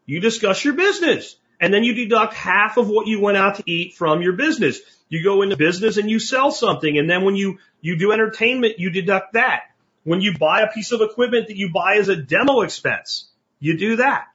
[0.05, 3.63] You discuss your business and then you deduct half of what you went out to
[3.65, 4.79] eat from your business.
[5.09, 6.97] You go into business and you sell something.
[6.97, 9.61] And then when you, you do entertainment, you deduct that.
[10.03, 13.77] When you buy a piece of equipment that you buy as a demo expense, you
[13.77, 14.25] do that.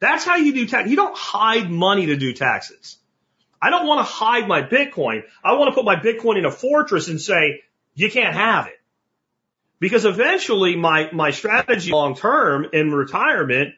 [0.00, 0.88] That's how you do tax.
[0.88, 2.96] You don't hide money to do taxes.
[3.62, 5.22] I don't want to hide my Bitcoin.
[5.44, 7.62] I want to put my Bitcoin in a fortress and say,
[7.94, 8.80] you can't have it.
[9.78, 13.74] Because eventually my, my strategy long term in retirement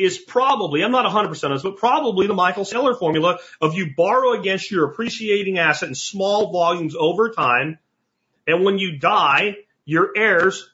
[0.00, 3.94] is probably, I'm not 100% on this, but probably the Michael Saylor formula of you
[3.96, 7.78] borrow against your appreciating asset in small volumes over time.
[8.46, 10.68] And when you die, your heirs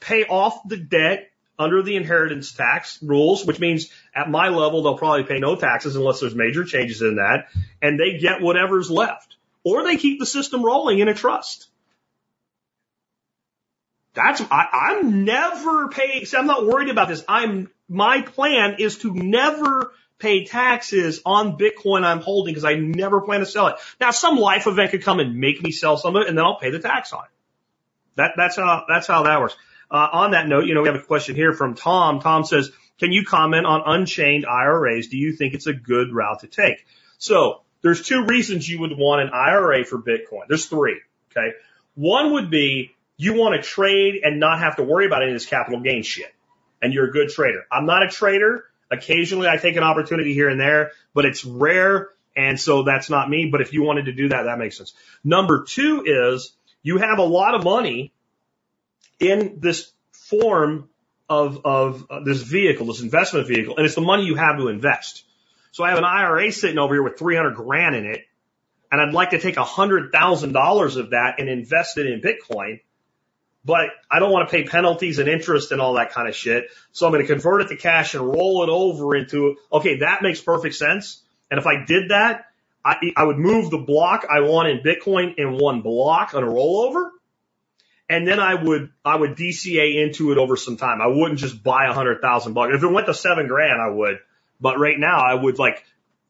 [0.00, 4.96] pay off the debt under the inheritance tax rules, which means at my level, they'll
[4.96, 7.48] probably pay no taxes unless there's major changes in that.
[7.82, 11.68] And they get whatever's left or they keep the system rolling in a trust.
[14.14, 17.22] That's, I, I'm never paying, I'm not worried about this.
[17.28, 23.20] I'm my plan is to never pay taxes on Bitcoin I'm holding because I never
[23.20, 23.76] plan to sell it.
[24.00, 26.44] Now, some life event could come and make me sell some of it, and then
[26.44, 27.30] I'll pay the tax on it.
[28.14, 29.56] That, that's how that's how that works.
[29.90, 32.20] Uh, on that note, you know, we have a question here from Tom.
[32.20, 35.08] Tom says, "Can you comment on unchained IRAs?
[35.08, 36.86] Do you think it's a good route to take?"
[37.18, 40.46] So, there's two reasons you would want an IRA for Bitcoin.
[40.48, 41.00] There's three.
[41.32, 41.54] Okay,
[41.94, 45.36] one would be you want to trade and not have to worry about any of
[45.36, 46.32] this capital gain shit
[46.82, 47.64] and you're a good trader.
[47.70, 48.64] I'm not a trader.
[48.90, 52.08] Occasionally I take an opportunity here and there, but it's rare.
[52.36, 53.46] And so that's not me.
[53.46, 54.94] But if you wanted to do that, that makes sense.
[55.22, 56.52] Number two is
[56.82, 58.12] you have a lot of money
[59.18, 60.88] in this form
[61.28, 64.68] of, of uh, this vehicle, this investment vehicle, and it's the money you have to
[64.68, 65.24] invest.
[65.72, 68.22] So I have an IRA sitting over here with 300 grand in it,
[68.90, 72.80] and I'd like to take $100,000 of that and invest it in Bitcoin
[73.64, 76.68] but I don't want to pay penalties and interest and all that kind of shit.
[76.92, 80.22] So I'm going to convert it to cash and roll it over into, okay, that
[80.22, 81.22] makes perfect sense.
[81.50, 82.46] And if I did that,
[82.84, 86.46] I, I would move the block I want in Bitcoin in one block on a
[86.46, 87.10] rollover.
[88.08, 91.00] And then I would, I would DCA into it over some time.
[91.00, 92.72] I wouldn't just buy a hundred thousand bucks.
[92.74, 94.18] If it went to seven grand, I would.
[94.60, 95.84] But right now I would like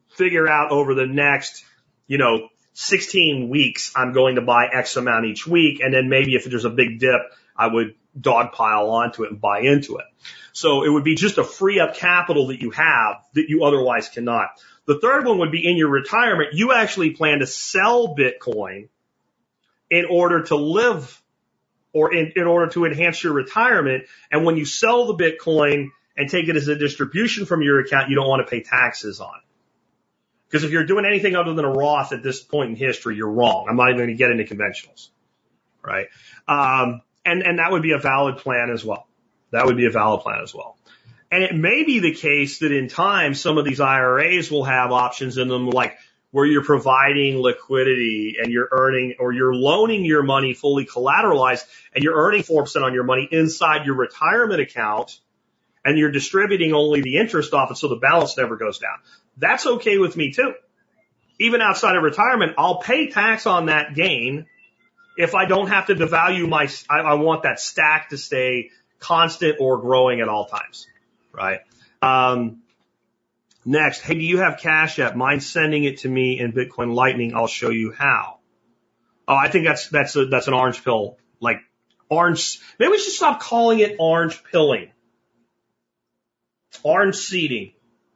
[0.09, 1.63] figure out over the next,
[2.07, 2.49] you know,
[2.81, 5.81] 16 weeks, I'm going to buy X amount each week.
[5.81, 7.21] And then maybe if there's a big dip,
[7.55, 10.05] I would dogpile onto it and buy into it.
[10.53, 14.09] So it would be just a free up capital that you have that you otherwise
[14.09, 14.49] cannot.
[14.85, 16.53] The third one would be in your retirement.
[16.53, 18.89] You actually plan to sell Bitcoin
[19.89, 21.21] in order to live
[21.93, 24.05] or in, in order to enhance your retirement.
[24.31, 28.09] And when you sell the Bitcoin and take it as a distribution from your account,
[28.09, 29.50] you don't want to pay taxes on it.
[30.51, 33.31] Because if you're doing anything other than a Roth at this point in history, you're
[33.31, 33.67] wrong.
[33.69, 35.07] I'm not even going to get into conventionals,
[35.81, 36.07] right?
[36.45, 39.07] Um, and and that would be a valid plan as well.
[39.51, 40.77] That would be a valid plan as well.
[41.31, 44.91] And it may be the case that in time some of these IRAs will have
[44.91, 45.97] options in them like
[46.31, 52.03] where you're providing liquidity and you're earning or you're loaning your money fully collateralized and
[52.03, 55.19] you're earning 4% on your money inside your retirement account
[55.83, 58.97] and you're distributing only the interest off it so the balance never goes down.
[59.41, 60.53] That's okay with me too.
[61.39, 64.45] Even outside of retirement, I'll pay tax on that gain
[65.17, 68.69] if I don't have to devalue my, I, I want that stack to stay
[68.99, 70.87] constant or growing at all times,
[71.33, 71.59] right?
[72.01, 72.61] Um,
[73.65, 75.15] next, hey, do you have Cash App?
[75.15, 77.33] Mind sending it to me in Bitcoin Lightning?
[77.35, 78.37] I'll show you how.
[79.27, 81.57] Oh, I think that's that's a, that's an orange pill, like
[82.09, 82.59] orange.
[82.79, 84.91] Maybe we should stop calling it orange pilling.
[86.83, 87.73] Orange seeding.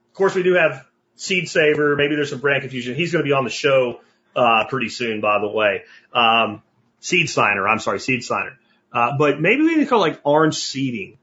[0.09, 0.85] Of course, we do have
[1.15, 1.95] Seed Saver.
[1.95, 2.95] Maybe there's some brand confusion.
[2.95, 4.01] He's going to be on the show
[4.35, 5.83] uh, pretty soon, by the way.
[6.13, 6.61] Um,
[6.99, 7.67] Seed Signer.
[7.67, 8.57] I'm sorry, Seed Signer.
[8.91, 11.17] Uh, but maybe we can call it like orange seeding.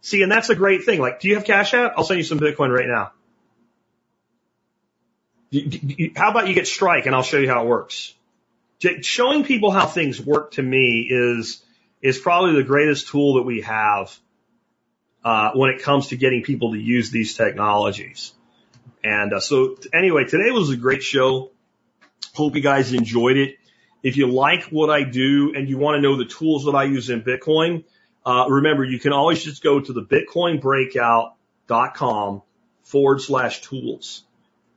[0.00, 1.00] See, and that's a great thing.
[1.00, 1.94] Like, do you have Cash App?
[1.96, 3.12] I'll send you some Bitcoin right now.
[6.16, 8.14] How about you get Strike and I'll show you how it works.
[9.00, 11.62] Showing people how things work to me is
[12.02, 14.14] is probably the greatest tool that we have
[15.24, 18.32] uh, when it comes to getting people to use these technologies.
[19.02, 21.50] And uh, so anyway, today was a great show.
[22.34, 23.58] Hope you guys enjoyed it.
[24.02, 26.82] If you like what I do and you want to know the tools that I
[26.84, 27.84] use in Bitcoin,
[28.26, 32.42] uh, remember you can always just go to the bitcoinbreakout.com
[32.82, 34.24] forward slash tools.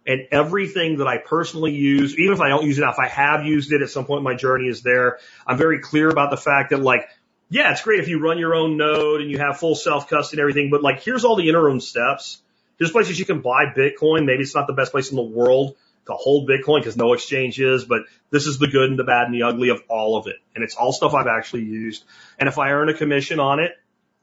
[0.06, 3.08] And everything that I personally use, even if I don't use it now, if I
[3.08, 5.20] have used it at some point in my journey is there.
[5.46, 7.10] I'm very clear about the fact that like
[7.50, 10.42] yeah, it's great if you run your own node and you have full self custody
[10.42, 12.42] and everything, but like here's all the interim steps.
[12.78, 14.26] There's places you can buy Bitcoin.
[14.26, 15.76] Maybe it's not the best place in the world
[16.06, 19.26] to hold Bitcoin because no exchange is, but this is the good and the bad
[19.26, 20.38] and the ugly of all of it.
[20.56, 22.06] And it's all stuff I've actually used.
[22.40, 23.72] And if I earn a commission on it,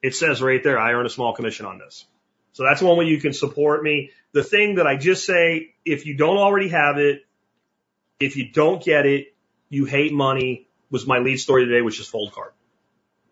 [0.02, 2.06] it says right there, I earn a small commission on this.
[2.52, 4.10] So that's one way you can support me.
[4.32, 7.22] The thing that I just say, if you don't already have it,
[8.20, 9.34] if you don't get it,
[9.68, 12.52] you hate money was my lead story today, which is fold Foldcard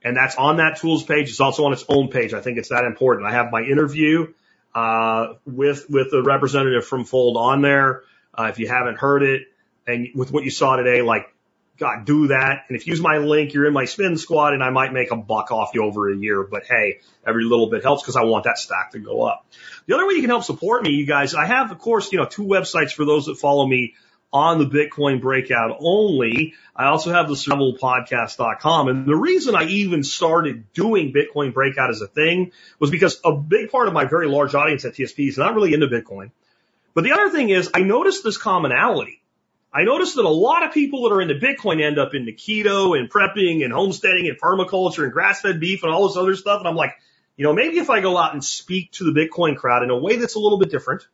[0.05, 1.29] and that's on that tools page.
[1.29, 2.35] It's also on its own page.
[2.35, 3.27] I think it's that important.
[3.27, 4.33] I have my interview
[4.75, 8.03] uh, with with the representative from Fold on there.
[8.37, 9.43] Uh, if you haven't heard it,
[9.87, 11.33] and with what you saw today, like
[11.79, 12.67] God, do that.
[12.69, 15.11] And if you use my link, you're in my spin squad, and I might make
[15.11, 16.43] a buck off you over a year.
[16.45, 19.47] But hey, every little bit helps because I want that stack to go up.
[19.87, 22.19] The other way you can help support me, you guys, I have, of course, you
[22.19, 23.95] know, two websites for those that follow me
[24.33, 26.55] on the Bitcoin breakout only.
[26.75, 28.89] I also have the survivalpodcast.com.
[28.89, 33.33] And the reason I even started doing Bitcoin breakout as a thing was because a
[33.33, 36.31] big part of my very large audience at TSP is not really into Bitcoin.
[36.95, 39.23] But the other thing is I noticed this commonality.
[39.75, 42.99] I noticed that a lot of people that are into Bitcoin end up into keto
[42.99, 46.61] and prepping and homesteading and permaculture and grass-fed beef and all this other stuff.
[46.61, 46.95] And I'm like,
[47.37, 49.97] you know, maybe if I go out and speak to the Bitcoin crowd in a
[49.97, 51.07] way that's a little bit different,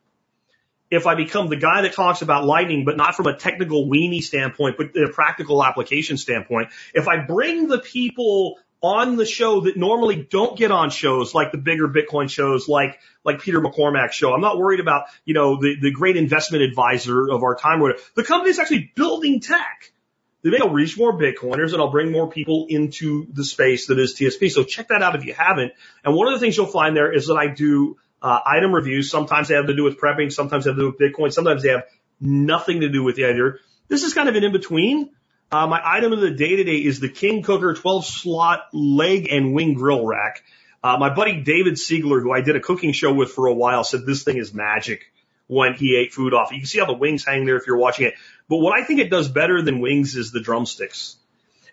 [0.91, 4.23] if I become the guy that talks about lightning, but not from a technical weenie
[4.23, 9.77] standpoint, but a practical application standpoint, if I bring the people on the show that
[9.77, 14.33] normally don't get on shows like the bigger Bitcoin shows, like like Peter McCormack's show.
[14.33, 17.81] I'm not worried about you know the the great investment advisor of our time.
[18.15, 19.93] The company is actually building tech.
[20.45, 24.15] Maybe I'll reach more Bitcoiners and I'll bring more people into the space that is
[24.15, 24.51] TSP.
[24.51, 25.73] So check that out if you haven't.
[26.05, 29.11] And one of the things you'll find there is that I do uh, item reviews.
[29.11, 30.33] Sometimes they have to do with prepping.
[30.33, 31.33] Sometimes they have to do with Bitcoin.
[31.33, 31.85] Sometimes they have
[32.21, 33.61] nothing to do with either.
[33.89, 35.11] This is kind of an in between.
[35.51, 39.55] Uh, my item of the day today is the King Kooker 12 slot leg and
[39.55, 40.43] wing grill rack.
[40.83, 43.83] Uh, my buddy David Siegler, who I did a cooking show with for a while,
[43.83, 45.11] said this thing is magic
[45.47, 46.53] when he ate food off.
[46.53, 48.15] You can see how the wings hang there if you're watching it.
[48.49, 51.17] But what I think it does better than wings is the drumsticks.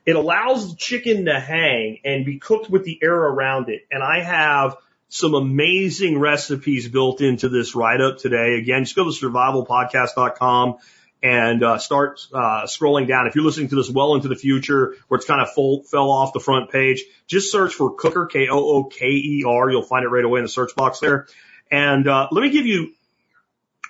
[0.05, 3.81] It allows the chicken to hang and be cooked with the air around it.
[3.91, 4.77] And I have
[5.15, 8.55] some amazing recipes built into this write up today.
[8.55, 10.75] Again, just go to survivalpodcast.com
[11.23, 13.25] and uh, start uh, scrolling down.
[13.25, 16.11] If you're listening to this well into the future, where it's kind of full, fell
[16.11, 19.69] off the front page, just search for Kooker K O O K E R.
[19.69, 21.27] You'll find it right away in the search box there.
[21.71, 22.91] And uh, let me give you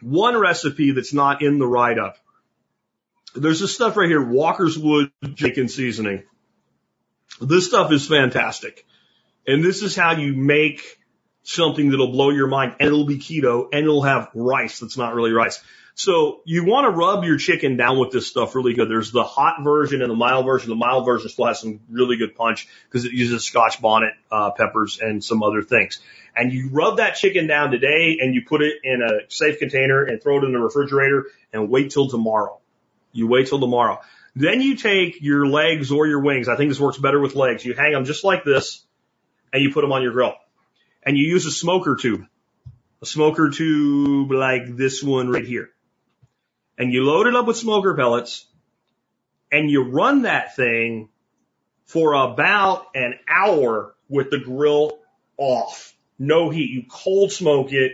[0.04, 2.20] one recipe that's not in the write up.
[3.34, 6.22] There's this stuff right here, Walkerswood chicken seasoning.
[7.42, 8.86] This stuff is fantastic.
[9.48, 11.00] And this is how you make
[11.46, 15.14] something that'll blow your mind and it'll be keto and it'll have rice that's not
[15.14, 15.64] really rice.
[15.94, 18.90] So you want to rub your chicken down with this stuff really good.
[18.90, 20.70] There's the hot version and the mild version.
[20.70, 24.52] The mild version still has some really good punch because it uses scotch bonnet uh,
[24.52, 26.02] peppers and some other things.
[26.36, 30.04] And you rub that chicken down today and you put it in a safe container
[30.04, 32.60] and throw it in the refrigerator and wait till tomorrow.
[33.14, 34.02] You wait till tomorrow.
[34.36, 36.50] Then you take your legs or your wings.
[36.50, 37.64] I think this works better with legs.
[37.64, 38.84] You hang them just like this
[39.54, 40.34] and you put them on your grill
[41.06, 42.26] and you use a smoker tube,
[43.02, 45.70] a smoker tube like this one right here.
[46.78, 48.48] and you load it up with smoker pellets
[49.52, 51.10] and you run that thing
[51.86, 55.00] for about an hour with the grill
[55.38, 55.96] off.
[56.20, 56.72] No heat.
[56.72, 57.94] You cold smoke it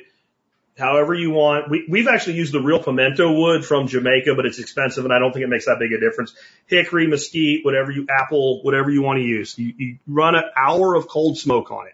[0.78, 1.70] however you want.
[1.70, 5.20] We, we've actually used the real pimento wood from Jamaica, but it's expensive and I
[5.20, 6.34] don't think it makes that big a difference.
[6.68, 9.58] Hickory, mesquite, whatever you, apple, whatever you want to use.
[9.58, 11.94] You, you run an hour of cold smoke on it.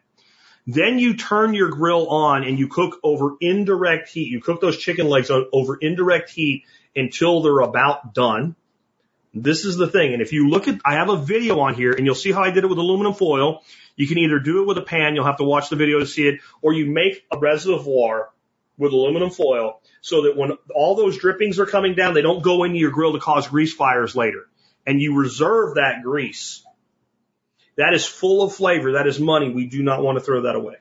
[0.67, 4.27] Then you turn your grill on and you cook over indirect heat.
[4.27, 8.55] You cook those chicken legs over indirect heat until they're about done.
[9.33, 10.11] This is the thing.
[10.11, 12.43] And if you look at, I have a video on here and you'll see how
[12.43, 13.63] I did it with aluminum foil.
[13.95, 15.15] You can either do it with a pan.
[15.15, 18.29] You'll have to watch the video to see it or you make a reservoir
[18.77, 22.65] with aluminum foil so that when all those drippings are coming down, they don't go
[22.65, 24.47] into your grill to cause grease fires later.
[24.85, 26.63] And you reserve that grease.
[27.77, 28.93] That is full of flavor.
[28.93, 29.49] That is money.
[29.49, 30.75] We do not want to throw that away.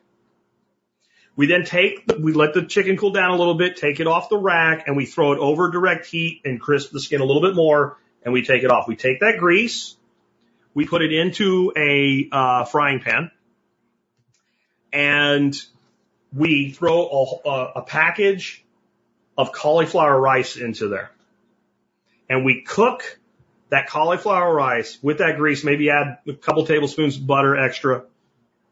[1.37, 4.31] We then take, we let the chicken cool down a little bit, take it off
[4.31, 7.43] the rack, and we throw it over direct heat and crisp the skin a little
[7.43, 8.89] bit more, and we take it off.
[8.89, 9.97] We take that grease,
[10.73, 13.31] we put it into a uh, frying pan,
[14.95, 15.55] and
[16.33, 17.03] we throw
[17.45, 18.65] a, a, a package
[19.37, 21.11] of cauliflower rice into there.
[22.31, 23.19] And we cook
[23.69, 28.05] that cauliflower rice with that grease, maybe add a couple tablespoons butter extra.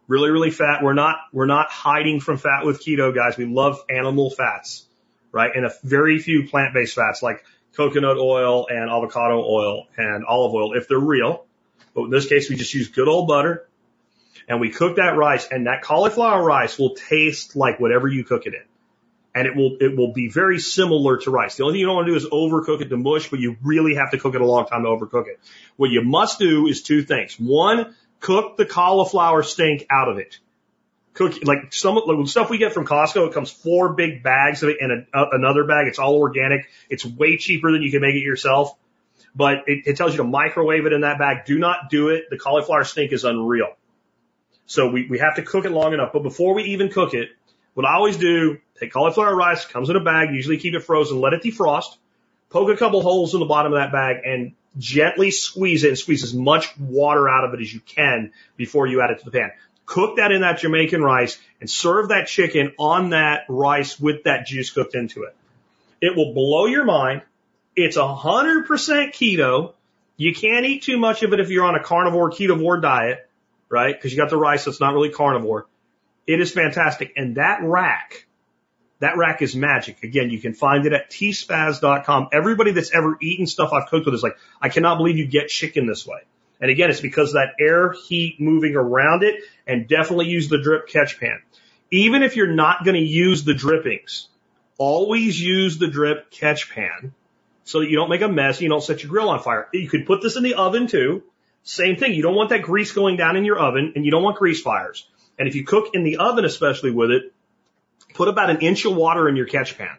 [0.07, 0.83] Really, really fat.
[0.83, 3.37] We're not, we're not hiding from fat with keto, guys.
[3.37, 4.87] We love animal fats,
[5.33, 5.51] right?
[5.55, 7.45] And a very few plant-based fats like
[7.75, 11.47] coconut oil and avocado oil and olive oil if they're real.
[11.95, 13.67] But in this case, we just use good old butter
[14.49, 18.47] and we cook that rice and that cauliflower rice will taste like whatever you cook
[18.47, 18.63] it in.
[19.35, 21.57] And it will, it will be very similar to rice.
[21.57, 23.57] The only thing you don't want to do is overcook it to mush, but you
[23.63, 25.41] really have to cook it a long time to overcook it.
[25.77, 27.35] What you must do is two things.
[27.39, 30.39] One, cook the cauliflower stink out of it.
[31.15, 34.69] Cook, like some, like stuff we get from Costco, it comes four big bags of
[34.69, 35.89] it and a, uh, another bag.
[35.89, 36.69] It's all organic.
[36.89, 38.77] It's way cheaper than you can make it yourself
[39.35, 41.45] but it, it tells you to microwave it in that bag.
[41.45, 42.31] Do not do it.
[42.31, 43.75] The cauliflower stink is unreal.
[44.67, 46.13] So we, we have to cook it long enough.
[46.13, 47.31] But before we even cook it,
[47.75, 51.21] what I always do, take cauliflower rice, comes in a bag, usually keep it frozen,
[51.21, 51.97] let it defrost,
[52.51, 55.99] poke a couple holes in the bottom of that bag and gently squeeze it and
[55.99, 59.25] squeeze as much water out of it as you can before you add it to
[59.25, 59.51] the pan.
[59.87, 64.47] Cook that in that Jamaican rice and serve that chicken on that rice with that
[64.47, 65.37] juice cooked into it.
[66.01, 67.23] It will blow your mind.
[67.77, 69.75] It's a hundred percent keto.
[70.17, 73.29] You can't eat too much of it if you're on a carnivore ketovore diet
[73.75, 73.95] right?
[73.95, 75.67] Because you got the rice that's not really carnivore.
[76.27, 77.13] It is fantastic.
[77.17, 78.27] And that rack,
[79.01, 80.03] that rack is magic.
[80.03, 82.29] Again, you can find it at tspaz.com.
[82.33, 85.49] Everybody that's ever eaten stuff I've cooked with is like, I cannot believe you get
[85.49, 86.21] chicken this way.
[86.61, 90.89] And again, it's because that air heat moving around it and definitely use the drip
[90.89, 91.43] catch pan.
[91.91, 94.29] Even if you're not going to use the drippings,
[94.79, 97.13] always use the drip catch pan
[97.65, 99.69] so that you don't make a mess, you don't set your grill on fire.
[99.73, 101.23] You could put this in the oven too.
[101.63, 102.13] Same thing.
[102.13, 104.61] You don't want that grease going down in your oven and you don't want grease
[104.61, 105.09] fires.
[105.39, 107.33] And if you cook in the oven, especially with it,
[108.15, 109.97] put about an inch of water in your catch pan.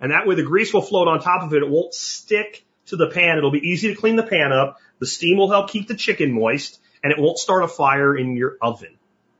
[0.00, 1.62] And that way the grease will float on top of it.
[1.62, 3.38] It won't stick to the pan.
[3.38, 4.78] It'll be easy to clean the pan up.
[4.98, 8.36] The steam will help keep the chicken moist and it won't start a fire in
[8.36, 8.96] your oven.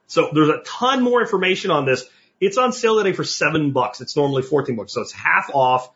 [0.07, 2.05] So there's a ton more information on this.
[2.41, 4.01] It's on sale today for seven bucks.
[4.01, 4.93] It's normally 14 bucks.
[4.93, 5.91] So it's half off.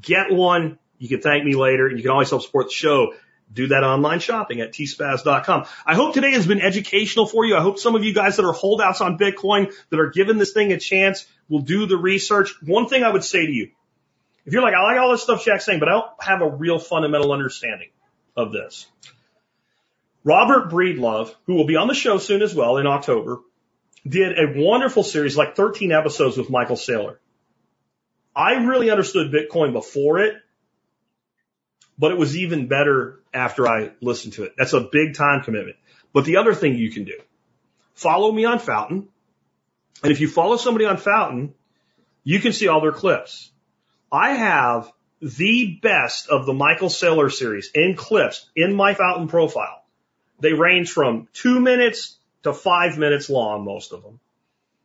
[0.00, 0.78] Get one.
[0.98, 1.86] You can thank me later.
[1.86, 3.14] and You can always help support the show
[3.52, 5.66] do that online shopping at tspaz.com.
[5.86, 7.56] I hope today has been educational for you.
[7.56, 10.52] I hope some of you guys that are holdouts on Bitcoin that are giving this
[10.52, 12.54] thing a chance will do the research.
[12.62, 13.70] One thing I would say to you,
[14.44, 16.50] if you're like, I like all this stuff Jack's saying, but I don't have a
[16.50, 17.88] real fundamental understanding
[18.36, 18.86] of this.
[20.24, 23.40] Robert Breedlove, who will be on the show soon as well in October,
[24.06, 27.16] did a wonderful series, like 13 episodes with Michael Saylor.
[28.34, 30.34] I really understood Bitcoin before it
[31.98, 34.54] but it was even better after I listened to it.
[34.56, 35.76] That's a big time commitment.
[36.12, 37.18] But the other thing you can do,
[37.94, 39.08] follow me on Fountain.
[40.02, 41.54] And if you follow somebody on Fountain,
[42.22, 43.50] you can see all their clips.
[44.10, 44.90] I have
[45.20, 49.84] the best of the Michael Saylor series in clips in my Fountain profile.
[50.40, 54.20] They range from two minutes to five minutes long, most of them.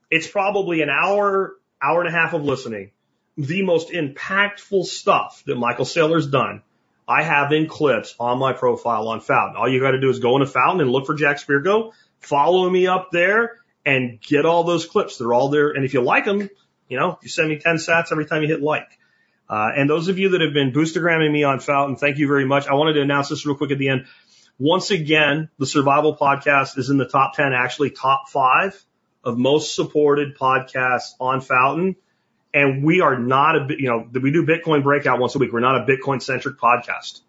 [0.10, 2.91] It's probably an hour, hour and a half of listening.
[3.38, 6.61] The most impactful stuff that Michael Saylor's done
[7.10, 9.57] I have in clips on my profile on Fountain.
[9.57, 12.69] All you got to do is go into Fountain and look for Jack Spirko, follow
[12.69, 15.18] me up there and get all those clips.
[15.18, 15.72] They're all there.
[15.72, 16.48] And if you like them,
[16.88, 18.99] you know, you send me 10 sats every time you hit like.
[19.49, 22.45] Uh, and those of you that have been boostergramming me on Fountain, thank you very
[22.45, 22.68] much.
[22.68, 24.06] I wanted to announce this real quick at the end.
[24.60, 28.80] Once again, the survival podcast is in the top 10, actually top five
[29.23, 31.95] of most supported podcasts on Fountain.
[32.53, 35.53] And we are not a, you know, we do Bitcoin breakout once a week.
[35.53, 37.21] We're not a Bitcoin centric podcast.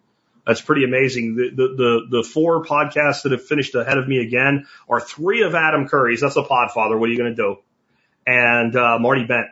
[0.45, 1.35] That's pretty amazing.
[1.35, 5.43] The, the, the, the four podcasts that have finished ahead of me again are three
[5.43, 6.21] of Adam Curry's.
[6.21, 6.99] That's a podfather.
[6.99, 7.57] What are you going to do?
[8.25, 9.47] And, uh, Marty Bent.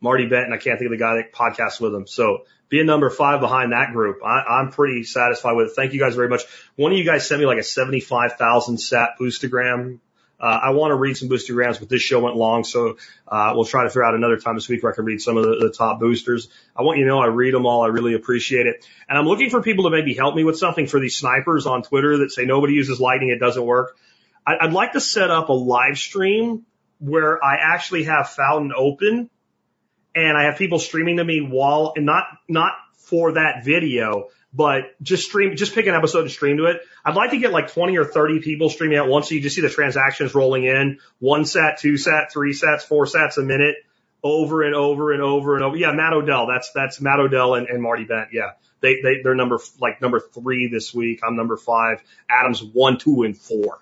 [0.00, 2.06] Marty Bent, and I can't think of the guy that podcasts with him.
[2.06, 5.72] So being number five behind that group, I, I'm pretty satisfied with it.
[5.76, 6.42] Thank you guys very much.
[6.76, 9.98] One of you guys sent me like a 75,000 sat boostagram
[10.38, 13.52] uh, I want to read some booster boostergrams, but this show went long, so uh,
[13.54, 15.44] we'll try to figure out another time this week where I can read some of
[15.44, 16.48] the, the top boosters.
[16.76, 17.82] I want you to know I read them all.
[17.82, 18.86] I really appreciate it.
[19.08, 21.82] And I'm looking for people to maybe help me with something for these snipers on
[21.82, 23.96] Twitter that say nobody uses lightning, it doesn't work.
[24.46, 26.66] I, I'd like to set up a live stream
[26.98, 29.30] where I actually have Fountain open
[30.14, 34.84] and I have people streaming to me while, and not, not for that video, but
[35.02, 36.80] just stream, just pick an episode and stream to it.
[37.04, 39.54] I'd like to get like 20 or 30 people streaming at once so you just
[39.54, 40.98] see the transactions rolling in.
[41.18, 43.76] One sat, two sat, three sats, four sats a minute
[44.24, 45.76] over and over and over and over.
[45.76, 46.46] Yeah, Matt Odell.
[46.46, 48.28] That's, that's Matt Odell and, and Marty Bent.
[48.32, 48.52] Yeah.
[48.80, 51.20] They, they, they're number, like number three this week.
[51.26, 52.02] I'm number five.
[52.30, 53.78] Adam's one, two, and four.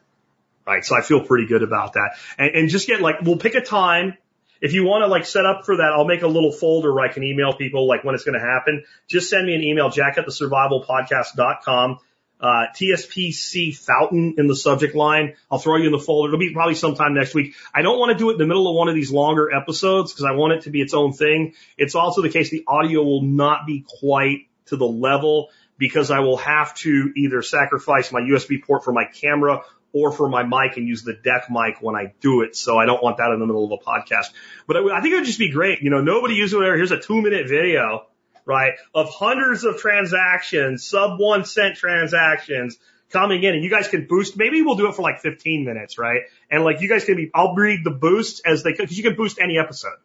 [0.67, 0.85] Right.
[0.85, 2.17] So I feel pretty good about that.
[2.37, 4.17] And, and just get like, we'll pick a time
[4.65, 7.05] if you want to like set up for that, I'll make a little folder where
[7.05, 8.85] I can email people like when it's going to happen.
[9.07, 11.99] Just send me an email, jack at the survivalpodcast.com.
[12.41, 15.35] Uh, TSPC Fountain in the subject line.
[15.51, 16.31] I'll throw you in the folder.
[16.31, 17.55] It'll be probably sometime next week.
[17.75, 20.13] I don't want to do it in the middle of one of these longer episodes
[20.13, 21.53] because I want it to be its own thing.
[21.77, 26.21] It's also the case the audio will not be quite to the level because I
[26.21, 29.63] will have to either sacrifice my USB port for my camera
[29.95, 32.57] or for my mic and use the deck mic when I do it.
[32.57, 34.27] So I don't want that in the middle of a podcast.
[34.67, 35.81] But I, I think it would just be great.
[35.81, 36.77] You know, nobody uses whatever.
[36.77, 38.07] Here's a two minute video,
[38.45, 42.77] right, of hundreds of transactions, sub one cent transactions
[43.11, 44.37] coming in and you guys can boost.
[44.37, 46.23] Maybe we'll do it for like 15 minutes, right?
[46.51, 49.15] And like you guys can be, I'll read the boosts as they, cause you can
[49.15, 49.97] boost any episode.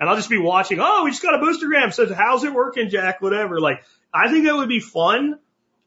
[0.00, 1.94] And I'll just be watching, oh, we just got a boostergram.
[1.94, 3.22] Says, how's it working, Jack?
[3.22, 3.60] Whatever.
[3.60, 3.82] Like,
[4.12, 5.38] I think that would be fun.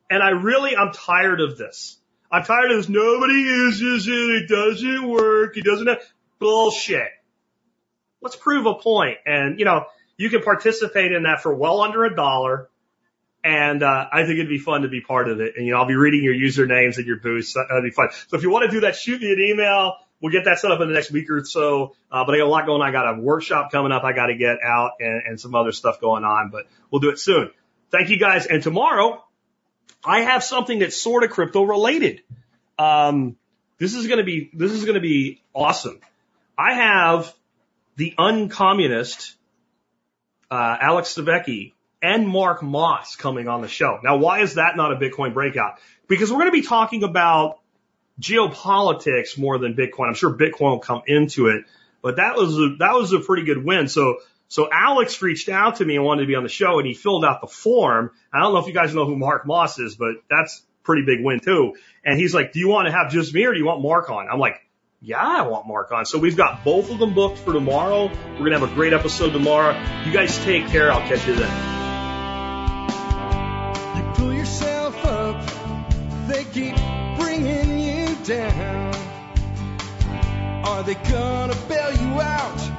[0.10, 1.99] And I really, I'm tired of this.
[2.32, 2.90] I'm tired of this.
[2.90, 4.12] Nobody uses it.
[4.12, 5.58] It doesn't work.
[5.58, 6.02] It doesn't have
[6.38, 7.10] bullshit.
[8.22, 9.18] Let's prove a point.
[9.26, 9.86] And, you know,
[10.18, 12.70] you can participate in that for well under a dollar.
[13.44, 15.54] And, uh, I think it'd be fun to be part of it.
[15.56, 17.54] And, you know, I'll be reading your usernames and your boosts.
[17.56, 18.10] That'd be fun.
[18.28, 19.96] So if you want to do that, shoot me an email.
[20.22, 21.96] We'll get that set up in the next week or so.
[22.12, 22.88] Uh, but I got a lot going on.
[22.88, 24.04] I got a workshop coming up.
[24.04, 27.10] I got to get out and, and some other stuff going on, but we'll do
[27.10, 27.52] it soon.
[27.90, 28.46] Thank you guys.
[28.46, 29.24] And tomorrow
[30.04, 32.22] I have something that's sort of crypto related.
[32.78, 33.36] Um,
[33.78, 36.00] this is going to be, this is going to be awesome.
[36.58, 37.34] I have
[37.96, 39.36] the uncommunist,
[40.52, 44.00] uh, Alex Svetski and Mark Moss coming on the show.
[44.04, 45.80] Now, why is that not a Bitcoin breakout?
[46.08, 47.60] Because we're going to be talking about
[48.20, 50.08] geopolitics more than Bitcoin.
[50.08, 51.66] I'm sure Bitcoin will come into it,
[52.02, 53.88] but that was a, that was a pretty good win.
[53.88, 54.18] So
[54.50, 56.96] so Alex reached out to me and wanted to be on the show and he
[56.96, 58.12] filled out the form.
[58.34, 61.24] I don't know if you guys know who Mark Moss is, but that's pretty big
[61.24, 61.76] win too.
[62.04, 64.10] And he's like, do you want to have just me or do you want Mark
[64.10, 64.28] on?
[64.28, 64.60] I'm like,
[65.02, 66.06] yeah, I want Mark on.
[66.06, 68.08] So we've got both of them booked for tomorrow.
[68.08, 69.80] We're going to have a great episode tomorrow.
[70.04, 70.92] You guys take care.
[70.92, 71.50] I'll catch you then.
[73.98, 76.76] You pull yourself up, they keep
[77.20, 78.96] bringing you down.
[80.66, 82.79] Are they gonna bail you out